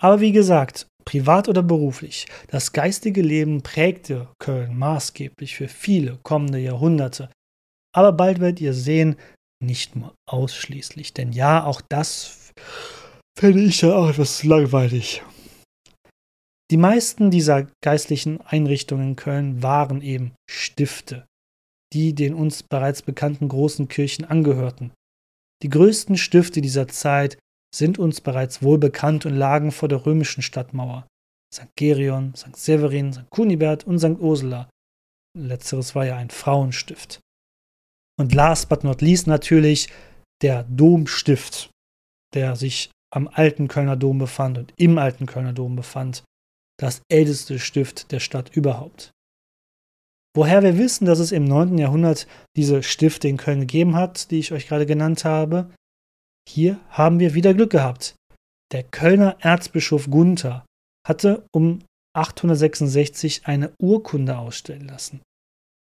Aber 0.00 0.20
wie 0.20 0.32
gesagt, 0.32 0.86
privat 1.04 1.48
oder 1.48 1.62
beruflich, 1.62 2.26
das 2.48 2.72
geistige 2.72 3.22
Leben 3.22 3.62
prägte 3.62 4.28
Köln 4.38 4.76
maßgeblich 4.76 5.56
für 5.56 5.68
viele 5.68 6.18
kommende 6.22 6.58
Jahrhunderte. 6.58 7.30
Aber 7.94 8.12
bald 8.12 8.40
werdet 8.40 8.60
ihr 8.60 8.72
sehen, 8.72 9.16
nicht 9.62 9.94
nur 9.94 10.14
ausschließlich, 10.26 11.12
denn 11.12 11.32
ja, 11.32 11.64
auch 11.64 11.82
das 11.82 12.50
fände 13.38 13.62
ich 13.62 13.82
ja 13.82 13.94
auch 13.94 14.08
etwas 14.08 14.42
langweilig. 14.42 15.22
Die 16.70 16.76
meisten 16.76 17.30
dieser 17.30 17.66
geistlichen 17.82 18.40
Einrichtungen 18.40 19.10
in 19.10 19.16
Köln 19.16 19.62
waren 19.62 20.02
eben 20.02 20.32
Stifte, 20.48 21.26
die 21.92 22.14
den 22.14 22.32
uns 22.32 22.62
bereits 22.62 23.02
bekannten 23.02 23.48
großen 23.48 23.88
Kirchen 23.88 24.24
angehörten. 24.24 24.92
Die 25.62 25.68
größten 25.68 26.16
Stifte 26.16 26.60
dieser 26.60 26.88
Zeit 26.88 27.36
sind 27.74 27.98
uns 27.98 28.20
bereits 28.20 28.62
wohl 28.62 28.78
bekannt 28.78 29.26
und 29.26 29.36
lagen 29.36 29.72
vor 29.72 29.88
der 29.88 30.04
römischen 30.04 30.42
Stadtmauer. 30.42 31.06
St. 31.52 31.68
Gerion, 31.76 32.34
St. 32.34 32.56
Severin, 32.56 33.12
St. 33.12 33.28
Kunibert 33.30 33.84
und 33.84 33.98
St. 33.98 34.20
Ursula. 34.20 34.68
Letzteres 35.36 35.94
war 35.94 36.06
ja 36.06 36.16
ein 36.16 36.30
Frauenstift. 36.30 37.20
Und 38.18 38.34
last 38.34 38.68
but 38.68 38.84
not 38.84 39.00
least 39.00 39.26
natürlich 39.26 39.88
der 40.42 40.64
Domstift, 40.64 41.70
der 42.34 42.56
sich 42.56 42.90
am 43.12 43.28
alten 43.28 43.68
Kölner 43.68 43.96
Dom 43.96 44.18
befand 44.18 44.58
und 44.58 44.72
im 44.76 44.98
alten 44.98 45.26
Kölner 45.26 45.52
Dom 45.52 45.76
befand. 45.76 46.22
Das 46.78 47.02
älteste 47.10 47.58
Stift 47.58 48.12
der 48.12 48.20
Stadt 48.20 48.56
überhaupt. 48.56 49.10
Woher 50.34 50.62
wir 50.62 50.78
wissen, 50.78 51.06
dass 51.06 51.18
es 51.18 51.32
im 51.32 51.44
9. 51.44 51.76
Jahrhundert 51.78 52.28
diese 52.56 52.82
Stifte 52.82 53.26
in 53.26 53.36
Köln 53.36 53.60
gegeben 53.60 53.96
hat, 53.96 54.30
die 54.30 54.38
ich 54.38 54.52
euch 54.52 54.68
gerade 54.68 54.86
genannt 54.86 55.24
habe, 55.24 55.70
hier 56.50 56.80
haben 56.90 57.20
wir 57.20 57.34
wieder 57.34 57.54
Glück 57.54 57.70
gehabt. 57.70 58.14
Der 58.72 58.82
Kölner 58.82 59.36
Erzbischof 59.40 60.10
Gunther 60.10 60.64
hatte 61.06 61.44
um 61.52 61.80
866 62.14 63.42
eine 63.46 63.72
Urkunde 63.80 64.36
ausstellen 64.38 64.86
lassen. 64.86 65.20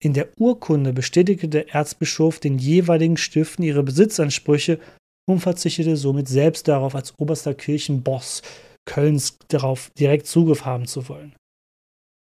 In 0.03 0.13
der 0.13 0.29
Urkunde 0.39 0.93
bestätigte 0.93 1.47
der 1.47 1.73
Erzbischof 1.73 2.39
den 2.39 2.57
jeweiligen 2.57 3.17
Stiften 3.17 3.63
ihre 3.63 3.83
Besitzansprüche 3.83 4.79
und 5.27 5.39
verzichtete 5.39 5.97
somit 5.97 6.27
selbst 6.27 6.67
darauf, 6.67 6.95
als 6.95 7.13
oberster 7.17 7.53
Kirchenboss 7.53 8.41
Kölns 8.87 9.37
darauf 9.47 9.89
direkt 9.97 10.27
Zugriff 10.27 10.65
haben 10.65 10.85
zu 10.85 11.07
wollen. 11.09 11.35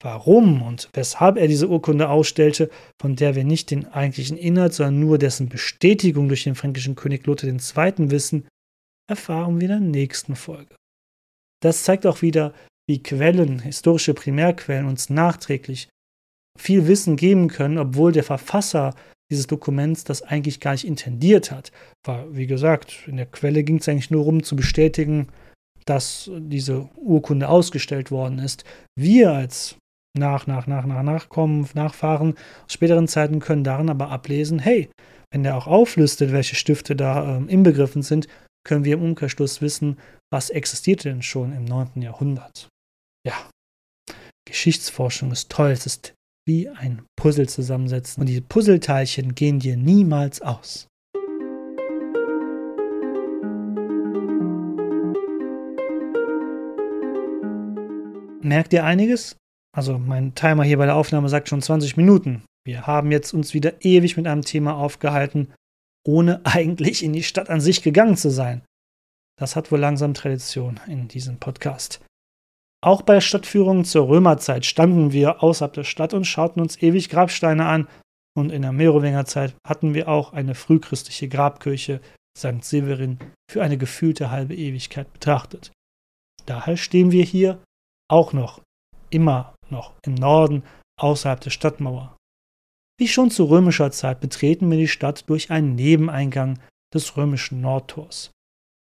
Warum 0.03 0.61
und 0.61 0.89
weshalb 0.93 1.37
er 1.37 1.47
diese 1.47 1.69
Urkunde 1.69 2.09
ausstellte, 2.09 2.69
von 3.01 3.15
der 3.15 3.35
wir 3.35 3.45
nicht 3.45 3.71
den 3.71 3.87
eigentlichen 3.87 4.37
Inhalt, 4.37 4.73
sondern 4.73 4.99
nur 4.99 5.17
dessen 5.17 5.47
Bestätigung 5.47 6.27
durch 6.27 6.43
den 6.43 6.55
fränkischen 6.55 6.95
König 6.95 7.25
Lothar 7.25 7.49
II. 7.49 8.11
wissen, 8.11 8.45
erfahren 9.09 9.61
wir 9.61 9.69
in 9.69 9.69
der 9.69 9.79
nächsten 9.79 10.35
Folge. 10.35 10.75
Das 11.61 11.83
zeigt 11.83 12.05
auch 12.05 12.21
wieder, 12.21 12.53
wie 12.85 13.01
Quellen, 13.01 13.59
historische 13.59 14.13
Primärquellen 14.13 14.87
uns 14.87 15.09
nachträglich 15.09 15.87
viel 16.59 16.85
Wissen 16.87 17.15
geben 17.15 17.47
können, 17.47 17.77
obwohl 17.77 18.11
der 18.11 18.25
Verfasser 18.25 18.93
dieses 19.31 19.47
Dokuments 19.47 20.03
das 20.03 20.21
eigentlich 20.21 20.59
gar 20.59 20.73
nicht 20.73 20.85
intendiert 20.85 21.49
hat. 21.49 21.71
War, 22.05 22.35
wie 22.35 22.45
gesagt, 22.45 23.07
in 23.07 23.15
der 23.15 23.25
Quelle 23.25 23.63
ging 23.63 23.77
es 23.77 23.87
eigentlich 23.87 24.11
nur 24.11 24.23
darum 24.23 24.43
zu 24.43 24.57
bestätigen, 24.57 25.29
dass 25.85 26.29
diese 26.37 26.89
Urkunde 26.95 27.47
ausgestellt 27.47 28.11
worden 28.11 28.39
ist. 28.39 28.65
Wir 28.95 29.31
als 29.31 29.77
nach, 30.15 30.45
nach, 30.47 30.67
nach, 30.67 30.85
nach, 30.85 31.03
Nachkommen, 31.03 31.67
Nachfahren 31.73 32.35
aus 32.65 32.73
späteren 32.73 33.07
Zeiten 33.07 33.39
können 33.39 33.63
darin 33.63 33.89
aber 33.89 34.09
ablesen, 34.09 34.59
hey, 34.59 34.89
wenn 35.31 35.43
der 35.43 35.57
auch 35.57 35.67
auflistet, 35.67 36.31
welche 36.31 36.55
Stifte 36.55 36.95
da 36.95 37.37
ähm, 37.37 37.49
inbegriffen 37.49 38.03
sind, 38.03 38.27
können 38.65 38.85
wir 38.85 38.93
im 38.93 39.03
Umkehrschluss 39.03 39.61
wissen, 39.61 39.97
was 40.31 40.49
existierte 40.49 41.09
denn 41.09 41.23
schon 41.23 41.51
im 41.53 41.65
9. 41.65 42.01
Jahrhundert. 42.01 42.69
Ja, 43.25 43.49
Geschichtsforschung 44.47 45.31
ist 45.31 45.49
toll, 45.49 45.71
es 45.71 45.85
ist 45.85 46.13
wie 46.45 46.69
ein 46.69 47.03
Puzzle 47.15 47.47
zusammensetzen 47.47 48.21
und 48.21 48.27
diese 48.27 48.41
Puzzleteilchen 48.41 49.33
gehen 49.33 49.59
dir 49.59 49.77
niemals 49.77 50.41
aus. 50.41 50.87
Merkt 58.41 58.73
ihr 58.73 58.83
einiges? 58.83 59.37
Also 59.75 59.97
mein 59.97 60.35
Timer 60.35 60.63
hier 60.63 60.77
bei 60.77 60.85
der 60.85 60.95
Aufnahme 60.95 61.29
sagt 61.29 61.49
schon 61.49 61.61
20 61.61 61.97
Minuten. 61.97 62.43
Wir 62.65 62.87
haben 62.87 63.11
jetzt 63.11 63.33
uns 63.33 63.53
wieder 63.53 63.83
ewig 63.83 64.15
mit 64.15 64.27
einem 64.27 64.43
Thema 64.43 64.75
aufgehalten, 64.75 65.53
ohne 66.05 66.41
eigentlich 66.45 67.03
in 67.03 67.13
die 67.13 67.23
Stadt 67.23 67.49
an 67.49 67.59
sich 67.59 67.81
gegangen 67.81 68.15
zu 68.15 68.29
sein. 68.29 68.61
Das 69.39 69.55
hat 69.55 69.71
wohl 69.71 69.79
langsam 69.79 70.13
Tradition 70.13 70.79
in 70.87 71.07
diesem 71.07 71.37
Podcast. 71.37 72.05
Auch 72.83 73.01
bei 73.01 73.19
Stadtführungen 73.21 73.85
zur 73.85 74.07
Römerzeit 74.09 74.65
standen 74.65 75.11
wir 75.11 75.41
außerhalb 75.41 75.73
der 75.73 75.85
Stadt 75.85 76.13
und 76.13 76.25
schauten 76.25 76.61
uns 76.61 76.81
ewig 76.81 77.09
Grabsteine 77.09 77.65
an. 77.65 77.87
Und 78.35 78.51
in 78.51 78.61
der 78.61 78.71
Merowingerzeit 78.71 79.55
hatten 79.65 79.93
wir 79.93 80.07
auch 80.07 80.33
eine 80.33 80.53
frühchristliche 80.53 81.29
Grabkirche 81.29 82.01
St. 82.37 82.63
Severin 82.63 83.19
für 83.49 83.63
eine 83.63 83.77
gefühlte 83.77 84.31
halbe 84.31 84.55
Ewigkeit 84.55 85.11
betrachtet. 85.13 85.71
Daher 86.45 86.77
stehen 86.77 87.11
wir 87.11 87.23
hier 87.23 87.61
auch 88.09 88.33
noch 88.33 88.61
immer 89.11 89.55
noch 89.73 89.93
im 90.05 90.15
Norden 90.15 90.63
außerhalb 90.99 91.41
der 91.41 91.49
Stadtmauer. 91.49 92.15
Wie 92.99 93.07
schon 93.07 93.31
zu 93.31 93.45
römischer 93.45 93.91
Zeit 93.91 94.21
betreten 94.21 94.69
wir 94.69 94.77
die 94.77 94.87
Stadt 94.87 95.29
durch 95.29 95.51
einen 95.51 95.75
Nebeneingang 95.75 96.59
des 96.93 97.17
römischen 97.17 97.59
Nordtors. 97.59 98.31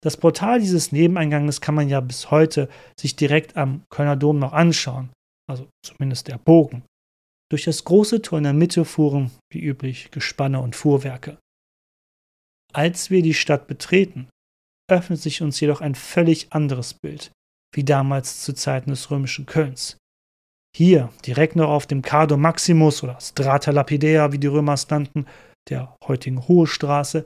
Das 0.04 0.18
Portal 0.18 0.60
dieses 0.60 0.92
Nebeneinganges 0.92 1.62
kann 1.62 1.76
man 1.76 1.88
ja 1.88 2.02
bis 2.02 2.30
heute 2.30 2.70
sich 3.00 3.16
direkt 3.16 3.56
am 3.56 3.86
Kölner 3.90 4.18
Dom 4.18 4.38
noch 4.38 4.52
anschauen, 4.52 5.10
also 5.50 5.70
zumindest 5.84 6.28
der 6.28 6.38
Bogen. 6.38 6.84
Durch 7.50 7.64
das 7.64 7.86
große 7.86 8.22
Tor 8.22 8.40
in 8.40 8.44
der 8.44 8.54
Mitte 8.54 8.84
fuhren, 8.84 9.32
wie 9.50 9.62
üblich, 9.62 10.12
Gespanne 10.12 10.60
und 10.60 10.76
Fuhrwerke. 10.76 11.38
Als 12.74 13.10
wir 13.12 13.22
die 13.22 13.34
Stadt 13.34 13.68
betreten, 13.68 14.28
öffnet 14.92 15.22
sich 15.22 15.42
uns 15.42 15.60
jedoch 15.60 15.80
ein 15.80 15.96
völlig 15.96 16.52
anderes 16.52 16.94
Bild, 16.96 17.32
wie 17.74 17.86
damals 17.86 18.44
zu 18.44 18.54
Zeiten 18.54 18.90
des 18.90 19.10
römischen 19.10 19.46
Kölns. 19.46 19.98
Hier, 20.76 21.10
direkt 21.26 21.56
noch 21.56 21.70
auf 21.70 21.86
dem 21.86 22.02
Cardo 22.02 22.36
Maximus 22.36 23.04
oder 23.04 23.20
Strata 23.22 23.72
Lapidea, 23.72 24.32
wie 24.32 24.40
die 24.40 24.48
Römer 24.48 24.74
es 24.74 24.90
nannten, 24.90 25.28
der 25.70 25.96
heutigen 26.08 26.48
Hohe 26.48 26.66
Straße, 26.66 27.26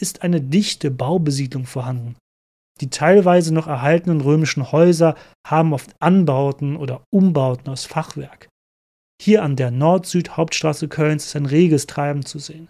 ist 0.00 0.22
eine 0.22 0.40
dichte 0.40 0.90
Baubesiedlung 0.90 1.66
vorhanden. 1.66 2.16
Die 2.80 2.90
teilweise 2.90 3.52
noch 3.52 3.66
erhaltenen 3.66 4.20
römischen 4.20 4.70
Häuser 4.70 5.16
haben 5.46 5.72
oft 5.72 5.90
Anbauten 6.00 6.76
oder 6.76 7.02
Umbauten 7.10 7.70
aus 7.70 7.86
Fachwerk. 7.86 8.48
Hier 9.20 9.42
an 9.42 9.56
der 9.56 9.70
Nord-Süd-Hauptstraße 9.70 10.88
Kölns 10.88 11.26
ist 11.26 11.36
ein 11.36 11.46
reges 11.46 11.86
Treiben 11.86 12.24
zu 12.24 12.38
sehen. 12.38 12.68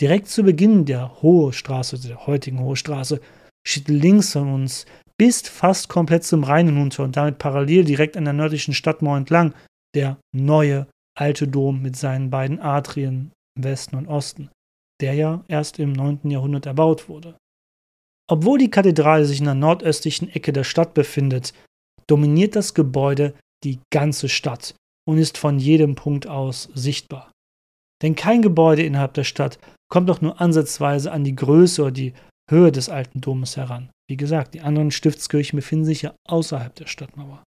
Direkt 0.00 0.28
zu 0.28 0.42
Beginn 0.42 0.84
der 0.84 1.22
Hohe 1.22 1.52
Straße, 1.52 1.98
der 1.98 2.26
heutigen 2.26 2.60
Hohe 2.60 2.76
Straße, 2.76 3.20
steht 3.66 3.88
links 3.88 4.32
von 4.32 4.52
uns 4.52 4.84
bis 5.22 5.42
fast 5.42 5.88
komplett 5.88 6.24
zum 6.24 6.42
Rhein 6.42 6.66
hinunter 6.66 7.04
und 7.04 7.16
damit 7.16 7.38
parallel 7.38 7.84
direkt 7.84 8.16
an 8.16 8.24
der 8.24 8.32
nördlichen 8.32 8.74
Stadtmauer 8.74 9.18
entlang 9.18 9.54
der 9.94 10.16
neue 10.34 10.88
alte 11.16 11.46
Dom 11.46 11.80
mit 11.80 11.94
seinen 11.94 12.28
beiden 12.28 12.58
Atrien 12.58 13.30
im 13.56 13.62
Westen 13.62 13.94
und 13.94 14.08
Osten, 14.08 14.50
der 15.00 15.14
ja 15.14 15.44
erst 15.46 15.78
im 15.78 15.92
9. 15.92 16.28
Jahrhundert 16.28 16.66
erbaut 16.66 17.08
wurde. 17.08 17.36
Obwohl 18.28 18.58
die 18.58 18.70
Kathedrale 18.70 19.24
sich 19.24 19.38
in 19.38 19.44
der 19.44 19.54
nordöstlichen 19.54 20.28
Ecke 20.28 20.52
der 20.52 20.64
Stadt 20.64 20.92
befindet, 20.92 21.54
dominiert 22.08 22.56
das 22.56 22.74
Gebäude 22.74 23.34
die 23.62 23.78
ganze 23.92 24.28
Stadt 24.28 24.74
und 25.08 25.18
ist 25.18 25.38
von 25.38 25.60
jedem 25.60 25.94
Punkt 25.94 26.26
aus 26.26 26.68
sichtbar. 26.74 27.30
Denn 28.02 28.16
kein 28.16 28.42
Gebäude 28.42 28.82
innerhalb 28.82 29.14
der 29.14 29.22
Stadt 29.22 29.60
kommt 29.88 30.08
doch 30.08 30.20
nur 30.20 30.40
ansatzweise 30.40 31.12
an 31.12 31.22
die 31.22 31.36
Größe 31.36 31.80
oder 31.80 31.92
die 31.92 32.12
Höhe 32.50 32.72
des 32.72 32.88
alten 32.88 33.20
Domes 33.20 33.56
heran. 33.56 33.88
Wie 34.12 34.18
gesagt, 34.18 34.52
die 34.52 34.60
anderen 34.60 34.90
Stiftskirchen 34.90 35.56
befinden 35.56 35.86
sich 35.86 36.02
ja 36.02 36.14
außerhalb 36.28 36.74
der 36.74 36.84
Stadtmauer. 36.84 37.42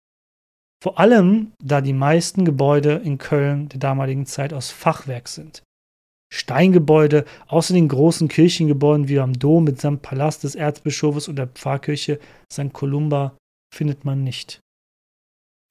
Vor 0.79 0.99
allem, 0.99 1.53
da 1.57 1.81
die 1.81 1.91
meisten 1.91 2.45
Gebäude 2.45 3.01
in 3.03 3.17
Köln 3.17 3.67
der 3.69 3.79
damaligen 3.79 4.27
Zeit 4.27 4.53
aus 4.53 4.69
Fachwerk 4.69 5.27
sind. 5.27 5.63
Steingebäude, 6.31 7.25
außer 7.47 7.73
den 7.73 7.87
großen 7.87 8.27
Kirchengebäuden 8.27 9.07
wie 9.07 9.19
am 9.19 9.33
Dom 9.33 9.63
mitsamt 9.63 10.03
Palast 10.03 10.43
des 10.43 10.53
Erzbischofes 10.53 11.27
und 11.27 11.37
der 11.37 11.47
Pfarrkirche 11.47 12.19
St. 12.53 12.71
Columba, 12.73 13.35
findet 13.73 14.05
man 14.05 14.23
nicht. 14.23 14.59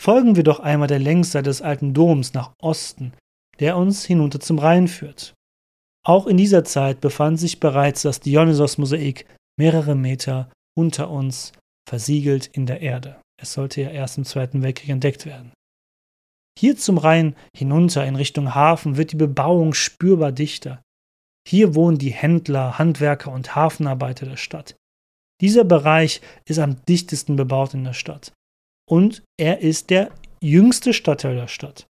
Folgen 0.02 0.34
wir 0.34 0.42
doch 0.42 0.58
einmal 0.58 0.88
der 0.88 0.98
Längsseite 0.98 1.50
des 1.50 1.62
alten 1.62 1.94
Doms 1.94 2.34
nach 2.34 2.50
Osten, 2.60 3.12
der 3.60 3.76
uns 3.76 4.04
hinunter 4.04 4.40
zum 4.40 4.58
Rhein 4.58 4.88
führt. 4.88 5.34
Auch 6.04 6.26
in 6.26 6.36
dieser 6.36 6.64
Zeit 6.64 7.00
befand 7.00 7.38
sich 7.38 7.60
bereits 7.60 8.02
das 8.02 8.18
Dionysos-Mosaik 8.18 9.26
mehrere 9.56 9.94
Meter 9.94 10.50
unter 10.76 11.10
uns 11.10 11.52
versiegelt 11.88 12.46
in 12.46 12.66
der 12.66 12.80
Erde. 12.80 13.20
Es 13.40 13.52
sollte 13.52 13.80
ja 13.80 13.90
erst 13.90 14.18
im 14.18 14.24
Zweiten 14.24 14.62
Weltkrieg 14.62 14.90
entdeckt 14.90 15.26
werden. 15.26 15.52
Hier 16.58 16.76
zum 16.76 16.98
Rhein 16.98 17.34
hinunter 17.56 18.06
in 18.06 18.16
Richtung 18.16 18.54
Hafen 18.54 18.96
wird 18.96 19.12
die 19.12 19.16
Bebauung 19.16 19.72
spürbar 19.72 20.32
dichter. 20.32 20.82
Hier 21.48 21.74
wohnen 21.74 21.98
die 21.98 22.12
Händler, 22.12 22.78
Handwerker 22.78 23.32
und 23.32 23.54
Hafenarbeiter 23.54 24.26
der 24.26 24.36
Stadt. 24.36 24.76
Dieser 25.40 25.64
Bereich 25.64 26.20
ist 26.44 26.58
am 26.58 26.84
dichtesten 26.84 27.36
bebaut 27.36 27.72
in 27.72 27.84
der 27.84 27.94
Stadt. 27.94 28.32
Und 28.88 29.22
er 29.38 29.60
ist 29.60 29.88
der 29.88 30.10
jüngste 30.42 30.92
Stadtteil 30.92 31.36
der 31.36 31.48
Stadt. 31.48 31.86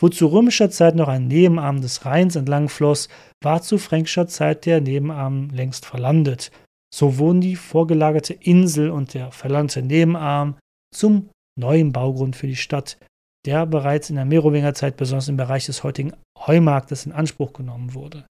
Wo 0.00 0.08
zu 0.08 0.26
römischer 0.26 0.70
Zeit 0.70 0.94
noch 0.94 1.08
ein 1.08 1.26
Nebenarm 1.26 1.80
des 1.80 2.04
Rheins 2.04 2.36
entlang 2.36 2.68
floss, 2.68 3.08
war 3.42 3.62
zu 3.62 3.78
fränkischer 3.78 4.28
Zeit 4.28 4.66
der 4.66 4.80
Nebenarm 4.80 5.50
längst 5.50 5.84
verlandet 5.84 6.52
so 6.96 7.18
wurden 7.18 7.42
die 7.42 7.56
vorgelagerte 7.56 8.32
Insel 8.32 8.88
und 8.88 9.12
der 9.12 9.30
verlangte 9.30 9.82
Nebenarm 9.82 10.56
zum 10.94 11.28
neuen 11.60 11.92
Baugrund 11.92 12.36
für 12.36 12.46
die 12.46 12.56
Stadt, 12.56 12.96
der 13.44 13.66
bereits 13.66 14.08
in 14.08 14.16
der 14.16 14.24
Merowingerzeit 14.24 14.96
besonders 14.96 15.28
im 15.28 15.36
Bereich 15.36 15.66
des 15.66 15.84
heutigen 15.84 16.14
Heumarktes 16.38 17.04
in 17.04 17.12
Anspruch 17.12 17.52
genommen 17.52 17.92
wurde. 17.92 18.26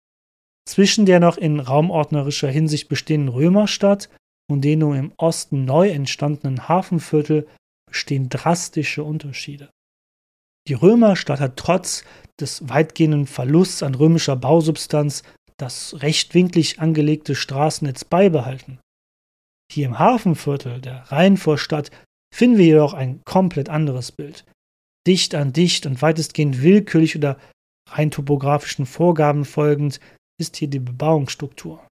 zwischen 0.65 1.05
der 1.05 1.19
noch 1.19 1.35
in 1.35 1.59
raumordnerischer 1.59 2.47
Hinsicht 2.47 2.87
bestehenden 2.87 3.27
Römerstadt 3.27 4.09
und 4.49 4.61
den 4.61 4.79
nur 4.79 4.95
im 4.95 5.11
Osten 5.17 5.65
neu 5.65 5.89
entstandenen 5.89 6.69
Hafenviertel 6.69 7.47
bestehen 7.85 8.29
drastische 8.29 9.03
Unterschiede. 9.03 9.69
Die 10.69 10.73
Römerstadt 10.73 11.41
hat 11.41 11.57
trotz 11.57 12.05
des 12.39 12.69
weitgehenden 12.69 13.27
Verlusts 13.27 13.83
an 13.83 13.93
römischer 13.93 14.37
Bausubstanz 14.37 15.23
das 15.57 16.01
rechtwinklig 16.01 16.79
angelegte 16.79 17.35
Straßennetz 17.35 18.03
beibehalten. 18.05 18.79
Hier 19.71 19.87
im 19.87 19.99
Hafenviertel 19.99 20.81
der 20.81 21.11
Rheinvorstadt 21.11 21.91
finden 22.33 22.57
wir 22.57 22.65
jedoch 22.65 22.93
ein 22.93 23.21
komplett 23.25 23.69
anderes 23.69 24.11
Bild. 24.11 24.45
Dicht 25.07 25.35
an 25.35 25.53
dicht 25.53 25.85
und 25.85 26.01
weitestgehend 26.01 26.61
willkürlich 26.61 27.15
oder 27.15 27.37
rein 27.89 28.11
topografischen 28.11 28.85
Vorgaben 28.85 29.45
folgend 29.45 29.99
ist 30.39 30.55
hier 30.57 30.69
die 30.69 30.79
Bebauungsstruktur. 30.79 31.85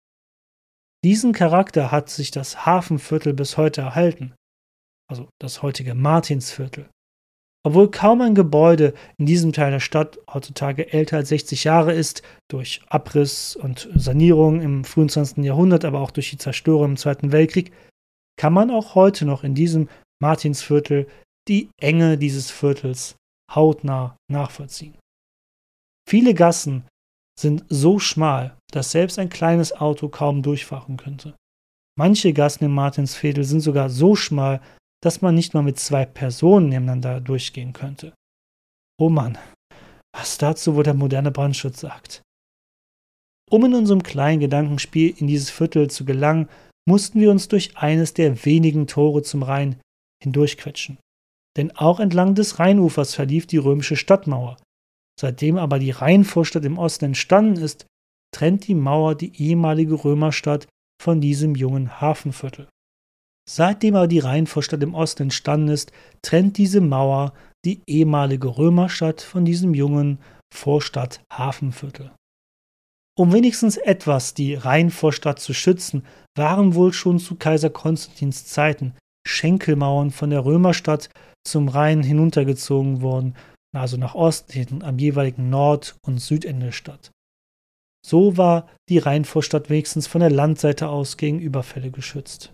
Diesen 1.04 1.32
Charakter 1.32 1.90
hat 1.90 2.10
sich 2.10 2.30
das 2.30 2.64
Hafenviertel 2.64 3.34
bis 3.34 3.56
heute 3.56 3.80
erhalten, 3.80 4.34
also 5.10 5.28
das 5.40 5.62
heutige 5.62 5.94
Martinsviertel. 5.94 6.88
Obwohl 7.64 7.90
kaum 7.90 8.20
ein 8.20 8.34
Gebäude 8.34 8.92
in 9.18 9.26
diesem 9.26 9.52
Teil 9.52 9.70
der 9.70 9.80
Stadt 9.80 10.18
heutzutage 10.32 10.92
älter 10.92 11.18
als 11.18 11.28
60 11.28 11.64
Jahre 11.64 11.92
ist, 11.92 12.22
durch 12.48 12.82
Abriss 12.88 13.54
und 13.54 13.88
Sanierung 13.94 14.60
im 14.60 14.84
frühen 14.84 15.08
20. 15.08 15.44
Jahrhundert, 15.44 15.84
aber 15.84 16.00
auch 16.00 16.10
durch 16.10 16.30
die 16.30 16.38
Zerstörung 16.38 16.90
im 16.90 16.96
Zweiten 16.96 17.30
Weltkrieg, 17.30 17.72
kann 18.36 18.52
man 18.52 18.70
auch 18.70 18.96
heute 18.96 19.24
noch 19.24 19.44
in 19.44 19.54
diesem 19.54 19.88
Martinsviertel 20.20 21.06
die 21.48 21.70
Enge 21.80 22.18
dieses 22.18 22.50
Viertels 22.50 23.16
hautnah 23.54 24.16
nachvollziehen. 24.30 24.98
Viele 26.08 26.34
Gassen 26.34 26.84
sind 27.38 27.64
so 27.68 27.98
schmal, 27.98 28.56
dass 28.72 28.90
selbst 28.90 29.18
ein 29.18 29.28
kleines 29.28 29.72
Auto 29.72 30.08
kaum 30.08 30.42
durchfahren 30.42 30.96
könnte. 30.96 31.34
Manche 31.96 32.32
Gassen 32.32 32.64
im 32.64 32.74
Martinsviertel 32.74 33.44
sind 33.44 33.60
sogar 33.60 33.88
so 33.88 34.16
schmal, 34.16 34.60
dass 35.02 35.20
man 35.20 35.34
nicht 35.34 35.52
mal 35.52 35.62
mit 35.62 35.78
zwei 35.78 36.06
Personen 36.06 36.68
nebeneinander 36.68 37.20
durchgehen 37.20 37.72
könnte. 37.72 38.14
Oh 38.98 39.08
Mann, 39.08 39.36
was 40.14 40.38
dazu 40.38 40.76
wohl 40.76 40.84
der 40.84 40.94
moderne 40.94 41.30
Brandschutz 41.30 41.80
sagt. 41.80 42.22
Um 43.50 43.64
in 43.64 43.74
unserem 43.74 44.02
kleinen 44.02 44.40
Gedankenspiel 44.40 45.14
in 45.18 45.26
dieses 45.26 45.50
Viertel 45.50 45.90
zu 45.90 46.04
gelangen, 46.04 46.48
mussten 46.88 47.20
wir 47.20 47.30
uns 47.30 47.48
durch 47.48 47.76
eines 47.76 48.14
der 48.14 48.44
wenigen 48.44 48.86
Tore 48.86 49.22
zum 49.22 49.42
Rhein 49.42 49.80
hindurchquetschen. 50.22 50.98
Denn 51.56 51.70
auch 51.76 52.00
entlang 52.00 52.34
des 52.34 52.58
Rheinufers 52.58 53.14
verlief 53.14 53.46
die 53.46 53.58
römische 53.58 53.96
Stadtmauer. 53.96 54.56
Seitdem 55.20 55.58
aber 55.58 55.78
die 55.78 55.90
Rheinvorstadt 55.90 56.64
im 56.64 56.78
Osten 56.78 57.06
entstanden 57.06 57.62
ist, 57.62 57.86
trennt 58.34 58.66
die 58.66 58.74
Mauer 58.74 59.14
die 59.14 59.36
ehemalige 59.42 60.02
Römerstadt 60.02 60.66
von 61.00 61.20
diesem 61.20 61.54
jungen 61.54 62.00
Hafenviertel. 62.00 62.68
Seitdem 63.48 63.96
aber 63.96 64.06
die 64.06 64.20
Rheinvorstadt 64.20 64.82
im 64.82 64.94
Osten 64.94 65.24
entstanden 65.24 65.68
ist, 65.68 65.92
trennt 66.22 66.58
diese 66.58 66.80
Mauer 66.80 67.32
die 67.64 67.80
ehemalige 67.86 68.56
Römerstadt 68.56 69.20
von 69.20 69.44
diesem 69.44 69.74
jungen 69.74 70.18
Vorstadt-Hafenviertel. 70.54 72.12
Um 73.18 73.32
wenigstens 73.32 73.76
etwas 73.76 74.34
die 74.34 74.54
Rheinvorstadt 74.54 75.38
zu 75.38 75.52
schützen, 75.52 76.06
waren 76.36 76.74
wohl 76.74 76.92
schon 76.92 77.18
zu 77.18 77.36
Kaiser 77.36 77.70
Konstantins 77.70 78.46
Zeiten 78.46 78.94
Schenkelmauern 79.26 80.10
von 80.10 80.30
der 80.30 80.44
Römerstadt 80.44 81.10
zum 81.46 81.68
Rhein 81.68 82.02
hinuntergezogen 82.02 83.02
worden, 83.02 83.36
also 83.74 83.96
nach 83.96 84.14
Osten 84.14 84.82
am 84.82 84.98
jeweiligen 84.98 85.50
Nord- 85.50 85.96
und 86.04 86.18
Südende 86.18 86.66
der 86.66 86.72
Stadt. 86.72 87.10
So 88.04 88.36
war 88.36 88.68
die 88.88 88.98
Rheinvorstadt 88.98 89.70
wenigstens 89.70 90.06
von 90.06 90.20
der 90.20 90.30
Landseite 90.30 90.88
aus 90.88 91.16
gegen 91.16 91.38
Überfälle 91.38 91.90
geschützt. 91.90 92.52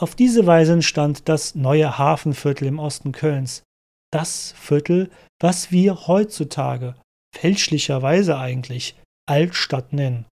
Auf 0.00 0.16
diese 0.16 0.46
Weise 0.46 0.72
entstand 0.72 1.28
das 1.28 1.54
neue 1.54 1.98
Hafenviertel 1.98 2.66
im 2.66 2.78
Osten 2.78 3.12
Kölns. 3.12 3.62
Das 4.12 4.52
Viertel, 4.52 5.10
was 5.40 5.70
wir 5.70 6.06
heutzutage 6.06 6.96
fälschlicherweise 7.34 8.38
eigentlich 8.38 9.00
Altstadt 9.28 9.92
nennen. 9.92 10.26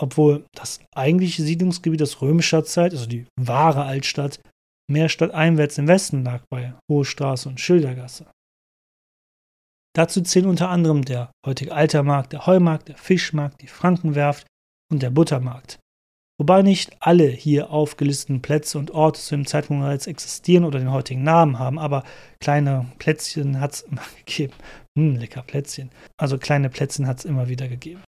Obwohl 0.00 0.46
das 0.52 0.80
eigentliche 0.94 1.42
Siedlungsgebiet 1.42 2.02
aus 2.02 2.20
römischer 2.22 2.64
Zeit, 2.64 2.92
also 2.92 3.06
die 3.06 3.26
wahre 3.40 3.84
Altstadt, 3.84 4.40
mehr 4.90 5.08
stadteinwärts 5.08 5.78
im 5.78 5.88
Westen 5.88 6.24
lag 6.24 6.42
bei 6.50 6.74
Hohe 6.90 7.04
Straße 7.04 7.48
und 7.48 7.60
Schildergasse. 7.60 8.26
Dazu 9.96 10.22
zählen 10.22 10.46
unter 10.46 10.68
anderem 10.68 11.04
der 11.04 11.32
heutige 11.44 11.74
Altermarkt, 11.74 12.32
der 12.32 12.46
Heumarkt, 12.46 12.88
der 12.88 12.96
Fischmarkt, 12.96 13.60
die 13.62 13.66
Frankenwerft 13.66 14.46
und 14.92 15.02
der 15.02 15.10
Buttermarkt. 15.10 15.78
Wobei 16.40 16.62
nicht 16.62 16.96
alle 17.00 17.26
hier 17.26 17.70
aufgelisteten 17.70 18.40
Plätze 18.42 18.78
und 18.78 18.92
Orte 18.92 19.20
zu 19.20 19.34
dem 19.34 19.44
Zeitpunkt 19.44 19.82
bereits 19.82 20.06
existieren 20.06 20.64
oder 20.64 20.78
den 20.78 20.92
heutigen 20.92 21.24
Namen 21.24 21.58
haben, 21.58 21.80
aber 21.80 22.04
kleine 22.38 22.86
Plätzchen 22.98 23.60
hat 23.60 23.72
es 23.74 23.80
immer 23.82 24.02
gegeben. 24.24 24.54
Hm, 24.96 25.16
lecker 25.16 25.42
Plätzchen. 25.42 25.90
Also 26.16 26.38
kleine 26.38 26.70
Plätzchen 26.70 27.08
hat 27.08 27.18
es 27.18 27.24
immer 27.24 27.48
wieder 27.48 27.66
gegeben. 27.66 28.02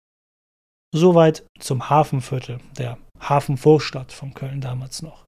Soweit 0.94 1.46
zum 1.58 1.88
Hafenviertel, 1.88 2.60
der 2.76 2.98
Hafenvorstadt 3.18 4.12
von 4.12 4.34
Köln 4.34 4.60
damals 4.60 5.00
noch. 5.00 5.24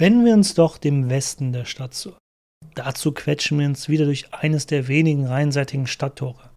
Wenden 0.00 0.24
wir 0.24 0.34
uns 0.34 0.54
doch 0.54 0.78
dem 0.78 1.08
Westen 1.08 1.52
der 1.52 1.64
Stadt 1.64 1.94
zu. 1.94 2.12
Dazu 2.78 3.10
quetschen 3.10 3.58
wir 3.58 3.66
uns 3.66 3.88
wieder 3.88 4.04
durch 4.04 4.32
eines 4.32 4.66
der 4.66 4.86
wenigen 4.86 5.26
rheinseitigen 5.26 5.88
Stadttore. 5.88 6.50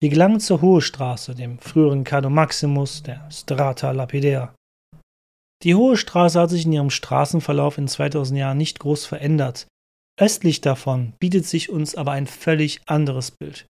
Wir 0.00 0.08
gelangen 0.08 0.40
zur 0.40 0.62
Hohe 0.62 0.80
Straße, 0.80 1.34
dem 1.34 1.58
früheren 1.58 2.02
Cardo 2.02 2.30
Maximus, 2.30 3.02
der 3.02 3.30
Strata 3.30 3.90
Lapidea. 3.90 4.54
Die 5.62 5.74
Hohe 5.74 5.98
Straße 5.98 6.40
hat 6.40 6.48
sich 6.48 6.64
in 6.64 6.72
ihrem 6.72 6.88
Straßenverlauf 6.88 7.76
in 7.76 7.88
2000 7.88 8.38
Jahren 8.38 8.56
nicht 8.56 8.78
groß 8.78 9.04
verändert. 9.04 9.66
Östlich 10.18 10.62
davon 10.62 11.12
bietet 11.18 11.44
sich 11.44 11.68
uns 11.68 11.94
aber 11.94 12.12
ein 12.12 12.26
völlig 12.26 12.80
anderes 12.86 13.30
Bild. 13.30 13.66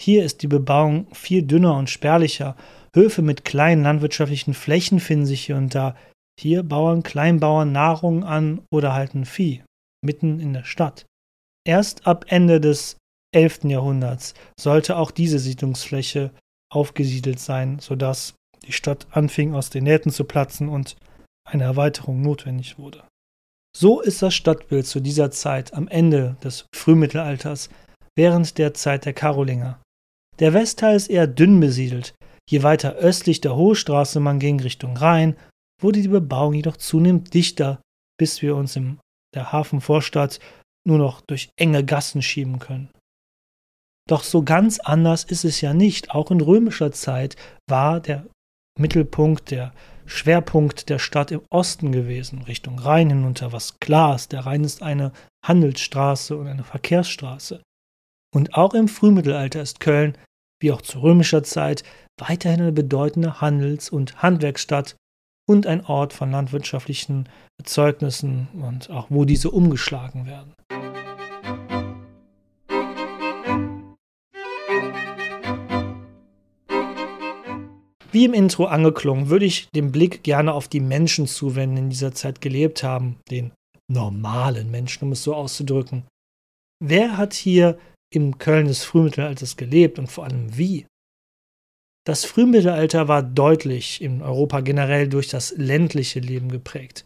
Hier 0.00 0.24
ist 0.24 0.42
die 0.42 0.46
Bebauung 0.46 1.12
viel 1.12 1.42
dünner 1.42 1.76
und 1.76 1.90
spärlicher. 1.90 2.54
Höfe 2.94 3.22
mit 3.22 3.44
kleinen 3.44 3.82
landwirtschaftlichen 3.82 4.54
Flächen 4.54 5.00
finden 5.00 5.26
sich 5.26 5.46
hier 5.46 5.56
und 5.56 5.74
da. 5.74 5.96
Hier 6.38 6.62
bauen 6.62 7.02
Kleinbauern 7.02 7.72
Nahrung 7.72 8.22
an 8.22 8.60
oder 8.70 8.94
halten 8.94 9.24
Vieh, 9.24 9.64
mitten 10.04 10.40
in 10.40 10.52
der 10.52 10.64
Stadt. 10.64 11.06
Erst 11.66 12.06
ab 12.06 12.26
Ende 12.28 12.60
des 12.60 12.96
11. 13.34 13.64
Jahrhunderts 13.64 14.34
sollte 14.58 14.96
auch 14.96 15.10
diese 15.10 15.38
Siedlungsfläche 15.38 16.32
aufgesiedelt 16.72 17.40
sein, 17.40 17.78
sodass 17.78 18.34
die 18.64 18.72
Stadt 18.72 19.06
anfing 19.10 19.54
aus 19.54 19.70
den 19.70 19.84
Nähten 19.84 20.10
zu 20.10 20.24
platzen 20.24 20.68
und 20.68 20.96
eine 21.46 21.64
Erweiterung 21.64 22.22
notwendig 22.22 22.78
wurde. 22.78 23.04
So 23.76 24.00
ist 24.00 24.22
das 24.22 24.34
Stadtbild 24.34 24.86
zu 24.86 25.00
dieser 25.00 25.30
Zeit 25.30 25.74
am 25.74 25.88
Ende 25.88 26.36
des 26.42 26.66
Frühmittelalters 26.74 27.68
während 28.16 28.58
der 28.58 28.74
Zeit 28.74 29.04
der 29.04 29.12
Karolinger. 29.12 29.80
Der 30.38 30.52
Westteil 30.52 30.96
ist 30.96 31.08
eher 31.08 31.26
dünn 31.26 31.60
besiedelt. 31.60 32.14
Je 32.48 32.62
weiter 32.62 32.94
östlich 32.94 33.40
der 33.40 33.56
Hohe 33.56 33.76
Straße 33.76 34.20
man 34.20 34.38
ging 34.38 34.60
Richtung 34.60 34.96
Rhein, 34.96 35.36
wurde 35.80 36.00
die 36.00 36.08
Bebauung 36.08 36.54
jedoch 36.54 36.76
zunehmend 36.76 37.34
dichter, 37.34 37.80
bis 38.18 38.42
wir 38.42 38.56
uns 38.56 38.74
in 38.76 38.98
der 39.34 39.52
Hafenvorstadt 39.52 40.40
nur 40.86 40.98
noch 40.98 41.20
durch 41.20 41.50
enge 41.56 41.84
Gassen 41.84 42.22
schieben 42.22 42.58
können. 42.58 42.90
Doch 44.08 44.24
so 44.24 44.42
ganz 44.42 44.80
anders 44.80 45.24
ist 45.24 45.44
es 45.44 45.60
ja 45.60 45.74
nicht. 45.74 46.12
Auch 46.12 46.30
in 46.30 46.40
römischer 46.40 46.92
Zeit 46.92 47.36
war 47.68 48.00
der 48.00 48.26
Mittelpunkt, 48.78 49.50
der 49.50 49.72
Schwerpunkt 50.06 50.88
der 50.88 50.98
Stadt 50.98 51.30
im 51.30 51.42
Osten 51.50 51.92
gewesen, 51.92 52.42
Richtung 52.42 52.78
Rhein 52.78 53.10
hinunter, 53.10 53.52
was 53.52 53.78
klar 53.80 54.14
ist. 54.14 54.32
Der 54.32 54.46
Rhein 54.46 54.64
ist 54.64 54.82
eine 54.82 55.12
Handelsstraße 55.44 56.36
und 56.36 56.46
eine 56.46 56.64
Verkehrsstraße. 56.64 57.62
Und 58.34 58.54
auch 58.54 58.72
im 58.72 58.88
Frühmittelalter 58.88 59.60
ist 59.60 59.80
Köln, 59.80 60.16
wie 60.60 60.72
auch 60.72 60.80
zu 60.80 61.00
römischer 61.00 61.42
Zeit, 61.42 61.84
weiterhin 62.18 62.62
eine 62.62 62.72
bedeutende 62.72 63.40
Handels- 63.40 63.90
und 63.90 64.22
Handwerksstadt 64.22 64.96
und 65.48 65.66
ein 65.66 65.84
Ort 65.86 66.12
von 66.12 66.30
landwirtschaftlichen 66.30 67.28
Erzeugnissen 67.58 68.48
und 68.60 68.90
auch 68.90 69.06
wo 69.08 69.24
diese 69.24 69.50
umgeschlagen 69.50 70.26
werden. 70.26 70.52
Wie 78.12 78.24
im 78.24 78.34
Intro 78.34 78.64
angeklungen, 78.66 79.28
würde 79.28 79.44
ich 79.44 79.68
den 79.74 79.92
Blick 79.92 80.22
gerne 80.22 80.52
auf 80.52 80.68
die 80.68 80.80
Menschen 80.80 81.26
zuwenden, 81.26 81.76
die 81.76 81.82
in 81.82 81.90
dieser 81.90 82.12
Zeit 82.12 82.40
gelebt 82.40 82.82
haben, 82.82 83.16
den 83.30 83.52
normalen 83.90 84.70
Menschen, 84.70 85.04
um 85.04 85.12
es 85.12 85.22
so 85.22 85.34
auszudrücken. 85.34 86.04
Wer 86.82 87.16
hat 87.16 87.32
hier 87.34 87.78
im 88.12 88.38
Köln 88.38 88.66
des 88.66 88.84
Frühmittelalters 88.84 89.56
gelebt 89.56 89.98
und 89.98 90.08
vor 90.08 90.24
allem 90.24 90.56
wie? 90.56 90.86
Das 92.08 92.24
Frühmittelalter 92.24 93.06
war 93.06 93.22
deutlich 93.22 94.00
in 94.00 94.22
Europa 94.22 94.60
generell 94.60 95.08
durch 95.10 95.28
das 95.28 95.52
ländliche 95.58 96.20
Leben 96.20 96.50
geprägt. 96.50 97.04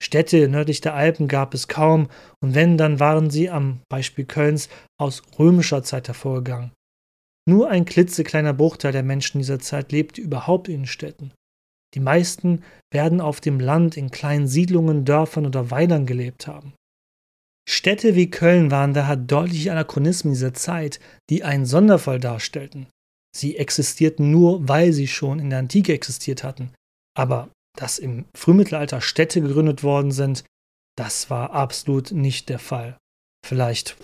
Städte 0.00 0.48
nördlich 0.48 0.80
der 0.80 0.94
Alpen 0.94 1.26
gab 1.26 1.52
es 1.52 1.66
kaum, 1.66 2.08
und 2.40 2.54
wenn, 2.54 2.78
dann 2.78 3.00
waren 3.00 3.28
sie 3.28 3.50
am 3.50 3.80
Beispiel 3.88 4.24
Kölns 4.24 4.68
aus 5.00 5.24
römischer 5.36 5.82
Zeit 5.82 6.06
hervorgegangen. 6.06 6.70
Nur 7.48 7.68
ein 7.70 7.86
klitzekleiner 7.86 8.52
Bruchteil 8.52 8.92
der 8.92 9.02
Menschen 9.02 9.38
dieser 9.38 9.58
Zeit 9.58 9.90
lebte 9.90 10.20
überhaupt 10.20 10.68
in 10.68 10.86
Städten. 10.86 11.32
Die 11.94 12.00
meisten 12.00 12.62
werden 12.92 13.20
auf 13.20 13.40
dem 13.40 13.58
Land 13.58 13.96
in 13.96 14.12
kleinen 14.12 14.46
Siedlungen, 14.46 15.04
Dörfern 15.04 15.44
oder 15.44 15.72
Weilern 15.72 16.06
gelebt 16.06 16.46
haben. 16.46 16.72
Städte 17.68 18.14
wie 18.14 18.30
Köln 18.30 18.70
waren 18.70 18.94
daher 18.94 19.16
deutliche 19.16 19.72
Anachronismen 19.72 20.34
dieser 20.34 20.54
Zeit, 20.54 21.00
die 21.30 21.42
einen 21.42 21.66
Sonderfall 21.66 22.20
darstellten. 22.20 22.86
Sie 23.34 23.56
existierten 23.56 24.30
nur, 24.30 24.68
weil 24.68 24.92
sie 24.92 25.08
schon 25.08 25.38
in 25.38 25.50
der 25.50 25.58
Antike 25.58 25.92
existiert 25.92 26.44
hatten. 26.44 26.72
Aber 27.16 27.50
dass 27.76 27.98
im 27.98 28.26
Frühmittelalter 28.36 29.00
Städte 29.00 29.40
gegründet 29.40 29.82
worden 29.82 30.12
sind, 30.12 30.44
das 30.96 31.30
war 31.30 31.50
absolut 31.50 32.12
nicht 32.12 32.48
der 32.48 32.60
Fall. 32.60 32.96
Vielleicht 33.44 33.96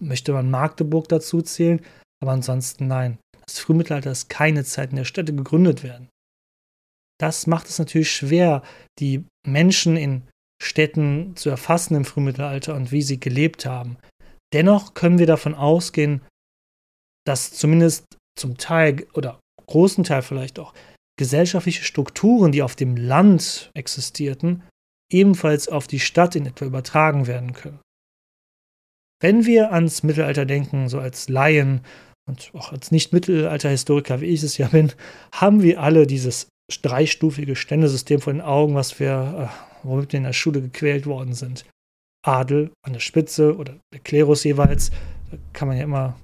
möchte 0.00 0.32
man 0.32 0.50
Magdeburg 0.50 1.08
dazu 1.08 1.42
zählen, 1.42 1.84
aber 2.22 2.32
ansonsten 2.32 2.86
nein. 2.86 3.18
Das 3.46 3.58
Frühmittelalter 3.58 4.10
ist 4.10 4.30
keine 4.30 4.64
Zeit, 4.64 4.90
in 4.90 4.96
der 4.96 5.04
Städte 5.04 5.34
gegründet 5.34 5.82
werden. 5.82 6.08
Das 7.20 7.46
macht 7.46 7.68
es 7.68 7.78
natürlich 7.78 8.10
schwer, 8.10 8.62
die 8.98 9.24
Menschen 9.46 9.96
in 9.96 10.22
Städten 10.62 11.36
zu 11.36 11.50
erfassen 11.50 11.94
im 11.94 12.04
Frühmittelalter 12.04 12.74
und 12.74 12.92
wie 12.92 13.02
sie 13.02 13.20
gelebt 13.20 13.66
haben. 13.66 13.98
Dennoch 14.54 14.94
können 14.94 15.18
wir 15.18 15.26
davon 15.26 15.54
ausgehen, 15.54 16.22
dass 17.26 17.52
zumindest 17.52 18.04
zum 18.38 18.56
Teil 18.56 19.06
oder 19.14 19.40
großen 19.66 20.04
Teil 20.04 20.22
vielleicht 20.22 20.58
auch 20.58 20.74
gesellschaftliche 21.18 21.84
Strukturen, 21.84 22.52
die 22.52 22.62
auf 22.62 22.76
dem 22.76 22.96
Land 22.96 23.70
existierten, 23.74 24.62
ebenfalls 25.12 25.68
auf 25.68 25.86
die 25.86 26.00
Stadt 26.00 26.34
in 26.36 26.46
etwa 26.46 26.64
übertragen 26.64 27.26
werden 27.26 27.52
können. 27.52 27.80
Wenn 29.20 29.44
wir 29.44 29.72
ans 29.72 30.02
Mittelalter 30.02 30.46
denken, 30.46 30.88
so 30.88 30.98
als 30.98 31.28
Laien 31.28 31.82
und 32.26 32.52
auch 32.54 32.72
als 32.72 32.90
Nicht-Mittelalter-Historiker, 32.90 34.20
wie 34.20 34.26
ich 34.26 34.42
es 34.42 34.56
ja 34.56 34.68
bin, 34.68 34.92
haben 35.32 35.62
wir 35.62 35.82
alle 35.82 36.06
dieses 36.06 36.48
dreistufige 36.82 37.56
Ständesystem 37.56 38.20
vor 38.20 38.32
den 38.32 38.40
Augen, 38.40 38.74
was 38.74 38.98
wir, 38.98 39.50
äh, 39.50 39.86
womit 39.86 40.12
wir 40.12 40.18
in 40.18 40.24
der 40.24 40.32
Schule 40.32 40.62
gequält 40.62 41.04
worden 41.06 41.34
sind. 41.34 41.66
Adel 42.24 42.70
an 42.82 42.92
der 42.92 43.00
Spitze 43.00 43.56
oder 43.56 43.76
der 43.92 44.00
Klerus 44.00 44.44
jeweils, 44.44 44.90
da 45.30 45.38
kann 45.52 45.68
man 45.68 45.76
ja 45.76 45.84
immer 45.84 46.18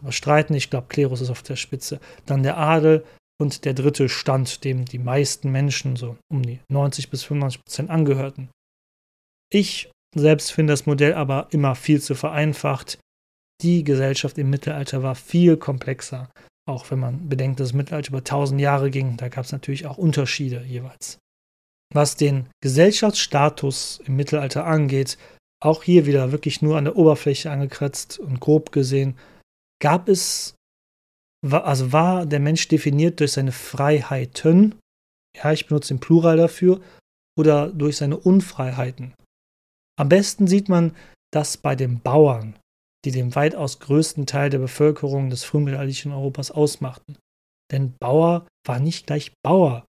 darüber 0.00 0.12
streiten. 0.12 0.54
Ich 0.54 0.70
glaube, 0.70 0.88
Klerus 0.88 1.20
ist 1.20 1.30
auf 1.30 1.42
der 1.42 1.56
Spitze. 1.56 2.00
Dann 2.26 2.42
der 2.42 2.56
Adel 2.56 3.04
und 3.40 3.64
der 3.64 3.74
dritte 3.74 4.08
Stand, 4.08 4.64
dem 4.64 4.84
die 4.84 4.98
meisten 4.98 5.50
Menschen, 5.50 5.96
so 5.96 6.16
um 6.30 6.42
die 6.42 6.60
90 6.70 7.10
bis 7.10 7.24
95 7.24 7.64
Prozent 7.64 7.90
angehörten. 7.90 8.50
Ich 9.52 9.90
selbst 10.14 10.52
finde 10.52 10.72
das 10.72 10.86
Modell 10.86 11.14
aber 11.14 11.48
immer 11.50 11.74
viel 11.74 12.00
zu 12.00 12.14
vereinfacht. 12.14 12.98
Die 13.62 13.84
Gesellschaft 13.84 14.38
im 14.38 14.50
Mittelalter 14.50 15.02
war 15.02 15.14
viel 15.14 15.56
komplexer, 15.56 16.30
auch 16.68 16.90
wenn 16.90 16.98
man 16.98 17.28
bedenkt, 17.28 17.60
dass 17.60 17.68
das 17.68 17.74
Mittelalter 17.74 18.10
über 18.10 18.18
1000 18.18 18.60
Jahre 18.60 18.90
ging. 18.90 19.16
Da 19.16 19.28
gab 19.28 19.44
es 19.44 19.52
natürlich 19.52 19.86
auch 19.86 19.98
Unterschiede 19.98 20.62
jeweils. 20.62 21.18
Was 21.92 22.16
den 22.16 22.46
Gesellschaftsstatus 22.62 24.00
im 24.04 24.16
Mittelalter 24.16 24.64
angeht, 24.64 25.18
auch 25.62 25.82
hier 25.82 26.06
wieder 26.06 26.32
wirklich 26.32 26.62
nur 26.62 26.78
an 26.78 26.84
der 26.84 26.96
Oberfläche 26.96 27.50
angekratzt 27.50 28.18
und 28.18 28.40
grob 28.40 28.72
gesehen, 28.72 29.16
gab 29.80 30.08
es, 30.08 30.54
also 31.44 31.92
war 31.92 32.26
der 32.26 32.40
Mensch 32.40 32.68
definiert 32.68 33.20
durch 33.20 33.32
seine 33.32 33.52
Freiheiten, 33.52 34.76
ja, 35.36 35.52
ich 35.52 35.66
benutze 35.66 35.94
den 35.94 36.00
Plural 36.00 36.36
dafür, 36.36 36.80
oder 37.38 37.68
durch 37.70 37.96
seine 37.96 38.18
Unfreiheiten. 38.18 39.14
Am 39.98 40.08
besten 40.08 40.46
sieht 40.46 40.68
man 40.68 40.94
das 41.32 41.56
bei 41.56 41.76
den 41.76 42.00
Bauern, 42.00 42.58
die 43.04 43.12
den 43.12 43.34
weitaus 43.34 43.78
größten 43.80 44.26
Teil 44.26 44.50
der 44.50 44.58
Bevölkerung 44.58 45.30
des 45.30 45.44
frühmittelalterlichen 45.44 46.12
Europas 46.12 46.50
ausmachten. 46.50 47.16
Denn 47.70 47.94
Bauer 47.98 48.46
war 48.66 48.80
nicht 48.80 49.06
gleich 49.06 49.32
Bauer. 49.42 49.86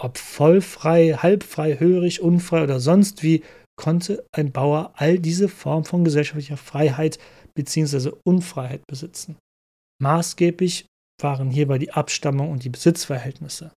Ob 0.00 0.18
vollfrei, 0.18 1.14
halbfrei, 1.14 1.78
hörig, 1.78 2.20
unfrei 2.20 2.62
oder 2.62 2.78
sonst 2.78 3.22
wie, 3.22 3.42
konnte 3.76 4.26
ein 4.32 4.52
Bauer 4.52 4.92
all 4.96 5.18
diese 5.18 5.48
Formen 5.48 5.84
von 5.84 6.04
gesellschaftlicher 6.04 6.56
Freiheit 6.56 7.18
bzw. 7.56 8.12
Unfreiheit 8.24 8.82
besitzen. 8.86 9.36
Maßgeblich 10.00 10.86
waren 11.20 11.50
hierbei 11.50 11.78
die 11.78 11.92
Abstammung 11.92 12.50
und 12.50 12.64
die 12.64 12.68
Besitzverhältnisse. 12.68 13.72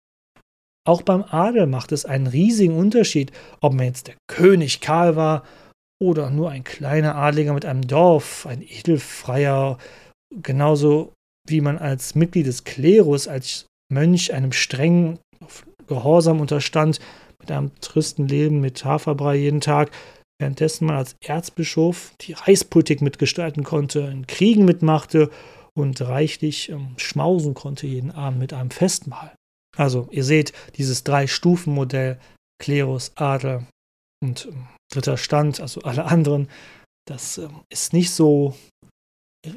Auch 0.87 1.01
beim 1.01 1.23
Adel 1.23 1.67
macht 1.67 1.91
es 1.91 2.05
einen 2.05 2.27
riesigen 2.27 2.77
Unterschied, 2.77 3.31
ob 3.61 3.73
man 3.73 3.85
jetzt 3.85 4.07
der 4.07 4.15
König 4.27 4.81
Karl 4.81 5.15
war 5.15 5.43
oder 6.01 6.29
nur 6.29 6.49
ein 6.49 6.63
kleiner 6.63 7.15
Adliger 7.15 7.53
mit 7.53 7.65
einem 7.65 7.85
Dorf, 7.85 8.45
ein 8.45 8.61
Edelfreier, 8.61 9.77
genauso 10.41 11.13
wie 11.47 11.61
man 11.61 11.77
als 11.77 12.15
Mitglied 12.15 12.47
des 12.47 12.63
Klerus, 12.63 13.27
als 13.27 13.65
Mönch 13.91 14.33
einem 14.33 14.51
strengen 14.51 15.19
Gehorsam 15.87 16.41
unterstand, 16.41 16.99
mit 17.39 17.51
einem 17.51 17.71
tristen 17.79 18.27
Leben, 18.27 18.59
mit 18.59 18.83
Haferbrei 18.83 19.35
jeden 19.35 19.61
Tag, 19.61 19.91
währenddessen 20.39 20.85
man 20.85 20.97
als 20.97 21.15
Erzbischof 21.21 22.13
die 22.21 22.33
Reichspolitik 22.33 23.01
mitgestalten 23.01 23.63
konnte, 23.63 24.01
in 24.01 24.27
Kriegen 24.27 24.65
mitmachte 24.65 25.29
und 25.73 26.01
reichlich 26.01 26.69
ähm, 26.69 26.93
schmausen 26.97 27.53
konnte 27.53 27.87
jeden 27.87 28.11
Abend 28.11 28.39
mit 28.39 28.53
einem 28.53 28.71
Festmahl. 28.71 29.35
Also 29.75 30.07
ihr 30.11 30.23
seht 30.23 30.53
dieses 30.75 31.03
Drei-Stufen-Modell, 31.03 32.19
Klerus, 32.59 33.11
Adel 33.15 33.65
und 34.23 34.47
ähm, 34.47 34.67
dritter 34.91 35.17
Stand, 35.17 35.59
also 35.59 35.81
alle 35.81 36.05
anderen, 36.05 36.49
das 37.07 37.37
ähm, 37.37 37.61
ist 37.69 37.93
nicht 37.93 38.11
so, 38.11 38.55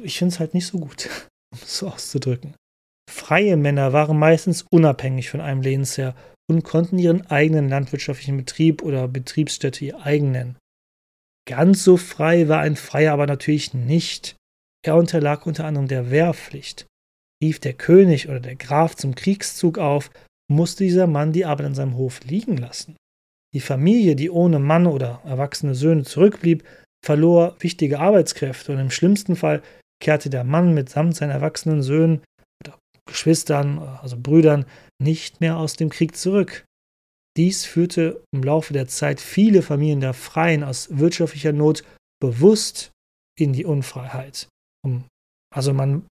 ich 0.03 0.17
finde 0.17 0.33
es 0.33 0.39
halt 0.39 0.53
nicht 0.53 0.67
so 0.67 0.79
gut, 0.79 1.09
um 1.53 1.59
es 1.61 1.77
so 1.77 1.87
auszudrücken. 1.87 2.55
Freie 3.09 3.57
Männer 3.57 3.93
waren 3.93 4.17
meistens 4.17 4.65
unabhängig 4.71 5.29
von 5.29 5.41
einem 5.41 5.61
Lehnsherr 5.61 6.15
und 6.49 6.63
konnten 6.63 6.97
ihren 6.97 7.27
eigenen 7.27 7.67
landwirtschaftlichen 7.67 8.37
Betrieb 8.37 8.83
oder 8.83 9.07
Betriebsstätte 9.07 9.85
ihr 9.85 10.05
eigen 10.05 10.31
nennen. 10.31 10.57
Ganz 11.51 11.83
so 11.83 11.97
frei 11.97 12.47
war 12.47 12.61
ein 12.61 12.77
Freier 12.77 13.11
aber 13.11 13.27
natürlich 13.27 13.73
nicht. 13.73 14.37
Er 14.85 14.95
unterlag 14.95 15.45
unter 15.45 15.65
anderem 15.65 15.89
der 15.89 16.09
Wehrpflicht. 16.09 16.85
Rief 17.43 17.59
der 17.59 17.73
König 17.73 18.29
oder 18.29 18.39
der 18.39 18.55
Graf 18.55 18.95
zum 18.95 19.15
Kriegszug 19.15 19.77
auf, 19.77 20.11
musste 20.49 20.85
dieser 20.85 21.07
Mann 21.07 21.33
die 21.33 21.43
Arbeit 21.43 21.65
an 21.65 21.75
seinem 21.75 21.97
Hof 21.97 22.21
liegen 22.23 22.55
lassen. 22.55 22.95
Die 23.53 23.59
Familie, 23.59 24.15
die 24.15 24.29
ohne 24.29 24.59
Mann 24.59 24.87
oder 24.87 25.21
erwachsene 25.25 25.75
Söhne 25.75 26.05
zurückblieb, 26.05 26.63
verlor 27.05 27.57
wichtige 27.59 27.99
Arbeitskräfte 27.99 28.71
und 28.71 28.79
im 28.79 28.89
schlimmsten 28.89 29.35
Fall 29.35 29.61
kehrte 30.01 30.29
der 30.29 30.45
Mann 30.45 30.73
mitsamt 30.73 31.17
seinen 31.17 31.31
erwachsenen 31.31 31.83
Söhnen 31.83 32.21
oder 32.63 32.79
Geschwistern, 33.05 33.77
also 34.01 34.15
Brüdern, 34.17 34.65
nicht 35.03 35.41
mehr 35.41 35.57
aus 35.57 35.75
dem 35.75 35.89
Krieg 35.89 36.15
zurück. 36.15 36.63
Dies 37.37 37.65
führte 37.65 38.23
im 38.33 38.43
Laufe 38.43 38.73
der 38.73 38.87
Zeit 38.87 39.21
viele 39.21 39.61
Familien 39.61 40.01
der 40.01 40.13
Freien 40.13 40.63
aus 40.63 40.89
wirtschaftlicher 40.91 41.53
Not 41.53 41.83
bewusst 42.21 42.91
in 43.39 43.53
die 43.53 43.65
Unfreiheit. 43.65 44.49
Also 45.53 45.73
man 45.73 46.05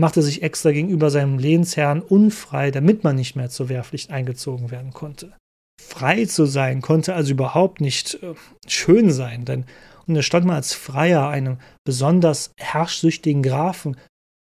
machte 0.00 0.22
sich 0.22 0.42
extra 0.42 0.72
gegenüber 0.72 1.10
seinem 1.10 1.38
Lehnsherrn 1.38 2.00
unfrei, 2.00 2.70
damit 2.70 3.04
man 3.04 3.16
nicht 3.16 3.36
mehr 3.36 3.50
zur 3.50 3.68
Wehrpflicht 3.68 4.10
eingezogen 4.10 4.70
werden 4.70 4.92
konnte. 4.92 5.36
Frei 5.80 6.24
zu 6.24 6.46
sein 6.46 6.80
konnte 6.80 7.14
also 7.14 7.32
überhaupt 7.32 7.80
nicht 7.80 8.14
äh, 8.22 8.34
schön 8.66 9.10
sein, 9.10 9.44
denn 9.44 9.66
unterstand 10.06 10.46
man 10.46 10.56
als 10.56 10.72
Freier 10.72 11.28
einem 11.28 11.58
besonders 11.84 12.52
herrschsüchtigen 12.58 13.42
Grafen, 13.42 13.96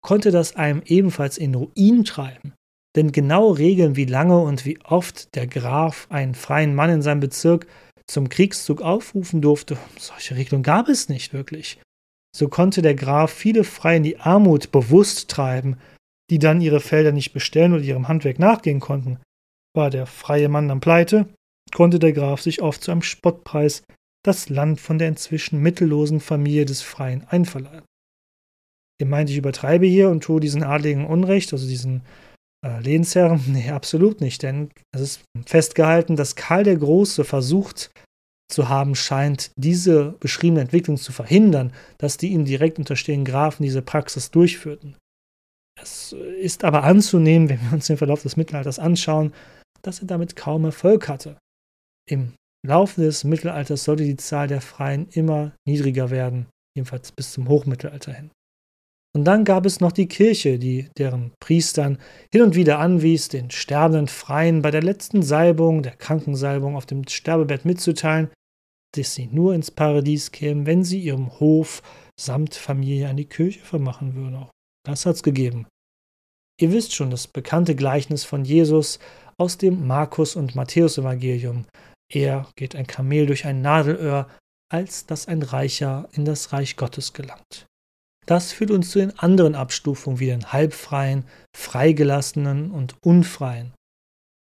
konnte 0.01 0.31
das 0.31 0.55
einem 0.55 0.81
ebenfalls 0.85 1.37
in 1.37 1.55
Ruin 1.55 2.03
treiben. 2.03 2.53
Denn 2.95 3.11
genau 3.11 3.51
regeln, 3.51 3.95
wie 3.95 4.05
lange 4.05 4.39
und 4.39 4.65
wie 4.65 4.79
oft 4.83 5.35
der 5.35 5.47
Graf 5.47 6.07
einen 6.09 6.35
freien 6.35 6.73
Mann 6.73 6.89
in 6.89 7.01
seinem 7.01 7.19
Bezirk 7.19 7.67
zum 8.07 8.29
Kriegszug 8.29 8.81
aufrufen 8.81 9.41
durfte, 9.41 9.77
solche 9.97 10.35
Regelungen 10.35 10.63
gab 10.63 10.89
es 10.89 11.09
nicht 11.09 11.31
wirklich. 11.31 11.79
So 12.35 12.47
konnte 12.47 12.81
der 12.81 12.95
Graf 12.95 13.31
viele 13.31 13.63
Freie 13.63 13.97
in 13.97 14.03
die 14.03 14.19
Armut 14.19 14.71
bewusst 14.71 15.29
treiben, 15.29 15.77
die 16.29 16.39
dann 16.39 16.61
ihre 16.61 16.79
Felder 16.79 17.11
nicht 17.11 17.33
bestellen 17.33 17.73
oder 17.73 17.83
ihrem 17.83 18.07
Handwerk 18.07 18.39
nachgehen 18.39 18.79
konnten. 18.79 19.19
War 19.75 19.89
der 19.89 20.05
freie 20.05 20.49
Mann 20.49 20.67
dann 20.67 20.79
pleite, 20.79 21.27
konnte 21.73 21.99
der 21.99 22.13
Graf 22.13 22.41
sich 22.41 22.61
oft 22.61 22.83
zu 22.83 22.91
einem 22.91 23.01
Spottpreis 23.01 23.83
das 24.23 24.49
Land 24.49 24.79
von 24.79 24.97
der 24.97 25.07
inzwischen 25.07 25.61
mittellosen 25.61 26.19
Familie 26.19 26.65
des 26.65 26.81
Freien 26.81 27.25
einverleihen. 27.27 27.85
Ihr 28.99 29.07
meint, 29.07 29.29
ich 29.29 29.37
übertreibe 29.37 29.85
hier 29.85 30.09
und 30.09 30.23
tue 30.23 30.41
diesen 30.41 30.63
Adligen 30.63 31.05
Unrecht, 31.05 31.53
also 31.53 31.67
diesen 31.67 32.01
äh, 32.65 32.79
Lehnsherren? 32.81 33.43
Nee, 33.47 33.69
absolut 33.69 34.21
nicht, 34.21 34.43
denn 34.43 34.69
es 34.91 35.01
ist 35.01 35.21
festgehalten, 35.45 36.15
dass 36.15 36.35
Karl 36.35 36.63
der 36.63 36.77
Große 36.77 37.23
versucht 37.23 37.91
zu 38.51 38.67
haben 38.67 38.95
scheint, 38.95 39.51
diese 39.55 40.13
beschriebene 40.19 40.61
Entwicklung 40.61 40.97
zu 40.97 41.11
verhindern, 41.11 41.71
dass 41.99 42.17
die 42.17 42.29
ihm 42.29 42.45
direkt 42.45 42.79
unterstehenden 42.79 43.25
Grafen 43.25 43.63
diese 43.63 43.81
Praxis 43.81 44.31
durchführten. 44.31 44.97
Es 45.81 46.13
ist 46.13 46.63
aber 46.63 46.83
anzunehmen, 46.83 47.47
wenn 47.47 47.61
wir 47.61 47.73
uns 47.73 47.87
den 47.87 47.97
Verlauf 47.97 48.23
des 48.23 48.37
Mittelalters 48.37 48.79
anschauen, 48.79 49.33
dass 49.81 49.99
er 49.99 50.07
damit 50.07 50.35
kaum 50.35 50.65
Erfolg 50.65 51.07
hatte. 51.07 51.37
Im 52.09 52.33
Laufe 52.67 53.01
des 53.01 53.23
Mittelalters 53.23 53.83
sollte 53.83 54.03
die 54.03 54.17
Zahl 54.17 54.47
der 54.47 54.61
Freien 54.61 55.07
immer 55.09 55.55
niedriger 55.65 56.09
werden, 56.09 56.47
jedenfalls 56.75 57.11
bis 57.11 57.31
zum 57.31 57.47
Hochmittelalter 57.47 58.11
hin. 58.11 58.31
Und 59.15 59.25
dann 59.25 59.43
gab 59.43 59.65
es 59.65 59.79
noch 59.79 59.91
die 59.91 60.07
Kirche, 60.07 60.59
die 60.59 60.89
deren 60.97 61.31
Priestern 61.39 61.97
hin 62.31 62.43
und 62.43 62.55
wieder 62.55 62.79
anwies, 62.79 63.27
den 63.27 63.49
sterbenden 63.49 64.07
Freien 64.07 64.61
bei 64.61 64.69
der 64.69 64.83
letzten 64.83 65.23
Salbung, 65.23 65.81
der 65.81 65.95
Krankensalbung 65.95 66.75
auf 66.75 66.85
dem 66.85 67.07
Sterbebett 67.07 67.65
mitzuteilen, 67.65 68.29
dass 68.95 69.15
sie 69.15 69.27
nur 69.27 69.53
ins 69.55 69.71
Paradies 69.71 70.31
kämen, 70.31 70.65
wenn 70.65 70.83
sie 70.83 70.99
ihrem 70.99 71.39
Hof 71.39 71.81
samt 72.19 72.55
Familie 72.55 73.09
an 73.09 73.17
die 73.17 73.25
Kirche 73.25 73.61
vermachen 73.61 74.15
würden. 74.15 74.35
Auch 74.35 74.51
das 74.85 75.05
hat's 75.05 75.23
gegeben. 75.23 75.67
Ihr 76.59 76.71
wisst 76.71 76.93
schon 76.93 77.09
das 77.09 77.27
bekannte 77.27 77.75
Gleichnis 77.75 78.25
von 78.25 78.43
Jesus 78.43 78.99
aus 79.37 79.57
dem 79.57 79.87
Markus- 79.87 80.35
und 80.35 80.55
Matthäus-Evangelium. 80.55 81.65
Er 82.11 82.47
geht 82.55 82.75
ein 82.75 82.85
Kamel 82.85 83.25
durch 83.25 83.45
ein 83.45 83.61
Nadelöhr, 83.61 84.27
als 84.71 85.05
dass 85.05 85.27
ein 85.27 85.41
Reicher 85.41 86.09
in 86.11 86.25
das 86.25 86.51
Reich 86.51 86.75
Gottes 86.75 87.13
gelangt. 87.13 87.68
Das 88.29 88.51
führt 88.51 88.69
uns 88.69 88.91
zu 88.91 88.99
den 88.99 89.17
anderen 89.17 89.55
Abstufungen 89.55 90.19
wie 90.19 90.27
den 90.27 90.53
Halbfreien, 90.53 91.25
Freigelassenen 91.57 92.69
und 92.69 92.95
Unfreien. 93.01 93.73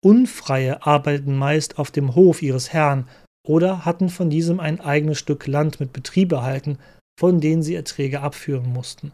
Unfreie 0.05 0.85
arbeiteten 0.85 1.39
meist 1.39 1.79
auf 1.79 1.91
dem 1.91 2.15
Hof 2.15 2.43
ihres 2.43 2.75
Herrn 2.75 3.09
oder 3.49 3.87
hatten 3.87 4.11
von 4.11 4.29
diesem 4.29 4.61
ein 4.61 4.81
eigenes 4.81 5.19
Stück 5.19 5.47
Land 5.47 5.81
mit 5.81 5.95
Betrieb 5.95 6.33
erhalten, 6.33 6.79
von 7.19 7.41
denen 7.41 7.63
sie 7.63 7.75
Erträge 7.75 8.21
abführen 8.21 8.71
mussten. 8.71 9.13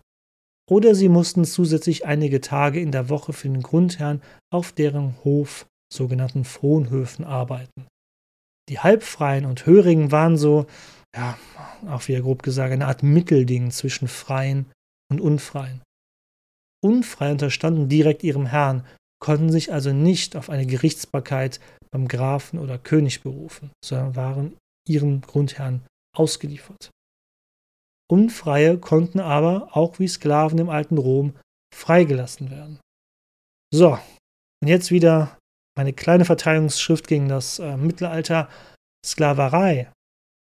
Oder 0.68 0.96
sie 0.96 1.08
mussten 1.08 1.44
zusätzlich 1.44 2.04
einige 2.04 2.40
Tage 2.40 2.80
in 2.80 2.90
der 2.90 3.08
Woche 3.08 3.32
für 3.32 3.48
den 3.48 3.62
Grundherrn 3.62 4.22
auf 4.52 4.72
deren 4.72 5.14
Hof, 5.22 5.66
sogenannten 5.92 6.44
Fronhöfen, 6.44 7.24
arbeiten. 7.24 7.86
Die 8.68 8.80
Halbfreien 8.80 9.46
und 9.46 9.66
Hörigen 9.66 10.10
waren 10.10 10.36
so, 10.36 10.66
ja, 11.16 11.38
auch 11.86 12.06
wieder 12.08 12.20
grob 12.20 12.42
gesagt, 12.42 12.72
eine 12.72 12.86
Art 12.86 13.02
Mittelding 13.02 13.70
zwischen 13.70 14.08
Freien 14.08 14.70
und 15.10 15.20
Unfreien. 15.20 15.82
Unfreie 16.84 17.32
unterstanden 17.32 17.88
direkt 17.88 18.22
ihrem 18.22 18.46
Herrn, 18.46 18.86
konnten 19.20 19.50
sich 19.50 19.72
also 19.72 19.92
nicht 19.92 20.36
auf 20.36 20.48
eine 20.48 20.66
Gerichtsbarkeit 20.66 21.60
beim 21.90 22.06
Grafen 22.06 22.58
oder 22.58 22.78
König 22.78 23.22
berufen, 23.22 23.70
sondern 23.84 24.16
waren 24.16 24.56
ihrem 24.86 25.20
Grundherrn 25.20 25.84
ausgeliefert. 26.16 26.90
Unfreie 28.10 28.78
konnten 28.78 29.20
aber, 29.20 29.76
auch 29.76 29.98
wie 29.98 30.08
Sklaven 30.08 30.58
im 30.58 30.70
alten 30.70 30.98
Rom, 30.98 31.34
freigelassen 31.74 32.50
werden. 32.50 32.80
So, 33.72 33.98
und 34.62 34.68
jetzt 34.68 34.90
wieder 34.90 35.36
meine 35.76 35.92
kleine 35.92 36.24
Verteidigungsschrift 36.24 37.06
gegen 37.06 37.28
das 37.28 37.58
äh, 37.58 37.76
Mittelalter. 37.76 38.48
Sklaverei 39.04 39.92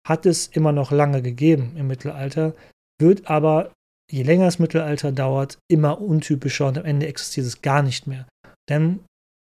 hat 0.08 0.26
es 0.26 0.48
immer 0.48 0.72
noch 0.72 0.92
lange 0.92 1.22
gegeben 1.22 1.74
im 1.76 1.88
Mittelalter, 1.88 2.54
wird 3.00 3.30
aber, 3.30 3.74
je 4.12 4.24
länger 4.24 4.46
das 4.46 4.60
Mittelalter 4.60 5.12
dauert, 5.12 5.58
immer 5.70 6.02
untypischer 6.02 6.68
und 6.68 6.78
am 6.78 6.86
Ende 6.86 7.08
existiert 7.08 7.46
es 7.46 7.62
gar 7.62 7.84
nicht 7.84 8.08
mehr. 8.08 8.28
Denn 8.70 9.00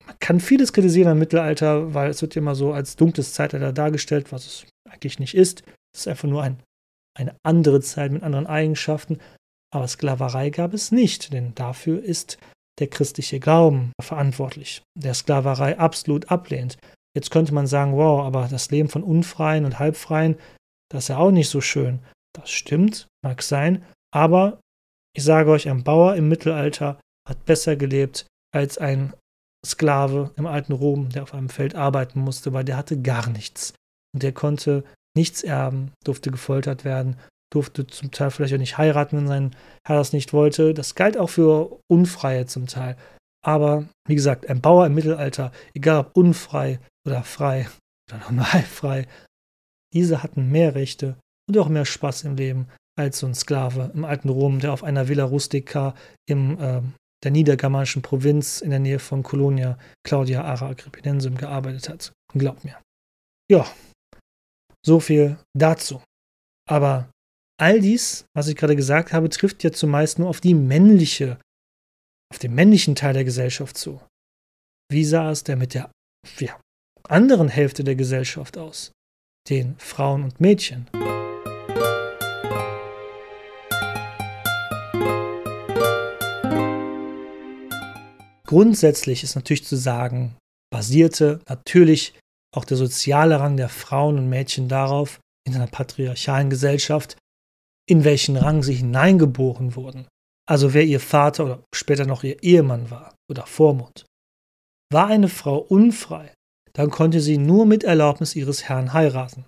man 0.05 0.17
kann 0.19 0.39
vieles 0.39 0.73
kritisieren 0.73 1.11
am 1.11 1.19
Mittelalter, 1.19 1.93
weil 1.93 2.09
es 2.09 2.21
wird 2.21 2.35
immer 2.35 2.55
so 2.55 2.73
als 2.73 2.95
dunkles 2.95 3.33
Zeitalter 3.33 3.73
dargestellt, 3.73 4.31
was 4.31 4.45
es 4.45 4.65
eigentlich 4.89 5.19
nicht 5.19 5.35
ist. 5.35 5.63
Es 5.93 6.01
ist 6.01 6.07
einfach 6.07 6.29
nur 6.29 6.43
ein, 6.43 6.59
eine 7.17 7.35
andere 7.43 7.81
Zeit 7.81 8.11
mit 8.11 8.23
anderen 8.23 8.47
Eigenschaften. 8.47 9.19
Aber 9.73 9.87
Sklaverei 9.87 10.49
gab 10.49 10.73
es 10.73 10.91
nicht, 10.91 11.33
denn 11.33 11.53
dafür 11.55 12.01
ist 12.01 12.37
der 12.79 12.87
christliche 12.87 13.39
Glauben 13.39 13.91
verantwortlich, 14.01 14.81
der 14.97 15.13
Sklaverei 15.13 15.77
absolut 15.77 16.31
ablehnt. 16.31 16.77
Jetzt 17.17 17.31
könnte 17.31 17.51
man 17.51 17.65
sagen, 17.65 17.93
wow, 17.93 18.21
aber 18.21 18.47
das 18.47 18.69
Leben 18.69 18.89
von 18.89 19.01
Unfreien 19.01 19.65
und 19.65 19.79
Halbfreien, 19.79 20.35
das 20.91 21.05
ist 21.05 21.07
ja 21.07 21.17
auch 21.17 21.31
nicht 21.31 21.49
so 21.49 21.61
schön. 21.61 21.97
Das 22.31 22.51
stimmt, 22.51 23.07
mag 23.23 23.41
sein, 23.41 23.83
aber 24.13 24.59
ich 25.15 25.23
sage 25.23 25.49
euch, 25.49 25.67
ein 25.67 25.83
Bauer 25.83 26.15
im 26.15 26.29
Mittelalter 26.29 26.99
hat 27.27 27.43
besser 27.45 27.75
gelebt 27.75 28.27
als 28.53 28.77
ein 28.77 29.13
Sklave 29.65 30.29
im 30.35 30.45
alten 30.45 30.73
Rom, 30.73 31.09
der 31.09 31.23
auf 31.23 31.33
einem 31.33 31.49
Feld 31.49 31.73
arbeiten 31.73 32.19
musste, 32.19 32.53
weil 32.53 32.65
der 32.65 32.77
hatte 32.77 33.01
gar 33.01 33.27
nichts. 33.31 33.73
Und 34.13 34.21
der 34.21 34.31
konnte 34.31 34.83
nichts 35.17 35.41
erben, 35.41 35.93
durfte 36.05 36.29
gefoltert 36.29 36.85
werden, 36.85 37.17
durfte 37.51 37.87
zum 37.87 38.11
Teil 38.11 38.29
vielleicht 38.29 38.53
auch 38.53 38.59
nicht 38.59 38.77
heiraten, 38.77 39.17
wenn 39.17 39.27
sein 39.27 39.55
Herr 39.87 39.95
das 39.95 40.13
nicht 40.13 40.33
wollte. 40.33 40.75
Das 40.75 40.93
galt 40.93 41.17
auch 41.17 41.31
für 41.31 41.79
Unfreie 41.89 42.45
zum 42.45 42.67
Teil. 42.67 42.95
Aber 43.43 43.87
wie 44.07 44.13
gesagt, 44.13 44.47
ein 44.47 44.61
Bauer 44.61 44.85
im 44.85 44.93
Mittelalter, 44.93 45.51
egal 45.73 46.01
ob 46.01 46.15
unfrei 46.15 46.79
oder 47.07 47.23
frei 47.23 47.67
oder 48.09 48.19
noch 48.19 48.31
nur 48.31 48.53
halbfrei, 48.53 49.07
diese 49.93 50.23
hatten 50.23 50.49
mehr 50.49 50.75
Rechte 50.75 51.17
und 51.47 51.57
auch 51.57 51.69
mehr 51.69 51.85
Spaß 51.85 52.23
im 52.23 52.35
Leben 52.35 52.67
als 52.97 53.19
so 53.19 53.27
ein 53.27 53.35
Sklave 53.35 53.91
im 53.93 54.05
alten 54.05 54.29
Rom, 54.29 54.59
der 54.59 54.73
auf 54.73 54.83
einer 54.83 55.07
Villa 55.07 55.23
Rustica 55.23 55.95
im 56.27 56.59
äh, 56.59 56.81
der 57.23 57.31
niedergermanischen 57.31 58.01
Provinz 58.01 58.61
in 58.61 58.69
der 58.69 58.79
Nähe 58.79 58.99
von 58.99 59.23
Colonia 59.23 59.77
Claudia 60.03 60.43
Ara 60.43 60.69
Agrippinensum 60.69 61.35
gearbeitet 61.35 61.89
hat. 61.89 62.13
Glaubt 62.33 62.63
mir. 62.63 62.79
Ja, 63.49 63.65
so 64.85 64.99
viel 64.99 65.37
dazu. 65.55 66.01
Aber 66.69 67.09
all 67.59 67.79
dies, 67.79 68.25
was 68.35 68.47
ich 68.47 68.55
gerade 68.55 68.75
gesagt 68.75 69.13
habe, 69.13 69.29
trifft 69.29 69.63
ja 69.63 69.71
zumeist 69.71 70.19
nur 70.19 70.29
auf 70.29 70.41
die 70.41 70.53
männliche, 70.53 71.39
auf 72.31 72.39
den 72.39 72.53
männlichen 72.53 72.95
Teil 72.95 73.13
der 73.13 73.23
Gesellschaft 73.23 73.77
zu. 73.77 74.01
Wie 74.91 75.05
sah 75.05 75.31
es 75.31 75.43
denn 75.43 75.59
mit 75.59 75.73
der 75.73 75.89
ja, 76.39 76.59
anderen 77.09 77.49
Hälfte 77.49 77.83
der 77.83 77.95
Gesellschaft 77.95 78.57
aus? 78.57 78.91
Den 79.49 79.75
Frauen 79.79 80.23
und 80.23 80.41
Mädchen. 80.41 80.87
Grundsätzlich 88.45 89.23
ist 89.23 89.35
natürlich 89.35 89.65
zu 89.65 89.75
sagen, 89.75 90.37
basierte 90.71 91.41
natürlich 91.49 92.17
auch 92.55 92.65
der 92.65 92.77
soziale 92.77 93.39
Rang 93.39 93.57
der 93.57 93.69
Frauen 93.69 94.17
und 94.17 94.29
Mädchen 94.29 94.69
darauf, 94.69 95.19
in 95.45 95.55
einer 95.55 95.67
patriarchalen 95.67 96.49
Gesellschaft, 96.49 97.17
in 97.89 98.03
welchen 98.03 98.37
Rang 98.37 98.63
sie 98.63 98.73
hineingeboren 98.73 99.75
wurden. 99.75 100.07
Also 100.49 100.73
wer 100.73 100.85
ihr 100.85 100.99
Vater 100.99 101.45
oder 101.45 101.63
später 101.75 102.05
noch 102.05 102.23
ihr 102.23 102.41
Ehemann 102.41 102.89
war 102.89 103.15
oder 103.29 103.45
Vormund. 103.45 104.05
War 104.91 105.07
eine 105.07 105.27
Frau 105.27 105.57
unfrei, 105.57 106.33
dann 106.77 106.91
konnte 106.91 107.21
sie 107.21 107.39
nur 107.39 107.65
mit 107.65 107.83
Erlaubnis 107.83 108.35
ihres 108.35 108.69
Herrn 108.69 108.93
heiraten. 108.93 109.45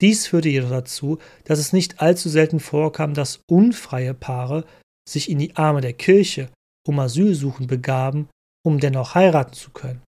Dies 0.00 0.26
führte 0.26 0.48
jedoch 0.48 0.70
dazu, 0.70 1.18
dass 1.44 1.58
es 1.58 1.74
nicht 1.74 2.00
allzu 2.00 2.30
selten 2.30 2.60
vorkam, 2.60 3.12
dass 3.12 3.42
unfreie 3.46 4.14
Paare 4.14 4.64
sich 5.06 5.30
in 5.30 5.38
die 5.38 5.54
Arme 5.56 5.82
der 5.82 5.92
Kirche 5.92 6.50
um 6.88 6.98
Asyl 6.98 7.34
suchen 7.34 7.66
begaben, 7.66 8.30
um 8.64 8.80
dennoch 8.80 9.14
heiraten 9.14 9.52
zu 9.52 9.70
können. 9.70 10.02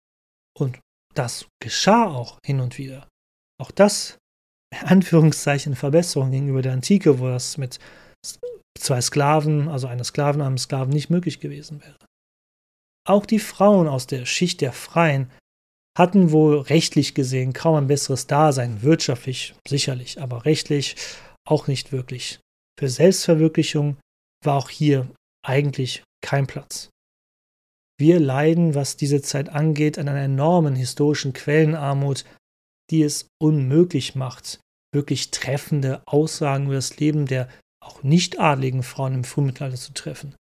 Und 0.55 0.79
das 1.15 1.47
geschah 1.63 2.05
auch 2.05 2.39
hin 2.45 2.61
und 2.61 2.77
wieder. 2.77 3.09
Auch 3.59 3.71
das, 3.71 4.19
in 4.71 4.87
Anführungszeichen, 4.87 5.77
Verbesserung 5.77 6.31
gegenüber 6.31 6.61
der 6.61 6.75
Antike, 6.75 7.21
wo 7.21 7.29
das 7.29 7.57
mit 7.57 7.79
zwei 8.79 9.01
Sklaven, 9.01 9.69
also 9.69 9.87
einer 9.87 10.05
Sklaven, 10.05 10.43
einem 10.43 10.59
Sklaven 10.59 10.93
nicht 10.93 11.09
möglich 11.09 11.41
gewesen 11.41 11.81
wäre. 11.81 11.97
Auch 13.09 13.25
die 13.25 13.39
Frauen 13.39 13.89
aus 13.89 14.07
der 14.07 14.27
Schicht 14.27 14.61
der 14.61 14.75
Freien 14.75 15.31
hatten 15.99 16.31
wohl 16.31 16.61
rechtlich 16.61 17.15
gesehen 17.15 17.53
kaum 17.53 17.75
ein 17.75 17.89
besseres 17.89 18.29
Dasein, 18.29 18.83
wirtschaftlich 18.83 19.55
sicherlich, 19.67 20.21
aber 20.23 20.45
rechtlich 20.45 20.95
auch 21.45 21.67
nicht 21.67 21.91
wirklich. 21.91 22.39
Für 22.79 22.89
Selbstverwirklichung 22.89 23.97
war 24.45 24.57
auch 24.57 24.71
hier 24.71 25.11
eigentlich 25.45 26.05
kein 26.25 26.47
Platz. 26.47 26.91
Wir 27.99 28.21
leiden, 28.21 28.77
was 28.77 28.97
diese 28.97 29.23
Zeit 29.23 29.49
angeht, 29.49 29.99
an 29.99 30.09
einer 30.09 30.23
enormen 30.23 30.77
historischen 30.77 31.33
Quellenarmut, 31.33 32.25
die 32.91 33.03
es 33.03 33.27
unmöglich 33.43 34.15
macht, 34.15 34.61
wirklich 34.95 35.33
treffende 35.33 36.03
Aussagen 36.07 36.67
über 36.67 36.75
das 36.75 36.97
Leben 36.99 37.27
der 37.27 37.49
auch 37.85 38.03
nicht 38.03 38.39
adligen 38.39 38.83
Frauen 38.83 39.15
im 39.15 39.25
Frühmittelalter 39.25 39.77
zu 39.77 39.93
treffen. 39.95 40.35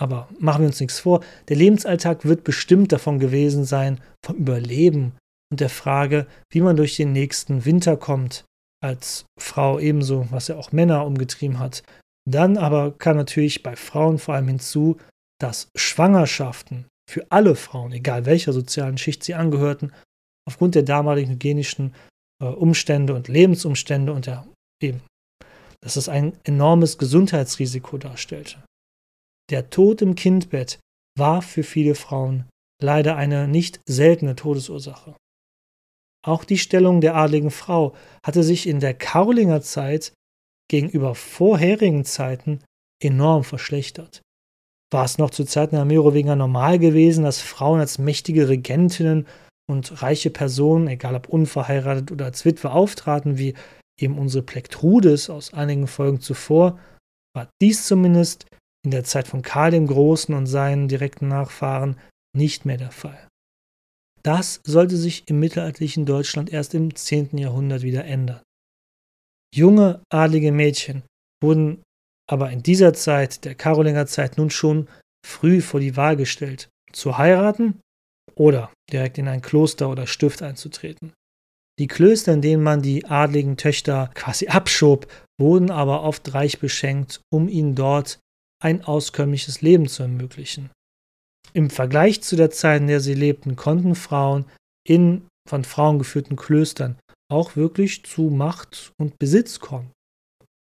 Aber 0.00 0.28
machen 0.38 0.62
wir 0.62 0.68
uns 0.68 0.80
nichts 0.80 0.98
vor, 0.98 1.22
der 1.48 1.56
Lebensalltag 1.56 2.24
wird 2.24 2.42
bestimmt 2.42 2.90
davon 2.90 3.18
gewesen 3.18 3.64
sein, 3.64 4.00
vom 4.24 4.36
Überleben 4.36 5.12
und 5.52 5.60
der 5.60 5.68
Frage, 5.68 6.26
wie 6.50 6.62
man 6.62 6.76
durch 6.76 6.96
den 6.96 7.12
nächsten 7.12 7.66
Winter 7.66 7.98
kommt, 7.98 8.44
als 8.82 9.26
Frau 9.38 9.78
ebenso, 9.78 10.26
was 10.30 10.48
ja 10.48 10.56
auch 10.56 10.72
Männer 10.72 11.04
umgetrieben 11.04 11.58
hat, 11.58 11.82
dann 12.26 12.56
aber 12.56 12.92
kam 12.92 13.16
natürlich 13.16 13.62
bei 13.62 13.76
Frauen 13.76 14.18
vor 14.18 14.34
allem 14.34 14.48
hinzu, 14.48 14.96
dass 15.38 15.68
Schwangerschaften 15.76 16.86
für 17.10 17.26
alle 17.30 17.54
Frauen, 17.54 17.92
egal 17.92 18.24
welcher 18.24 18.54
sozialen 18.54 18.96
Schicht 18.96 19.22
sie 19.22 19.34
angehörten, 19.34 19.92
aufgrund 20.48 20.76
der 20.76 20.82
damaligen 20.82 21.32
hygienischen 21.32 21.94
äh, 22.42 22.46
Umstände 22.46 23.14
und 23.14 23.28
Lebensumstände 23.28 24.12
und 24.12 24.26
der 24.26 24.46
eben, 24.82 25.02
dass 25.82 25.96
es 25.96 26.08
ein 26.08 26.32
enormes 26.44 26.96
Gesundheitsrisiko 26.96 27.98
darstellte. 27.98 28.62
Der 29.50 29.68
Tod 29.70 30.00
im 30.00 30.14
Kindbett 30.14 30.78
war 31.18 31.42
für 31.42 31.64
viele 31.64 31.96
Frauen 31.96 32.48
leider 32.80 33.16
eine 33.16 33.48
nicht 33.48 33.80
seltene 33.86 34.36
Todesursache. 34.36 35.16
Auch 36.24 36.44
die 36.44 36.58
Stellung 36.58 37.00
der 37.00 37.16
adligen 37.16 37.50
Frau 37.50 37.94
hatte 38.24 38.42
sich 38.42 38.68
in 38.68 38.80
der 38.80 38.94
Karolinger 38.94 39.60
Zeit 39.62 40.12
gegenüber 40.70 41.14
vorherigen 41.14 42.04
Zeiten 42.04 42.60
enorm 43.02 43.42
verschlechtert. 43.42 44.22
War 44.92 45.04
es 45.04 45.18
noch 45.18 45.30
zu 45.30 45.44
Zeiten 45.44 45.76
der 45.76 45.84
Merowinger 45.84 46.36
normal 46.36 46.78
gewesen, 46.78 47.24
dass 47.24 47.40
Frauen 47.40 47.80
als 47.80 47.98
mächtige 47.98 48.48
Regentinnen 48.48 49.26
und 49.68 50.02
reiche 50.02 50.30
Personen, 50.30 50.88
egal 50.88 51.14
ob 51.14 51.28
unverheiratet 51.28 52.12
oder 52.12 52.26
als 52.26 52.44
Witwe, 52.44 52.70
auftraten, 52.70 53.38
wie 53.38 53.54
eben 53.98 54.18
unsere 54.18 54.42
Plektrudes 54.42 55.30
aus 55.30 55.54
einigen 55.54 55.86
Folgen 55.86 56.20
zuvor, 56.20 56.78
war 57.34 57.48
dies 57.62 57.86
zumindest 57.86 58.46
in 58.84 58.90
der 58.90 59.04
Zeit 59.04 59.28
von 59.28 59.42
Karl 59.42 59.70
dem 59.70 59.86
Großen 59.86 60.34
und 60.34 60.46
seinen 60.46 60.88
direkten 60.88 61.28
Nachfahren 61.28 61.96
nicht 62.36 62.64
mehr 62.64 62.78
der 62.78 62.90
Fall. 62.90 63.28
Das 64.22 64.60
sollte 64.64 64.96
sich 64.96 65.28
im 65.28 65.40
mittelalterlichen 65.40 66.06
Deutschland 66.06 66.52
erst 66.52 66.74
im 66.74 66.94
10. 66.94 67.38
Jahrhundert 67.38 67.82
wieder 67.82 68.04
ändern. 68.04 68.42
Junge 69.54 70.02
adlige 70.10 70.52
Mädchen 70.52 71.02
wurden 71.42 71.82
aber 72.30 72.50
in 72.50 72.62
dieser 72.62 72.94
Zeit, 72.94 73.44
der 73.44 73.54
Karolinger 73.54 74.06
Zeit, 74.06 74.38
nun 74.38 74.50
schon 74.50 74.88
früh 75.26 75.60
vor 75.60 75.80
die 75.80 75.96
Wahl 75.96 76.16
gestellt, 76.16 76.68
zu 76.92 77.18
heiraten 77.18 77.80
oder 78.36 78.72
direkt 78.92 79.18
in 79.18 79.26
ein 79.26 79.42
Kloster 79.42 79.90
oder 79.90 80.06
Stift 80.06 80.42
einzutreten. 80.42 81.12
Die 81.80 81.88
Klöster, 81.88 82.34
in 82.34 82.42
denen 82.42 82.62
man 82.62 82.82
die 82.82 83.06
adligen 83.06 83.56
Töchter 83.56 84.10
quasi 84.14 84.48
abschob, 84.48 85.10
wurden 85.40 85.70
aber 85.70 86.02
oft 86.02 86.34
reich 86.34 86.60
beschenkt, 86.60 87.20
um 87.32 87.48
ihnen 87.48 87.74
dort 87.74 88.20
ein 88.60 88.84
auskömmliches 88.84 89.62
Leben 89.62 89.88
zu 89.88 90.02
ermöglichen. 90.02 90.70
Im 91.52 91.70
Vergleich 91.70 92.22
zu 92.22 92.36
der 92.36 92.50
Zeit, 92.50 92.82
in 92.82 92.86
der 92.86 93.00
sie 93.00 93.14
lebten, 93.14 93.56
konnten 93.56 93.94
Frauen 93.94 94.44
in 94.86 95.26
von 95.48 95.64
Frauen 95.64 95.98
geführten 95.98 96.36
Klöstern 96.36 96.98
auch 97.30 97.56
wirklich 97.56 98.04
zu 98.04 98.22
Macht 98.22 98.92
und 98.98 99.18
Besitz 99.18 99.60
kommen. 99.60 99.90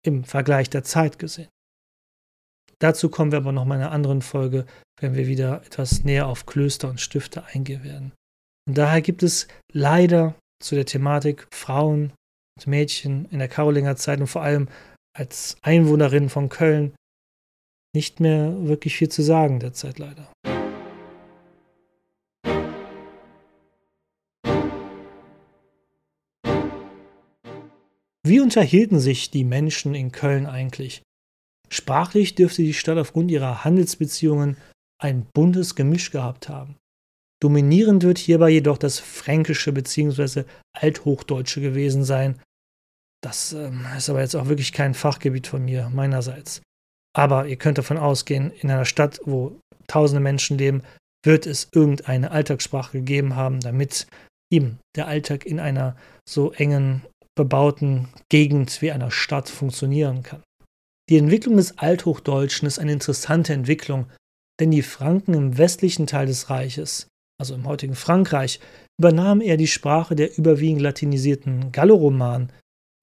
Im 0.05 0.23
Vergleich 0.23 0.69
der 0.69 0.83
Zeit 0.83 1.19
gesehen. 1.19 1.49
Dazu 2.79 3.09
kommen 3.09 3.31
wir 3.31 3.37
aber 3.37 3.51
noch 3.51 3.65
mal 3.65 3.75
in 3.75 3.81
einer 3.81 3.91
anderen 3.91 4.21
Folge, 4.21 4.65
wenn 4.99 5.13
wir 5.13 5.27
wieder 5.27 5.63
etwas 5.63 6.03
näher 6.03 6.27
auf 6.27 6.45
Klöster 6.45 6.89
und 6.89 6.99
Stifte 6.99 7.45
eingehen 7.45 7.83
werden. 7.83 8.11
Und 8.67 8.77
daher 8.77 9.01
gibt 9.01 9.23
es 9.23 9.47
leider 9.71 10.35
zu 10.61 10.75
der 10.75 10.85
Thematik 10.85 11.47
Frauen 11.53 12.13
und 12.57 12.67
Mädchen 12.67 13.25
in 13.25 13.39
der 13.39 13.47
Karolinger 13.47 13.95
Zeit 13.95 14.19
und 14.19 14.27
vor 14.27 14.41
allem 14.41 14.67
als 15.15 15.57
Einwohnerin 15.61 16.29
von 16.29 16.49
Köln 16.49 16.93
nicht 17.93 18.19
mehr 18.19 18.67
wirklich 18.67 18.95
viel 18.95 19.09
zu 19.09 19.21
sagen 19.21 19.59
derzeit 19.59 19.99
leider. 19.99 20.31
Wie 28.23 28.39
unterhielten 28.39 28.99
sich 28.99 29.31
die 29.31 29.43
Menschen 29.43 29.93
in 29.93 30.11
Köln 30.11 30.45
eigentlich? 30.45 31.01
Sprachlich 31.69 32.35
dürfte 32.35 32.61
die 32.61 32.73
Stadt 32.73 32.97
aufgrund 32.97 33.31
ihrer 33.31 33.63
Handelsbeziehungen 33.63 34.57
ein 35.01 35.25
buntes 35.33 35.75
Gemisch 35.75 36.11
gehabt 36.11 36.47
haben. 36.47 36.77
Dominierend 37.41 38.03
wird 38.03 38.19
hierbei 38.19 38.51
jedoch 38.51 38.77
das 38.77 38.99
Fränkische 38.99 39.73
bzw. 39.73 40.43
Althochdeutsche 40.77 41.59
gewesen 41.59 42.03
sein. 42.03 42.39
Das 43.23 43.53
ähm, 43.53 43.85
ist 43.97 44.09
aber 44.09 44.21
jetzt 44.21 44.35
auch 44.35 44.47
wirklich 44.47 44.73
kein 44.73 44.93
Fachgebiet 44.93 45.47
von 45.47 45.65
mir, 45.65 45.89
meinerseits. 45.89 46.61
Aber 47.13 47.47
ihr 47.47 47.57
könnt 47.57 47.77
davon 47.77 47.97
ausgehen, 47.97 48.51
in 48.51 48.71
einer 48.71 48.85
Stadt, 48.85 49.19
wo 49.25 49.59
tausende 49.87 50.21
Menschen 50.21 50.57
leben, 50.57 50.83
wird 51.23 51.45
es 51.45 51.67
irgendeine 51.73 52.31
Alltagssprache 52.31 52.99
gegeben 52.99 53.35
haben, 53.35 53.59
damit 53.59 54.07
eben 54.51 54.79
der 54.95 55.07
Alltag 55.07 55.45
in 55.45 55.59
einer 55.59 55.95
so 56.27 56.51
engen 56.51 57.03
bebauten 57.35 58.09
Gegend 58.29 58.81
wie 58.81 58.91
einer 58.91 59.11
Stadt 59.11 59.49
funktionieren 59.49 60.23
kann. 60.23 60.43
Die 61.09 61.17
Entwicklung 61.17 61.57
des 61.57 61.77
Althochdeutschen 61.77 62.67
ist 62.67 62.79
eine 62.79 62.93
interessante 62.93 63.53
Entwicklung, 63.53 64.07
denn 64.59 64.71
die 64.71 64.81
Franken 64.81 65.33
im 65.33 65.57
westlichen 65.57 66.07
Teil 66.07 66.27
des 66.27 66.49
Reiches, 66.49 67.07
also 67.39 67.55
im 67.55 67.65
heutigen 67.65 67.95
Frankreich, 67.95 68.59
übernahmen 68.99 69.41
eher 69.41 69.57
die 69.57 69.67
Sprache 69.67 70.15
der 70.15 70.37
überwiegend 70.37 70.81
latinisierten 70.81 71.71
Galloromanen 71.71 72.51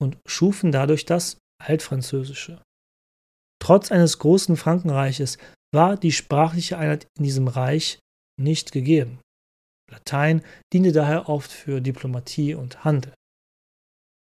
und 0.00 0.16
schufen 0.26 0.72
dadurch 0.72 1.04
das 1.04 1.38
Altfranzösische. 1.62 2.60
Trotz 3.60 3.90
eines 3.90 4.18
großen 4.18 4.56
Frankenreiches 4.56 5.38
war 5.72 5.96
die 5.96 6.12
sprachliche 6.12 6.78
Einheit 6.78 7.06
in 7.18 7.24
diesem 7.24 7.48
Reich 7.48 7.98
nicht 8.40 8.72
gegeben. 8.72 9.20
Latein 9.90 10.42
diente 10.72 10.92
daher 10.92 11.28
oft 11.28 11.50
für 11.50 11.80
Diplomatie 11.80 12.54
und 12.54 12.84
Handel 12.84 13.12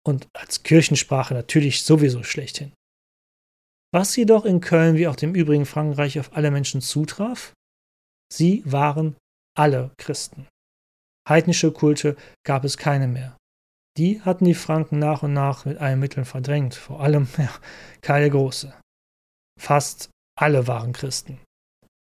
und 0.05 0.29
als 0.33 0.63
Kirchensprache 0.63 1.35
natürlich 1.35 1.83
sowieso 1.83 2.23
schlechthin. 2.23 2.73
Was 3.95 4.17
jedoch 4.17 4.45
in 4.45 4.61
Köln 4.61 4.97
wie 4.97 5.07
auch 5.07 5.17
dem 5.17 5.35
übrigen 5.35 5.67
Frankreich 5.67 6.19
auf 6.19 6.35
alle 6.35 6.51
Menschen 6.51 6.81
zutraf? 6.81 7.53
Sie 8.33 8.63
waren 8.65 9.17
alle 9.57 9.93
Christen. 9.99 10.49
Heidnische 11.29 11.73
Kulte 11.73 12.17
gab 12.45 12.65
es 12.65 12.77
keine 12.79 13.07
mehr. 13.07 13.37
Die 13.99 14.23
hatten 14.23 14.47
die 14.47 14.55
Franken 14.55 14.99
nach 14.99 15.23
und 15.23 15.35
nach 15.35 15.67
mit 15.67 15.79
allen 15.79 16.01
Mitteln 16.01 16.25
verdrängt, 16.25 16.75
vor 16.75 17.01
allem 17.01 17.29
ja, 17.39 17.53
Karl 18.01 18.21
der 18.23 18.31
Große. 18.31 18.75
Fast 19.63 20.11
alle 20.37 20.67
waren 20.67 20.93
Christen. 20.93 21.39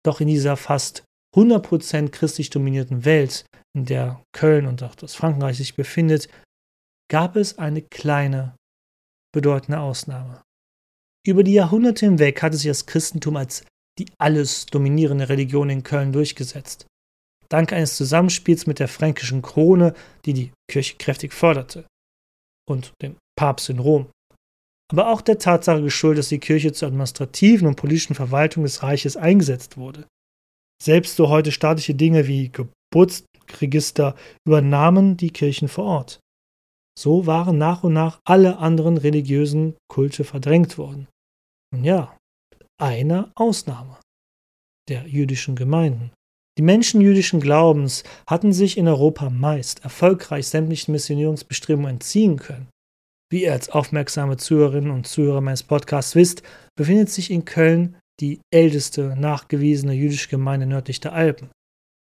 Doch 0.04 0.20
in 0.20 0.28
dieser 0.28 0.58
fast 0.58 1.04
100% 1.34 2.10
christlich 2.10 2.50
dominierten 2.50 3.06
Welt, 3.06 3.46
in 3.74 3.86
der 3.86 4.22
Köln 4.32 4.66
und 4.66 4.82
auch 4.82 4.94
das 4.94 5.14
Frankenreich 5.14 5.56
sich 5.56 5.74
befindet, 5.74 6.28
gab 7.10 7.34
es 7.36 7.56
eine 7.56 7.80
kleine, 7.80 8.54
bedeutende 9.32 9.80
Ausnahme. 9.80 10.42
Über 11.26 11.44
die 11.44 11.54
Jahrhunderte 11.54 12.04
hinweg 12.04 12.42
hatte 12.42 12.58
sich 12.58 12.68
das 12.68 12.84
Christentum 12.84 13.36
als 13.36 13.64
die 13.98 14.06
alles 14.18 14.66
dominierende 14.66 15.30
Religion 15.30 15.70
in 15.70 15.82
Köln 15.82 16.12
durchgesetzt. 16.12 16.86
Dank 17.48 17.72
eines 17.72 17.96
Zusammenspiels 17.96 18.66
mit 18.66 18.80
der 18.80 18.88
fränkischen 18.88 19.40
Krone, 19.40 19.94
die 20.26 20.34
die 20.34 20.52
Kirche 20.70 20.96
kräftig 20.96 21.32
förderte, 21.32 21.86
und 22.68 22.92
dem 23.00 23.16
Papst 23.34 23.70
in 23.70 23.78
Rom. 23.78 24.10
Aber 24.92 25.10
auch 25.10 25.20
der 25.20 25.38
Tatsache 25.38 25.82
geschuldet, 25.82 26.20
dass 26.20 26.28
die 26.28 26.38
Kirche 26.38 26.72
zur 26.72 26.88
administrativen 26.88 27.66
und 27.66 27.76
politischen 27.76 28.14
Verwaltung 28.14 28.62
des 28.62 28.82
Reiches 28.82 29.16
eingesetzt 29.16 29.76
wurde. 29.76 30.06
Selbst 30.82 31.16
so 31.16 31.28
heute 31.28 31.52
staatliche 31.52 31.94
Dinge 31.94 32.26
wie 32.28 32.50
Geburtsregister 32.50 34.14
übernahmen 34.46 35.16
die 35.16 35.30
Kirchen 35.30 35.68
vor 35.68 35.84
Ort. 35.84 36.20
So 36.98 37.26
waren 37.26 37.58
nach 37.58 37.82
und 37.84 37.92
nach 37.92 38.20
alle 38.24 38.58
anderen 38.58 38.96
religiösen 38.96 39.76
Kulte 39.88 40.24
verdrängt 40.24 40.78
worden. 40.78 41.08
Und 41.74 41.84
ja, 41.84 42.16
eine 42.80 43.32
Ausnahme 43.34 43.98
der 44.88 45.06
jüdischen 45.06 45.56
Gemeinden. 45.56 46.12
Die 46.58 46.62
Menschen 46.62 47.00
jüdischen 47.02 47.40
Glaubens 47.40 48.02
hatten 48.26 48.52
sich 48.52 48.78
in 48.78 48.88
Europa 48.88 49.28
meist 49.28 49.84
erfolgreich 49.84 50.46
sämtlichen 50.46 50.92
Missionierungsbestrebungen 50.92 51.90
entziehen 51.90 52.36
können. 52.36 52.68
Wie 53.30 53.42
ihr 53.44 53.52
als 53.52 53.70
aufmerksame 53.70 54.36
Zuhörerinnen 54.36 54.90
und 54.90 55.06
Zuhörer 55.06 55.40
meines 55.40 55.64
Podcasts 55.64 56.14
wisst, 56.14 56.42
befindet 56.76 57.10
sich 57.10 57.30
in 57.30 57.44
Köln 57.44 57.96
die 58.20 58.40
älteste 58.52 59.16
nachgewiesene 59.16 59.92
jüdische 59.92 60.28
Gemeinde 60.28 60.66
nördlich 60.66 61.00
der 61.00 61.12
Alpen. 61.12 61.50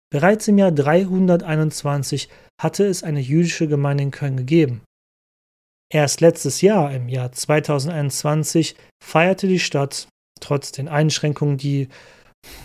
Bereits 0.10 0.48
im 0.48 0.58
Jahr 0.58 0.72
321 0.72 2.30
hatte 2.62 2.86
es 2.86 3.04
eine 3.04 3.20
jüdische 3.20 3.68
Gemeinde 3.68 4.04
in 4.04 4.12
Köln 4.12 4.38
gegeben. 4.38 4.82
Erst 5.94 6.22
letztes 6.22 6.62
Jahr, 6.62 6.94
im 6.94 7.10
Jahr 7.10 7.32
2021, 7.32 8.76
feierte 9.04 9.48
die 9.48 9.60
Stadt, 9.60 10.08
trotz 10.40 10.72
den 10.72 10.88
Einschränkungen, 10.88 11.58
die 11.58 11.90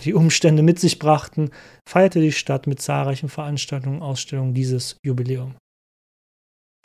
die 0.04 0.14
Umstände 0.14 0.62
mit 0.62 0.78
sich 0.78 0.98
brachten, 0.98 1.50
feierte 1.88 2.20
die 2.20 2.32
Stadt 2.32 2.66
mit 2.66 2.80
zahlreichen 2.80 3.28
Veranstaltungen 3.28 3.96
und 3.96 4.02
Ausstellungen 4.02 4.54
dieses 4.54 4.96
Jubiläum. 5.04 5.56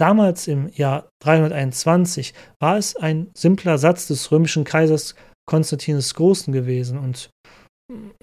Damals 0.01 0.47
im 0.47 0.67
Jahr 0.69 1.11
321 1.19 2.33
war 2.59 2.75
es 2.75 2.95
ein 2.95 3.29
simpler 3.35 3.77
Satz 3.77 4.07
des 4.07 4.31
römischen 4.31 4.63
Kaisers 4.63 5.13
Konstantin 5.47 5.95
des 5.95 6.15
Großen 6.15 6.51
gewesen 6.51 6.97
und 6.97 7.29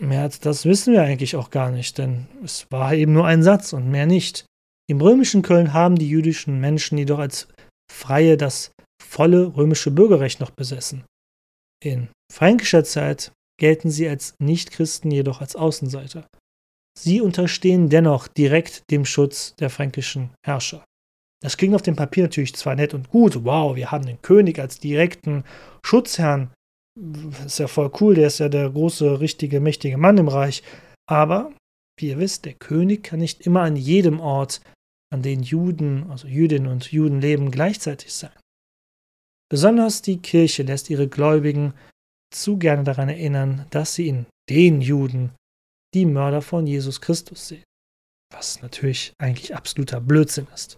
Mehr 0.01 0.23
als 0.23 0.41
das 0.41 0.65
wissen 0.65 0.95
wir 0.95 1.03
eigentlich 1.03 1.37
auch 1.37 1.51
gar 1.51 1.71
nicht, 1.71 1.99
denn 1.99 2.27
es 2.43 2.67
war 2.71 2.95
eben 2.95 3.13
nur 3.13 3.27
ein 3.27 3.43
Satz 3.43 3.75
und 3.75 3.91
mehr 3.91 4.07
nicht. 4.07 4.47
Im 4.91 5.01
römischen 5.01 5.43
Köln 5.43 5.73
haben 5.75 5.97
die 5.97 6.09
jüdischen 6.09 6.59
Menschen 6.59 6.99
jedoch 6.99 7.19
als 7.19 7.49
Freie 7.93 8.37
das 8.39 8.73
volle 9.01 9.55
römische 9.57 9.91
Bürgerrecht 9.91 10.41
noch 10.41 10.51
besessen. 10.51 11.05
In 11.85 12.09
fränkischer 12.33 12.83
Zeit 12.83 13.31
gelten 13.61 13.91
sie 13.91 14.09
als 14.09 14.35
Nichtchristen 14.41 15.11
jedoch 15.11 15.43
als 15.43 15.55
Außenseiter. 15.55 16.27
Sie 16.99 17.21
unterstehen 17.21 17.89
dennoch 17.91 18.27
direkt 18.27 18.91
dem 18.91 19.05
Schutz 19.05 19.55
der 19.57 19.71
fränkischen 19.71 20.31
Herrscher. 20.45 20.83
Das 21.41 21.57
klingt 21.57 21.75
auf 21.75 21.83
dem 21.83 21.97
Papier 21.97 22.25
natürlich 22.25 22.55
zwar 22.55 22.75
nett 22.75 22.95
und 22.95 23.11
gut, 23.11 23.45
wow, 23.45 23.77
wir 23.77 23.91
haben 23.91 24.07
den 24.07 24.21
König 24.23 24.59
als 24.59 24.81
direkten 24.81 25.45
Schutzherrn, 25.85 26.51
ist 27.47 27.61
ja 27.61 27.69
voll 27.69 27.93
cool, 28.01 28.17
der 28.17 28.27
ist 28.27 28.39
ja 28.39 28.49
der 28.49 28.71
große, 28.71 29.21
richtige, 29.21 29.61
mächtige 29.61 29.99
Mann 29.99 30.19
im 30.19 30.29
Reich. 30.29 30.63
Aber, 31.09 31.53
wie 31.99 32.09
ihr 32.09 32.19
wisst, 32.19 32.45
der 32.45 32.55
König 32.55 33.05
kann 33.05 33.21
nicht 33.21 33.43
immer 33.47 33.63
an 33.63 33.77
jedem 33.77 34.19
Ort 34.21 34.61
an 35.11 35.23
denen 35.23 35.43
Juden, 35.43 36.11
also 36.11 36.29
Jüdinnen 36.29 36.71
und 36.71 36.93
Juden 36.93 37.21
leben, 37.21 37.51
gleichzeitig 37.51 38.13
sein. 38.13 38.33
Besonders 39.51 40.03
die 40.03 40.19
Kirche 40.19 40.63
lässt 40.63 40.91
ihre 40.91 41.09
Gläubigen 41.09 41.73
zu 42.35 42.59
gerne 42.59 42.85
daran 42.85 43.09
erinnern, 43.09 43.67
dass 43.71 43.95
sie 43.95 44.09
in 44.09 44.27
den 44.51 44.83
Juden 44.83 45.33
die 45.95 46.05
Mörder 46.05 46.43
von 46.43 46.67
Jesus 46.67 47.01
Christus 47.01 47.49
sehen, 47.49 47.65
was 48.31 48.61
natürlich 48.61 49.15
eigentlich 49.19 49.55
absoluter 49.55 50.01
Blödsinn 50.01 50.47
ist. 50.55 50.77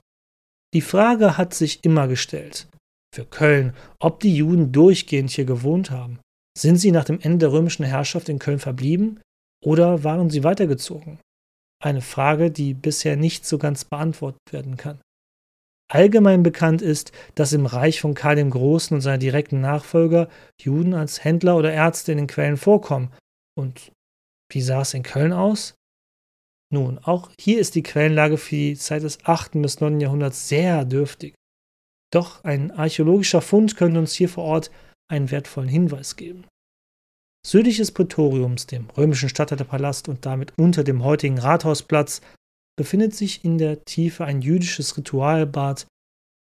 Die 0.73 0.81
Frage 0.81 1.37
hat 1.37 1.53
sich 1.53 1.85
immer 1.85 2.07
gestellt, 2.07 2.69
für 3.15 3.25
Köln, 3.25 3.75
ob 3.99 4.21
die 4.21 4.35
Juden 4.35 4.73
durchgehend 4.73 5.31
hier 5.31 5.45
gewohnt 5.45 5.91
haben. 5.91 6.21
Sind 6.57 6.77
sie 6.77 6.93
nach 6.93 7.05
dem 7.05 7.21
Ende 7.21 7.39
der 7.39 7.53
römischen 7.53 7.85
Herrschaft 7.85 8.29
in 8.29 8.39
Köln 8.39 8.59
verblieben 8.59 9.21
oder 9.65 10.05
waren 10.05 10.31
sie 10.31 10.45
weitergezogen? 10.45 11.19
Eine 11.83 12.03
Frage, 12.03 12.51
die 12.51 12.75
bisher 12.75 13.17
nicht 13.17 13.47
so 13.47 13.59
ganz 13.59 13.85
beantwortet 13.85 14.41
werden 14.51 14.77
kann. 14.77 15.01
Allgemein 15.91 16.45
bekannt 16.45 16.83
ist, 16.83 17.11
dass 17.35 17.53
im 17.53 17.67
Reich 17.67 18.01
von 18.01 18.15
Karl 18.15 18.37
dem 18.37 18.51
Großen 18.51 18.95
und 18.95 19.01
seiner 19.01 19.19
direkten 19.19 19.61
Nachfolger 19.61 20.29
Juden 20.61 20.95
als 20.95 21.25
Händler 21.25 21.57
oder 21.57 21.73
Ärzte 21.73 22.13
in 22.13 22.19
den 22.19 22.27
Quellen 22.29 22.57
vorkommen. 22.57 23.13
Und 23.59 23.91
wie 24.53 24.61
sah 24.61 24.83
es 24.83 24.95
in 24.95 25.03
Köln 25.03 25.33
aus? 25.33 25.75
Nun, 26.73 26.99
auch 26.99 27.31
hier 27.39 27.59
ist 27.59 27.75
die 27.75 27.83
Quellenlage 27.83 28.39
für 28.39 28.55
die 28.55 28.77
Zeit 28.77 29.03
des 29.03 29.25
8. 29.25 29.61
bis 29.63 29.81
9. 29.81 30.01
Jahrhunderts 30.01 30.49
sehr 30.49 30.85
dürftig. 30.85 31.35
Doch 32.13 32.45
ein 32.45 32.71
archäologischer 32.71 33.41
Fund 33.41 33.77
könnte 33.77 33.99
uns 33.99 34.13
hier 34.13 34.29
vor 34.29 34.45
Ort 34.45 34.71
einen 35.11 35.31
wertvollen 35.31 35.69
Hinweis 35.69 36.17
geben. 36.17 36.47
Südlich 37.45 37.79
des 37.79 37.93
Prätoriums, 37.93 38.67
dem 38.67 38.89
römischen 38.91 39.29
Statthalterpalast 39.29 40.09
und 40.09 40.27
damit 40.27 40.53
unter 40.59 40.85
dem 40.85 41.03
heutigen 41.03 41.39
Rathausplatz, 41.39 42.21
befindet 42.77 43.15
sich 43.15 43.45
in 43.45 43.59
der 43.59 43.85
Tiefe 43.85 44.25
ein 44.25 44.43
jüdisches 44.43 44.97
Ritualbad 44.97 45.87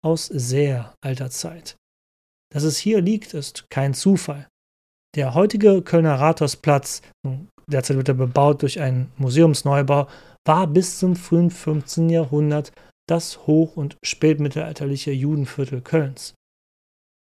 aus 0.04 0.28
sehr 0.28 0.94
alter 1.02 1.30
Zeit. 1.30 1.76
Dass 2.54 2.64
es 2.64 2.78
hier 2.78 3.02
liegt, 3.02 3.34
ist 3.34 3.66
kein 3.70 3.94
Zufall. 3.94 4.48
Der 5.16 5.34
heutige 5.34 5.82
Kölner 5.82 6.16
Rathausplatz, 6.16 7.02
derzeit 7.72 7.98
wird 7.98 8.10
er 8.10 8.16
bebaut 8.16 8.62
durch 8.62 8.80
einen 8.80 9.12
Museumsneubau, 9.18 10.08
war 10.46 10.68
bis 10.68 11.00
zum 11.00 11.16
frühen 11.16 11.50
15. 11.50 12.10
Jahrhundert 12.10 12.72
das 13.08 13.48
hoch- 13.48 13.76
und 13.76 13.98
spätmittelalterliche 14.04 15.12
Judenviertel 15.12 15.82
Kölns. 15.82 16.34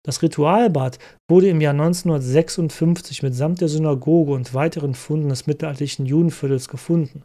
Das 0.05 0.23
Ritualbad 0.23 0.99
wurde 1.29 1.49
im 1.49 1.61
Jahr 1.61 1.73
1956 1.73 3.23
mitsamt 3.23 3.61
der 3.61 3.69
Synagoge 3.69 4.33
und 4.33 4.55
weiteren 4.55 4.95
Funden 4.95 5.29
des 5.29 5.47
mittelalterlichen 5.47 6.07
Judenviertels 6.07 6.69
gefunden. 6.69 7.25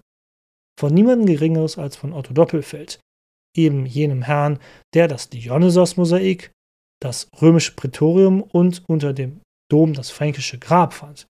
Von 0.79 0.93
niemandem 0.93 1.27
Geringeres 1.27 1.77
als 1.77 1.95
von 1.95 2.13
Otto 2.13 2.33
Doppelfeld, 2.33 2.99
eben 3.55 3.85
jenem 3.85 4.23
Herrn, 4.23 4.57
der 4.95 5.07
das 5.07 5.29
Dionysos-Mosaik, 5.29 6.51
das 6.99 7.27
römische 7.39 7.75
Prätorium 7.75 8.41
und 8.41 8.83
unter 8.87 9.13
dem 9.13 9.41
Dom 9.71 9.93
das 9.93 10.09
fränkische 10.09 10.57
Grab 10.57 10.93
fand. 10.93 11.27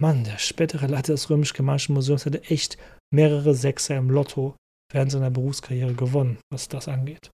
Mann, 0.00 0.24
der 0.24 0.38
spätere 0.38 0.86
Leiter 0.86 1.12
des 1.12 1.28
römisch-germanischen 1.28 1.94
Museums 1.94 2.24
hatte 2.24 2.42
echt 2.44 2.78
mehrere 3.12 3.54
Sechser 3.54 3.96
im 3.96 4.10
Lotto 4.10 4.56
während 4.92 5.12
seiner 5.12 5.30
Berufskarriere 5.30 5.94
gewonnen, 5.94 6.38
was 6.50 6.68
das 6.68 6.88
angeht. 6.88 7.30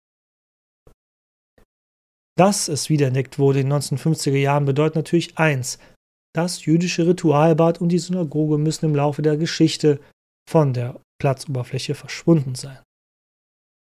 Dass 2.39 2.69
es 2.69 2.89
wiederentdeckt 2.89 3.39
wurde 3.39 3.61
in 3.61 3.71
den 3.71 3.81
1950er 3.81 4.37
Jahren 4.37 4.65
bedeutet 4.67 4.97
natürlich 4.97 5.39
eins. 5.39 5.79
Das 6.35 6.65
jüdische 6.65 7.07
Ritualbad 7.07 7.81
und 7.81 7.89
die 7.89 7.99
Synagoge 7.99 8.57
müssen 8.57 8.87
im 8.87 8.95
Laufe 8.95 9.23
der 9.23 9.37
Geschichte 9.37 9.99
von 10.49 10.73
der 10.73 11.01
Platzoberfläche 11.21 11.95
verschwunden 11.95 12.55
sein. 12.55 12.79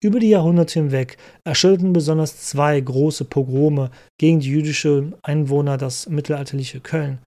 Über 0.02 0.18
die 0.18 0.30
Jahrhunderte 0.30 0.80
hinweg 0.80 1.18
erschütterten 1.44 1.92
besonders 1.92 2.40
zwei 2.40 2.80
große 2.80 3.26
Pogrome 3.26 3.90
gegen 4.18 4.40
die 4.40 4.48
jüdischen 4.48 5.14
Einwohner 5.22 5.76
das 5.76 6.08
mittelalterliche 6.08 6.80
Köln. 6.80 7.20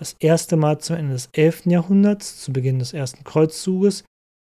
Das 0.00 0.16
erste 0.18 0.56
Mal 0.56 0.80
zum 0.80 0.96
Ende 0.96 1.12
des 1.12 1.28
11. 1.34 1.66
Jahrhunderts, 1.66 2.40
zu 2.40 2.54
Beginn 2.54 2.78
des 2.78 2.94
ersten 2.94 3.22
Kreuzzuges, 3.22 4.02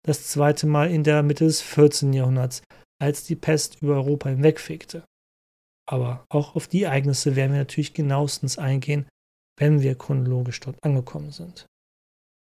das 0.06 0.28
zweite 0.28 0.68
Mal 0.68 0.92
in 0.92 1.06
der 1.06 1.24
Mitte 1.24 1.46
des 1.46 1.62
14. 1.62 2.12
Jahrhunderts, 2.12 2.64
als 3.02 3.24
die 3.24 3.38
Pest 3.38 3.82
über 3.82 3.96
Europa 3.96 4.28
hinwegfegte. 4.28 5.06
Aber 5.90 6.26
auch 6.28 6.56
auf 6.58 6.68
die 6.68 6.84
Ereignisse 6.84 7.38
werden 7.38 7.54
wir 7.54 7.60
natürlich 7.60 7.94
genauestens 7.94 8.58
eingehen, 8.58 9.08
wenn 9.58 9.82
wir 9.82 9.96
chronologisch 9.96 10.60
dort 10.60 10.84
angekommen 10.84 11.32
sind. 11.32 11.66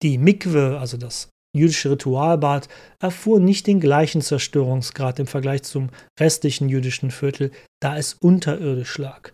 Die 0.04 0.20
Mikwe, 0.20 0.78
also 0.80 0.98
das 0.98 1.30
jüdische 1.58 1.90
Ritualbad, 1.90 2.70
erfuhr 3.00 3.40
nicht 3.40 3.66
den 3.66 3.80
gleichen 3.80 4.22
Zerstörungsgrad 4.22 5.18
im 5.18 5.26
Vergleich 5.26 5.64
zum 5.64 5.90
restlichen 6.20 6.70
jüdischen 6.70 7.10
Viertel, 7.10 7.52
da 7.82 7.98
es 7.98 8.14
unterirdisch 8.14 9.00
lag. 9.00 9.32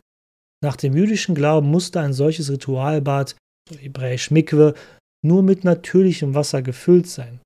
Nach 0.64 0.78
dem 0.78 0.96
jüdischen 0.96 1.36
Glauben 1.36 1.70
musste 1.70 2.00
ein 2.00 2.14
solches 2.14 2.50
Ritualbad, 2.50 3.36
hebräisch 3.78 4.32
Mikwe, 4.32 4.74
nur 5.26 5.44
mit 5.44 5.64
natürlichem 5.64 6.36
Wasser 6.36 6.62
gefüllt 6.62 7.08
sein. 7.08 7.40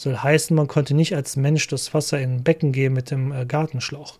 Soll 0.00 0.16
heißen, 0.16 0.56
man 0.56 0.66
konnte 0.66 0.94
nicht 0.94 1.14
als 1.14 1.36
Mensch 1.36 1.68
das 1.68 1.92
Wasser 1.94 2.20
in 2.20 2.36
ein 2.36 2.44
Becken 2.44 2.72
geben 2.72 2.94
mit 2.94 3.10
dem 3.10 3.32
äh, 3.32 3.44
Gartenschlauch. 3.46 4.18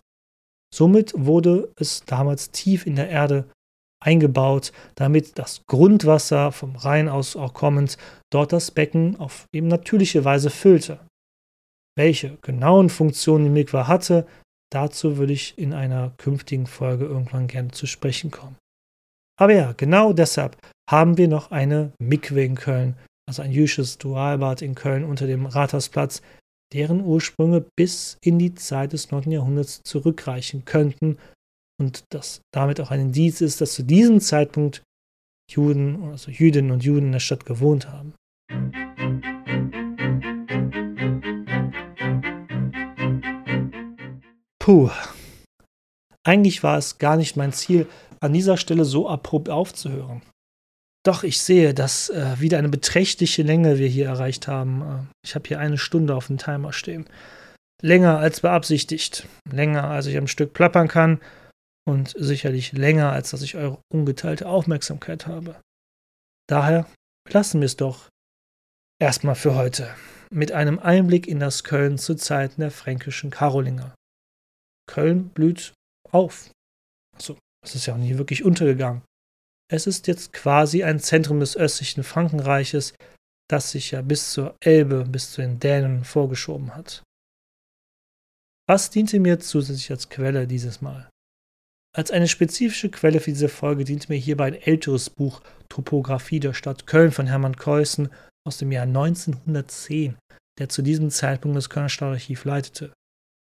Somit 0.73 1.13
wurde 1.15 1.71
es 1.75 2.05
damals 2.05 2.51
tief 2.51 2.85
in 2.85 2.95
der 2.95 3.09
Erde 3.09 3.49
eingebaut, 4.01 4.71
damit 4.95 5.37
das 5.37 5.65
Grundwasser 5.67 6.51
vom 6.51 6.75
Rhein 6.75 7.09
aus 7.09 7.35
auch 7.35 7.53
kommend 7.53 7.97
dort 8.31 8.53
das 8.53 8.71
Becken 8.71 9.19
auf 9.19 9.45
eben 9.53 9.67
natürliche 9.67 10.25
Weise 10.25 10.49
füllte. 10.49 10.99
Welche 11.97 12.37
genauen 12.41 12.89
Funktionen 12.89 13.45
die 13.45 13.51
Mikwa 13.51 13.87
hatte, 13.87 14.25
dazu 14.71 15.17
würde 15.17 15.33
ich 15.33 15.57
in 15.57 15.73
einer 15.73 16.13
künftigen 16.17 16.67
Folge 16.67 17.05
irgendwann 17.05 17.47
gerne 17.47 17.71
zu 17.71 17.85
sprechen 17.85 18.31
kommen. 18.31 18.55
Aber 19.41 19.55
ja, 19.55 19.71
genau 19.71 20.13
deshalb 20.13 20.55
haben 20.87 21.17
wir 21.17 21.27
noch 21.27 21.49
eine 21.49 21.93
Mikwe 21.97 22.43
in 22.43 22.53
Köln, 22.53 22.95
also 23.27 23.41
ein 23.41 23.51
jüdisches 23.51 23.97
Dualbad 23.97 24.61
in 24.61 24.75
Köln 24.75 25.03
unter 25.03 25.25
dem 25.25 25.47
Rathausplatz, 25.47 26.21
deren 26.73 27.03
Ursprünge 27.03 27.65
bis 27.75 28.19
in 28.23 28.37
die 28.37 28.53
Zeit 28.53 28.93
des 28.93 29.09
9. 29.09 29.31
Jahrhunderts 29.31 29.81
zurückreichen 29.83 30.63
könnten 30.63 31.17
und 31.79 32.03
das 32.09 32.41
damit 32.53 32.79
auch 32.79 32.91
ein 32.91 32.99
Indiz 32.99 33.41
ist, 33.41 33.61
dass 33.61 33.73
zu 33.73 33.81
diesem 33.81 34.19
Zeitpunkt 34.19 34.83
Juden, 35.49 36.11
also 36.11 36.29
Jüdinnen 36.29 36.69
und 36.69 36.83
Juden 36.83 37.07
in 37.07 37.13
der 37.13 37.19
Stadt 37.19 37.43
gewohnt 37.47 37.89
haben. 37.89 38.13
Puh. 44.59 44.91
Eigentlich 46.23 46.61
war 46.61 46.77
es 46.77 46.99
gar 46.99 47.17
nicht 47.17 47.35
mein 47.35 47.51
Ziel, 47.51 47.87
an 48.21 48.33
dieser 48.33 48.57
Stelle 48.57 48.85
so 48.85 49.09
abrupt 49.09 49.49
aufzuhören. 49.49 50.21
Doch, 51.03 51.23
ich 51.23 51.41
sehe, 51.41 51.73
dass 51.73 52.09
äh, 52.09 52.39
wieder 52.39 52.59
eine 52.59 52.69
beträchtliche 52.69 53.41
Länge 53.41 53.79
wir 53.79 53.87
hier 53.87 54.05
erreicht 54.05 54.47
haben. 54.47 54.81
Äh, 54.81 55.15
ich 55.25 55.33
habe 55.33 55.47
hier 55.47 55.59
eine 55.59 55.79
Stunde 55.79 56.15
auf 56.15 56.27
dem 56.27 56.37
Timer 56.37 56.73
stehen. 56.73 57.09
Länger 57.81 58.19
als 58.19 58.41
beabsichtigt. 58.41 59.27
Länger, 59.51 59.85
als 59.85 60.05
ich 60.05 60.17
am 60.17 60.27
Stück 60.27 60.53
plappern 60.53 60.87
kann. 60.87 61.19
Und 61.87 62.13
sicherlich 62.15 62.73
länger, 62.73 63.11
als 63.11 63.31
dass 63.31 63.41
ich 63.41 63.57
eure 63.57 63.79
ungeteilte 63.91 64.47
Aufmerksamkeit 64.47 65.25
habe. 65.25 65.59
Daher 66.47 66.85
lassen 67.27 67.61
wir 67.61 67.65
es 67.65 67.77
doch 67.77 68.09
erstmal 69.01 69.35
für 69.35 69.55
heute 69.55 69.95
mit 70.31 70.51
einem 70.51 70.77
Einblick 70.77 71.27
in 71.27 71.39
das 71.39 71.63
Köln 71.63 71.97
zu 71.97 72.15
Zeiten 72.15 72.61
der 72.61 72.71
fränkischen 72.71 73.31
Karolinger. 73.31 73.95
Köln 74.87 75.29
blüht 75.29 75.73
auf. 76.11 76.51
Achso, 77.15 77.37
es 77.63 77.75
ist 77.75 77.85
ja 77.85 77.93
auch 77.93 77.99
nie 77.99 78.17
wirklich 78.17 78.43
untergegangen. 78.43 79.03
Es 79.71 79.87
ist 79.87 80.07
jetzt 80.07 80.33
quasi 80.33 80.83
ein 80.83 80.99
Zentrum 80.99 81.39
des 81.39 81.55
östlichen 81.55 82.03
Frankenreiches, 82.03 82.93
das 83.49 83.71
sich 83.71 83.91
ja 83.91 84.01
bis 84.01 84.31
zur 84.31 84.55
Elbe, 84.59 85.05
bis 85.05 85.31
zu 85.31 85.41
den 85.41 85.59
Dänen 85.59 86.03
vorgeschoben 86.03 86.75
hat. 86.75 87.03
Was 88.67 88.89
diente 88.89 89.19
mir 89.19 89.39
zusätzlich 89.39 89.91
als 89.91 90.09
Quelle 90.09 90.47
dieses 90.47 90.81
Mal? 90.81 91.09
Als 91.93 92.11
eine 92.11 92.27
spezifische 92.27 92.89
Quelle 92.89 93.19
für 93.19 93.31
diese 93.31 93.49
Folge 93.49 93.83
diente 93.83 94.07
mir 94.09 94.17
hierbei 94.17 94.47
ein 94.47 94.61
älteres 94.61 95.09
Buch 95.09 95.41
Topographie 95.67 96.39
der 96.39 96.53
Stadt 96.53 96.87
Köln 96.87 97.11
von 97.11 97.27
Hermann 97.27 97.57
Keußen 97.57 98.09
aus 98.47 98.57
dem 98.57 98.71
Jahr 98.71 98.83
1910, 98.83 100.17
der 100.57 100.69
zu 100.69 100.81
diesem 100.81 101.09
Zeitpunkt 101.09 101.57
das 101.57 101.69
Kölner 101.69 101.89
Stadtarchiv 101.89 102.45
leitete. 102.45 102.93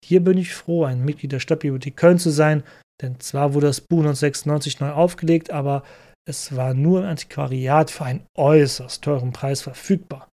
Hier 0.03 0.23
bin 0.23 0.37
ich 0.37 0.53
froh, 0.53 0.83
ein 0.83 1.05
Mitglied 1.05 1.31
der 1.31 1.39
Stadtbibliothek 1.39 1.95
Köln 1.95 2.17
zu 2.17 2.31
sein, 2.31 2.63
denn 3.01 3.19
zwar 3.19 3.53
wurde 3.53 3.67
das 3.67 3.81
Buch 3.81 3.99
1996 3.99 4.79
neu 4.79 4.91
aufgelegt, 4.91 5.51
aber 5.51 5.83
es 6.27 6.55
war 6.55 6.73
nur 6.73 7.01
im 7.01 7.05
Antiquariat 7.05 7.91
für 7.91 8.05
einen 8.05 8.25
äußerst 8.37 9.03
teuren 9.03 9.33
Preis 9.33 9.61
verfügbar. 9.61 10.29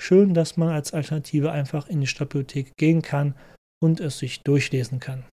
Schön, 0.00 0.34
dass 0.34 0.56
man 0.56 0.68
als 0.68 0.92
Alternative 0.92 1.50
einfach 1.50 1.88
in 1.88 2.00
die 2.00 2.06
Stadtbibliothek 2.06 2.76
gehen 2.76 3.02
kann 3.02 3.34
und 3.82 4.00
es 4.00 4.18
sich 4.18 4.42
durchlesen 4.42 5.00
kann. 5.00 5.24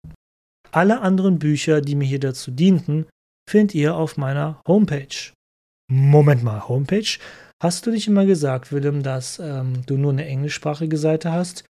Alle 0.71 1.01
anderen 1.01 1.39
Bücher, 1.39 1.81
die 1.81 1.97
mir 1.97 2.07
hier 2.07 2.21
dazu 2.21 2.51
dienten, 2.51 3.07
findet 3.49 3.75
ihr 3.75 3.97
auf 3.97 4.17
meiner 4.17 4.61
Homepage. 4.67 5.33
Moment 5.91 6.45
mal, 6.45 6.69
Homepage? 6.69 7.19
Hast 7.63 7.85
du 7.85 7.91
nicht 7.91 8.07
immer 8.07 8.25
gesagt, 8.25 8.73
Willem, 8.73 9.03
dass 9.03 9.39
ähm, 9.39 9.85
du 9.87 9.97
nur 9.99 10.13
eine 10.13 10.25
englischsprachige 10.25 10.97
Seite 10.97 11.33
hast? 11.33 11.65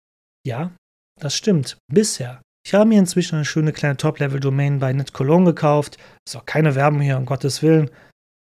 Ja, 0.45 0.75
das 1.19 1.35
stimmt, 1.35 1.77
bisher. 1.91 2.41
Ich 2.69 2.75
habe 2.75 2.87
mir 2.87 2.99
inzwischen 2.99 3.33
eine 3.33 3.45
schöne 3.45 3.73
kleine 3.73 3.97
Top-Level-Domain 3.97 4.77
bei 4.77 4.93
NetCologne 4.93 5.55
gekauft. 5.55 5.97
Ist 6.27 6.35
auch 6.35 6.45
keine 6.45 6.75
Werbung 6.75 7.01
hier, 7.01 7.17
um 7.17 7.25
Gottes 7.25 7.63
Willen. 7.63 7.89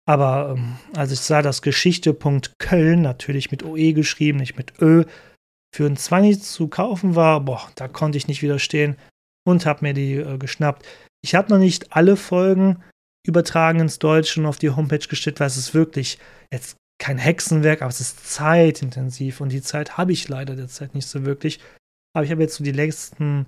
Aber 0.05 0.57
ähm, 0.57 0.79
als 0.97 1.13
ich 1.13 1.21
sah, 1.21 1.43
dass 1.43 1.63
Geschichte.köln, 1.63 3.03
natürlich 3.03 3.53
mit 3.53 3.63
OE 3.63 3.93
geschrieben, 3.93 4.39
nicht 4.39 4.57
mit 4.57 4.83
Ö, 4.83 5.05
für 5.73 5.87
ein 5.87 5.97
20 5.97 6.43
zu 6.43 6.67
kaufen 6.67 7.15
war, 7.15 7.41
boah, 7.43 7.71
da 7.77 7.87
konnte 7.87 8.19
ich 8.19 8.27
nicht 8.27 8.43
widerstehen 8.43 8.97
und 9.47 9.65
habe 9.65 9.85
mir 9.85 9.95
die 9.95 10.15
äh, 10.15 10.39
geschnappt. 10.39 10.85
Ich 11.23 11.37
habe 11.37 11.53
noch 11.53 11.61
nicht 11.61 11.93
alle 11.93 12.17
Folgen 12.17 12.83
übertragen 13.25 13.79
ins 13.79 14.01
Deutsche 14.01 14.41
und 14.41 14.47
auf 14.47 14.59
die 14.59 14.71
Homepage 14.71 15.07
gestellt, 15.07 15.39
weil 15.39 15.47
es 15.47 15.57
ist 15.57 15.73
wirklich 15.73 16.19
jetzt 16.53 16.77
kein 17.01 17.19
Hexenwerk, 17.19 17.81
aber 17.81 17.91
es 17.91 18.01
ist 18.01 18.29
zeitintensiv 18.29 19.41
und 19.41 19.53
die 19.53 19.63
Zeit 19.63 19.97
habe 19.97 20.11
ich 20.11 20.29
leider 20.29 20.57
derzeit 20.57 20.97
nicht 20.97 21.07
so 21.07 21.25
wirklich. 21.25 21.61
Aber 22.13 22.25
ich 22.25 22.33
habe 22.33 22.43
jetzt 22.43 22.57
so 22.57 22.65
die 22.65 22.73
letzten 22.73 23.47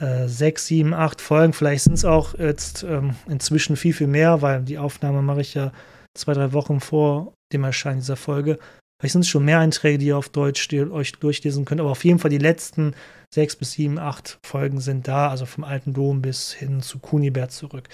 äh, 0.00 0.28
sechs, 0.28 0.66
sieben, 0.66 0.94
acht 0.94 1.20
Folgen, 1.20 1.52
vielleicht 1.52 1.84
sind 1.84 1.94
es 1.94 2.04
auch 2.04 2.38
jetzt 2.38 2.84
ähm, 2.84 3.16
inzwischen 3.28 3.76
viel, 3.76 3.92
viel 3.92 4.06
mehr, 4.06 4.42
weil 4.42 4.62
die 4.62 4.78
Aufnahme 4.78 5.22
mache 5.22 5.40
ich 5.40 5.54
ja 5.54 5.72
zwei, 6.16 6.34
drei 6.34 6.52
Wochen 6.52 6.80
vor 6.80 7.34
dem 7.52 7.64
Erscheinen 7.64 8.00
dieser 8.00 8.16
Folge. 8.16 8.58
Vielleicht 9.00 9.12
sind 9.12 9.22
es 9.22 9.28
schon 9.28 9.44
mehr 9.44 9.60
Einträge, 9.60 9.98
die 9.98 10.06
ihr 10.06 10.18
auf 10.18 10.28
Deutsch 10.28 10.66
die 10.68 10.80
euch 10.80 11.12
durchlesen 11.12 11.64
könnt, 11.64 11.80
aber 11.80 11.90
auf 11.90 12.04
jeden 12.04 12.18
Fall 12.18 12.30
die 12.30 12.38
letzten 12.38 12.94
sechs 13.32 13.56
bis 13.56 13.72
sieben, 13.72 13.98
acht 13.98 14.38
Folgen 14.44 14.80
sind 14.80 15.06
da, 15.06 15.28
also 15.28 15.46
vom 15.46 15.64
alten 15.64 15.94
Dom 15.94 16.22
bis 16.22 16.52
hin 16.52 16.80
zu 16.80 16.98
Kunibert 16.98 17.52
zurück. 17.52 17.88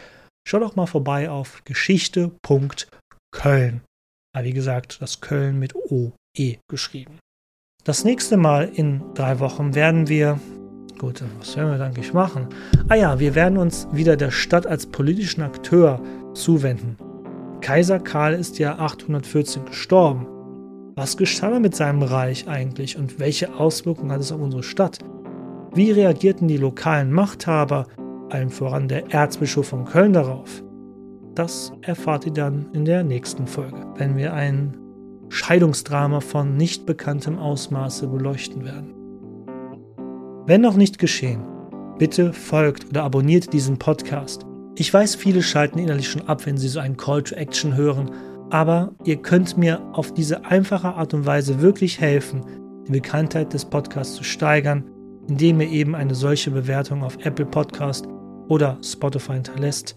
Schaut 0.47 0.63
doch 0.63 0.77
mal 0.77 0.87
vorbei 0.87 1.31
auf 1.31 1.63
geschichte.köln. 1.65 3.81
Aber 4.35 4.45
wie 4.45 4.53
gesagt, 4.53 5.01
das 5.01 5.21
Köln 5.21 5.59
mit 5.59 5.75
OE 5.75 6.13
geschrieben. 6.71 7.19
Das 7.85 8.05
nächste 8.05 8.37
Mal 8.37 8.71
in 8.75 9.03
drei 9.15 9.41
Wochen 9.41 9.75
werden 9.75 10.09
wir 10.09 10.39
Gut, 10.99 11.23
was 11.41 11.57
werden 11.57 11.71
wir 11.71 11.79
dann 11.79 11.89
eigentlich 11.89 12.13
machen? 12.13 12.47
Ah 12.89 12.95
ja, 12.95 13.19
wir 13.19 13.35
werden 13.35 13.59
uns 13.59 13.89
wieder 13.93 14.17
der 14.17 14.31
Stadt 14.31 14.67
als 14.67 14.87
politischen 14.87 15.43
Akteur 15.43 16.01
zuwenden. 16.35 16.97
Kaiser 17.61 17.99
Karl 17.99 18.35
ist 18.35 18.59
ja 18.59 18.79
814 18.79 19.65
gestorben. 19.65 20.27
Was 20.97 21.17
geschah 21.17 21.59
mit 21.59 21.75
seinem 21.75 22.03
Reich 22.03 22.47
eigentlich 22.47 22.97
und 22.97 23.19
welche 23.19 23.55
Auswirkungen 23.55 24.13
hat 24.13 24.21
es 24.21 24.31
auf 24.31 24.41
unsere 24.41 24.63
Stadt? 24.63 24.99
Wie 25.75 25.91
reagierten 25.91 26.47
die 26.47 26.57
lokalen 26.57 27.11
Machthaber, 27.13 27.89
allen 28.31 28.51
voran 28.51 28.87
der 28.87 29.13
Erzbischof 29.13 29.67
von 29.67 29.87
Köln, 29.87 30.13
darauf? 30.13 30.63
Das 31.35 31.73
erfahrt 31.83 32.27
ihr 32.27 32.33
dann 32.33 32.67
in 32.73 32.85
der 32.85 33.03
nächsten 33.03 33.49
Folge, 33.49 33.85
wenn 33.97 34.17
wir 34.17 34.35
ein 34.35 34.77
Scheidungsdrama 35.31 36.21
von 36.21 36.57
nicht 36.57 36.87
bekanntem 36.87 37.39
Ausmaße 37.39 38.07
beleuchten 38.07 38.65
werden. 38.65 39.04
Wenn 40.47 40.61
noch 40.61 40.77
nicht 40.77 40.99
geschehen, 40.99 41.41
bitte 41.99 42.35
folgt 42.35 42.91
oder 42.91 43.03
abonniert 43.05 43.55
diesen 43.55 43.79
Podcast. 43.79 44.45
Ich 44.77 44.93
weiß, 44.93 45.15
viele 45.15 45.43
schalten 45.43 45.79
innerlich 45.79 46.11
schon 46.11 46.29
ab, 46.29 46.45
wenn 46.45 46.59
sie 46.59 46.69
so 46.69 46.81
einen 46.81 46.99
Call 46.99 47.23
to 47.23 47.35
Action 47.35 47.75
hören, 47.75 48.11
aber 48.51 48.93
ihr 49.05 49.17
könnt 49.17 49.57
mir 49.57 49.81
auf 49.95 50.13
diese 50.13 50.45
einfache 50.45 50.97
Art 50.97 51.15
und 51.15 51.25
Weise 51.25 51.63
wirklich 51.63 51.99
helfen, 51.99 52.43
die 52.87 52.93
Bekanntheit 52.93 53.55
des 53.55 53.65
Podcasts 53.65 54.17
zu 54.17 54.23
steigern, 54.23 54.85
indem 55.29 55.63
ihr 55.63 55.71
eben 55.71 55.95
eine 55.95 56.15
solche 56.15 56.51
Bewertung 56.51 57.03
auf 57.03 57.17
Apple 57.25 57.47
Podcast 57.47 58.07
oder 58.49 58.77
Spotify 58.83 59.33
hinterlässt. 59.33 59.97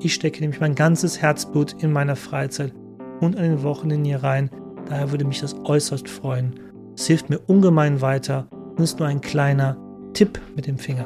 Ich 0.00 0.12
stecke 0.12 0.40
nämlich 0.42 0.60
mein 0.60 0.74
ganzes 0.74 1.22
Herzblut 1.22 1.82
in 1.82 1.90
meiner 1.90 2.16
Freizeit 2.16 2.74
und 3.22 3.38
an 3.38 3.44
den 3.44 3.62
Wochenenden 3.62 4.04
hier 4.04 4.22
rein, 4.22 4.50
daher 4.90 5.10
würde 5.10 5.24
mich 5.24 5.40
das 5.40 5.56
äußerst 5.64 6.06
freuen. 6.06 6.60
Es 6.94 7.06
hilft 7.06 7.30
mir 7.30 7.38
ungemein 7.38 8.02
weiter 8.02 8.46
und 8.76 8.84
ist 8.84 8.98
nur 8.98 9.08
ein 9.08 9.22
kleiner, 9.22 9.78
Tipp 10.16 10.40
mit 10.54 10.66
dem 10.66 10.78
Finger. 10.78 11.04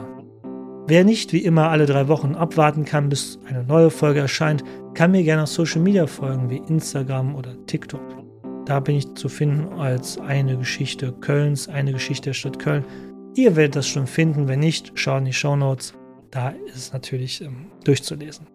Wer 0.86 1.02
nicht 1.02 1.32
wie 1.32 1.42
immer 1.42 1.68
alle 1.70 1.86
drei 1.86 2.06
Wochen 2.06 2.36
abwarten 2.36 2.84
kann, 2.84 3.08
bis 3.08 3.40
eine 3.44 3.64
neue 3.64 3.90
Folge 3.90 4.20
erscheint, 4.20 4.62
kann 4.94 5.10
mir 5.10 5.24
gerne 5.24 5.42
auf 5.42 5.48
Social 5.48 5.80
Media 5.80 6.06
folgen 6.06 6.48
wie 6.48 6.58
Instagram 6.58 7.34
oder 7.34 7.56
TikTok. 7.66 8.00
Da 8.66 8.78
bin 8.78 8.94
ich 8.94 9.12
zu 9.16 9.28
finden 9.28 9.72
als 9.72 10.16
eine 10.20 10.56
Geschichte 10.56 11.10
Kölns, 11.10 11.68
eine 11.68 11.92
Geschichte 11.92 12.26
der 12.26 12.34
Stadt 12.34 12.60
Köln. 12.60 12.84
Ihr 13.34 13.56
werdet 13.56 13.74
das 13.74 13.88
schon 13.88 14.06
finden, 14.06 14.46
wenn 14.46 14.60
nicht, 14.60 14.92
schaut 14.94 15.18
in 15.18 15.24
die 15.24 15.32
Show 15.32 15.56
Notes. 15.56 15.92
Da 16.30 16.50
ist 16.50 16.76
es 16.76 16.92
natürlich 16.92 17.40
ähm, 17.40 17.66
durchzulesen. 17.82 18.46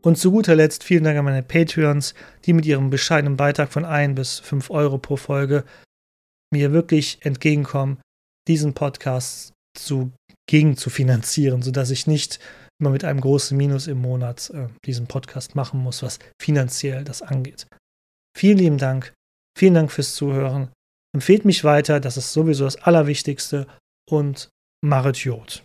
Und 0.00 0.16
zu 0.16 0.30
guter 0.30 0.54
Letzt 0.54 0.84
vielen 0.84 1.04
Dank 1.04 1.18
an 1.18 1.26
meine 1.26 1.42
Patreons, 1.42 2.14
die 2.46 2.54
mit 2.54 2.64
ihrem 2.64 2.88
bescheidenen 2.88 3.36
Beitrag 3.36 3.70
von 3.70 3.84
1 3.84 4.14
bis 4.14 4.38
5 4.38 4.70
Euro 4.70 4.96
pro 4.96 5.16
Folge 5.16 5.64
mir 6.50 6.72
wirklich 6.72 7.18
entgegenkommen, 7.20 7.98
diesen 8.46 8.72
Podcast 8.72 9.52
zu, 9.78 10.12
gegen 10.48 10.76
zu 10.76 10.90
finanzieren, 10.90 11.62
sodass 11.62 11.90
ich 11.90 12.06
nicht 12.06 12.38
immer 12.80 12.90
mit 12.90 13.04
einem 13.04 13.20
großen 13.20 13.56
Minus 13.56 13.86
im 13.86 13.98
Monat 13.98 14.50
äh, 14.50 14.68
diesen 14.84 15.06
Podcast 15.06 15.54
machen 15.54 15.80
muss, 15.80 16.02
was 16.02 16.18
finanziell 16.40 17.04
das 17.04 17.22
angeht. 17.22 17.66
Vielen 18.36 18.58
lieben 18.58 18.78
Dank. 18.78 19.12
Vielen 19.58 19.74
Dank 19.74 19.90
fürs 19.90 20.14
Zuhören. 20.14 20.70
Empfehlt 21.14 21.44
mich 21.44 21.64
weiter, 21.64 22.00
das 22.00 22.16
ist 22.16 22.32
sowieso 22.32 22.64
das 22.64 22.76
Allerwichtigste 22.76 23.66
und 24.08 24.50
Marit 24.84 25.18
Jod. 25.18 25.64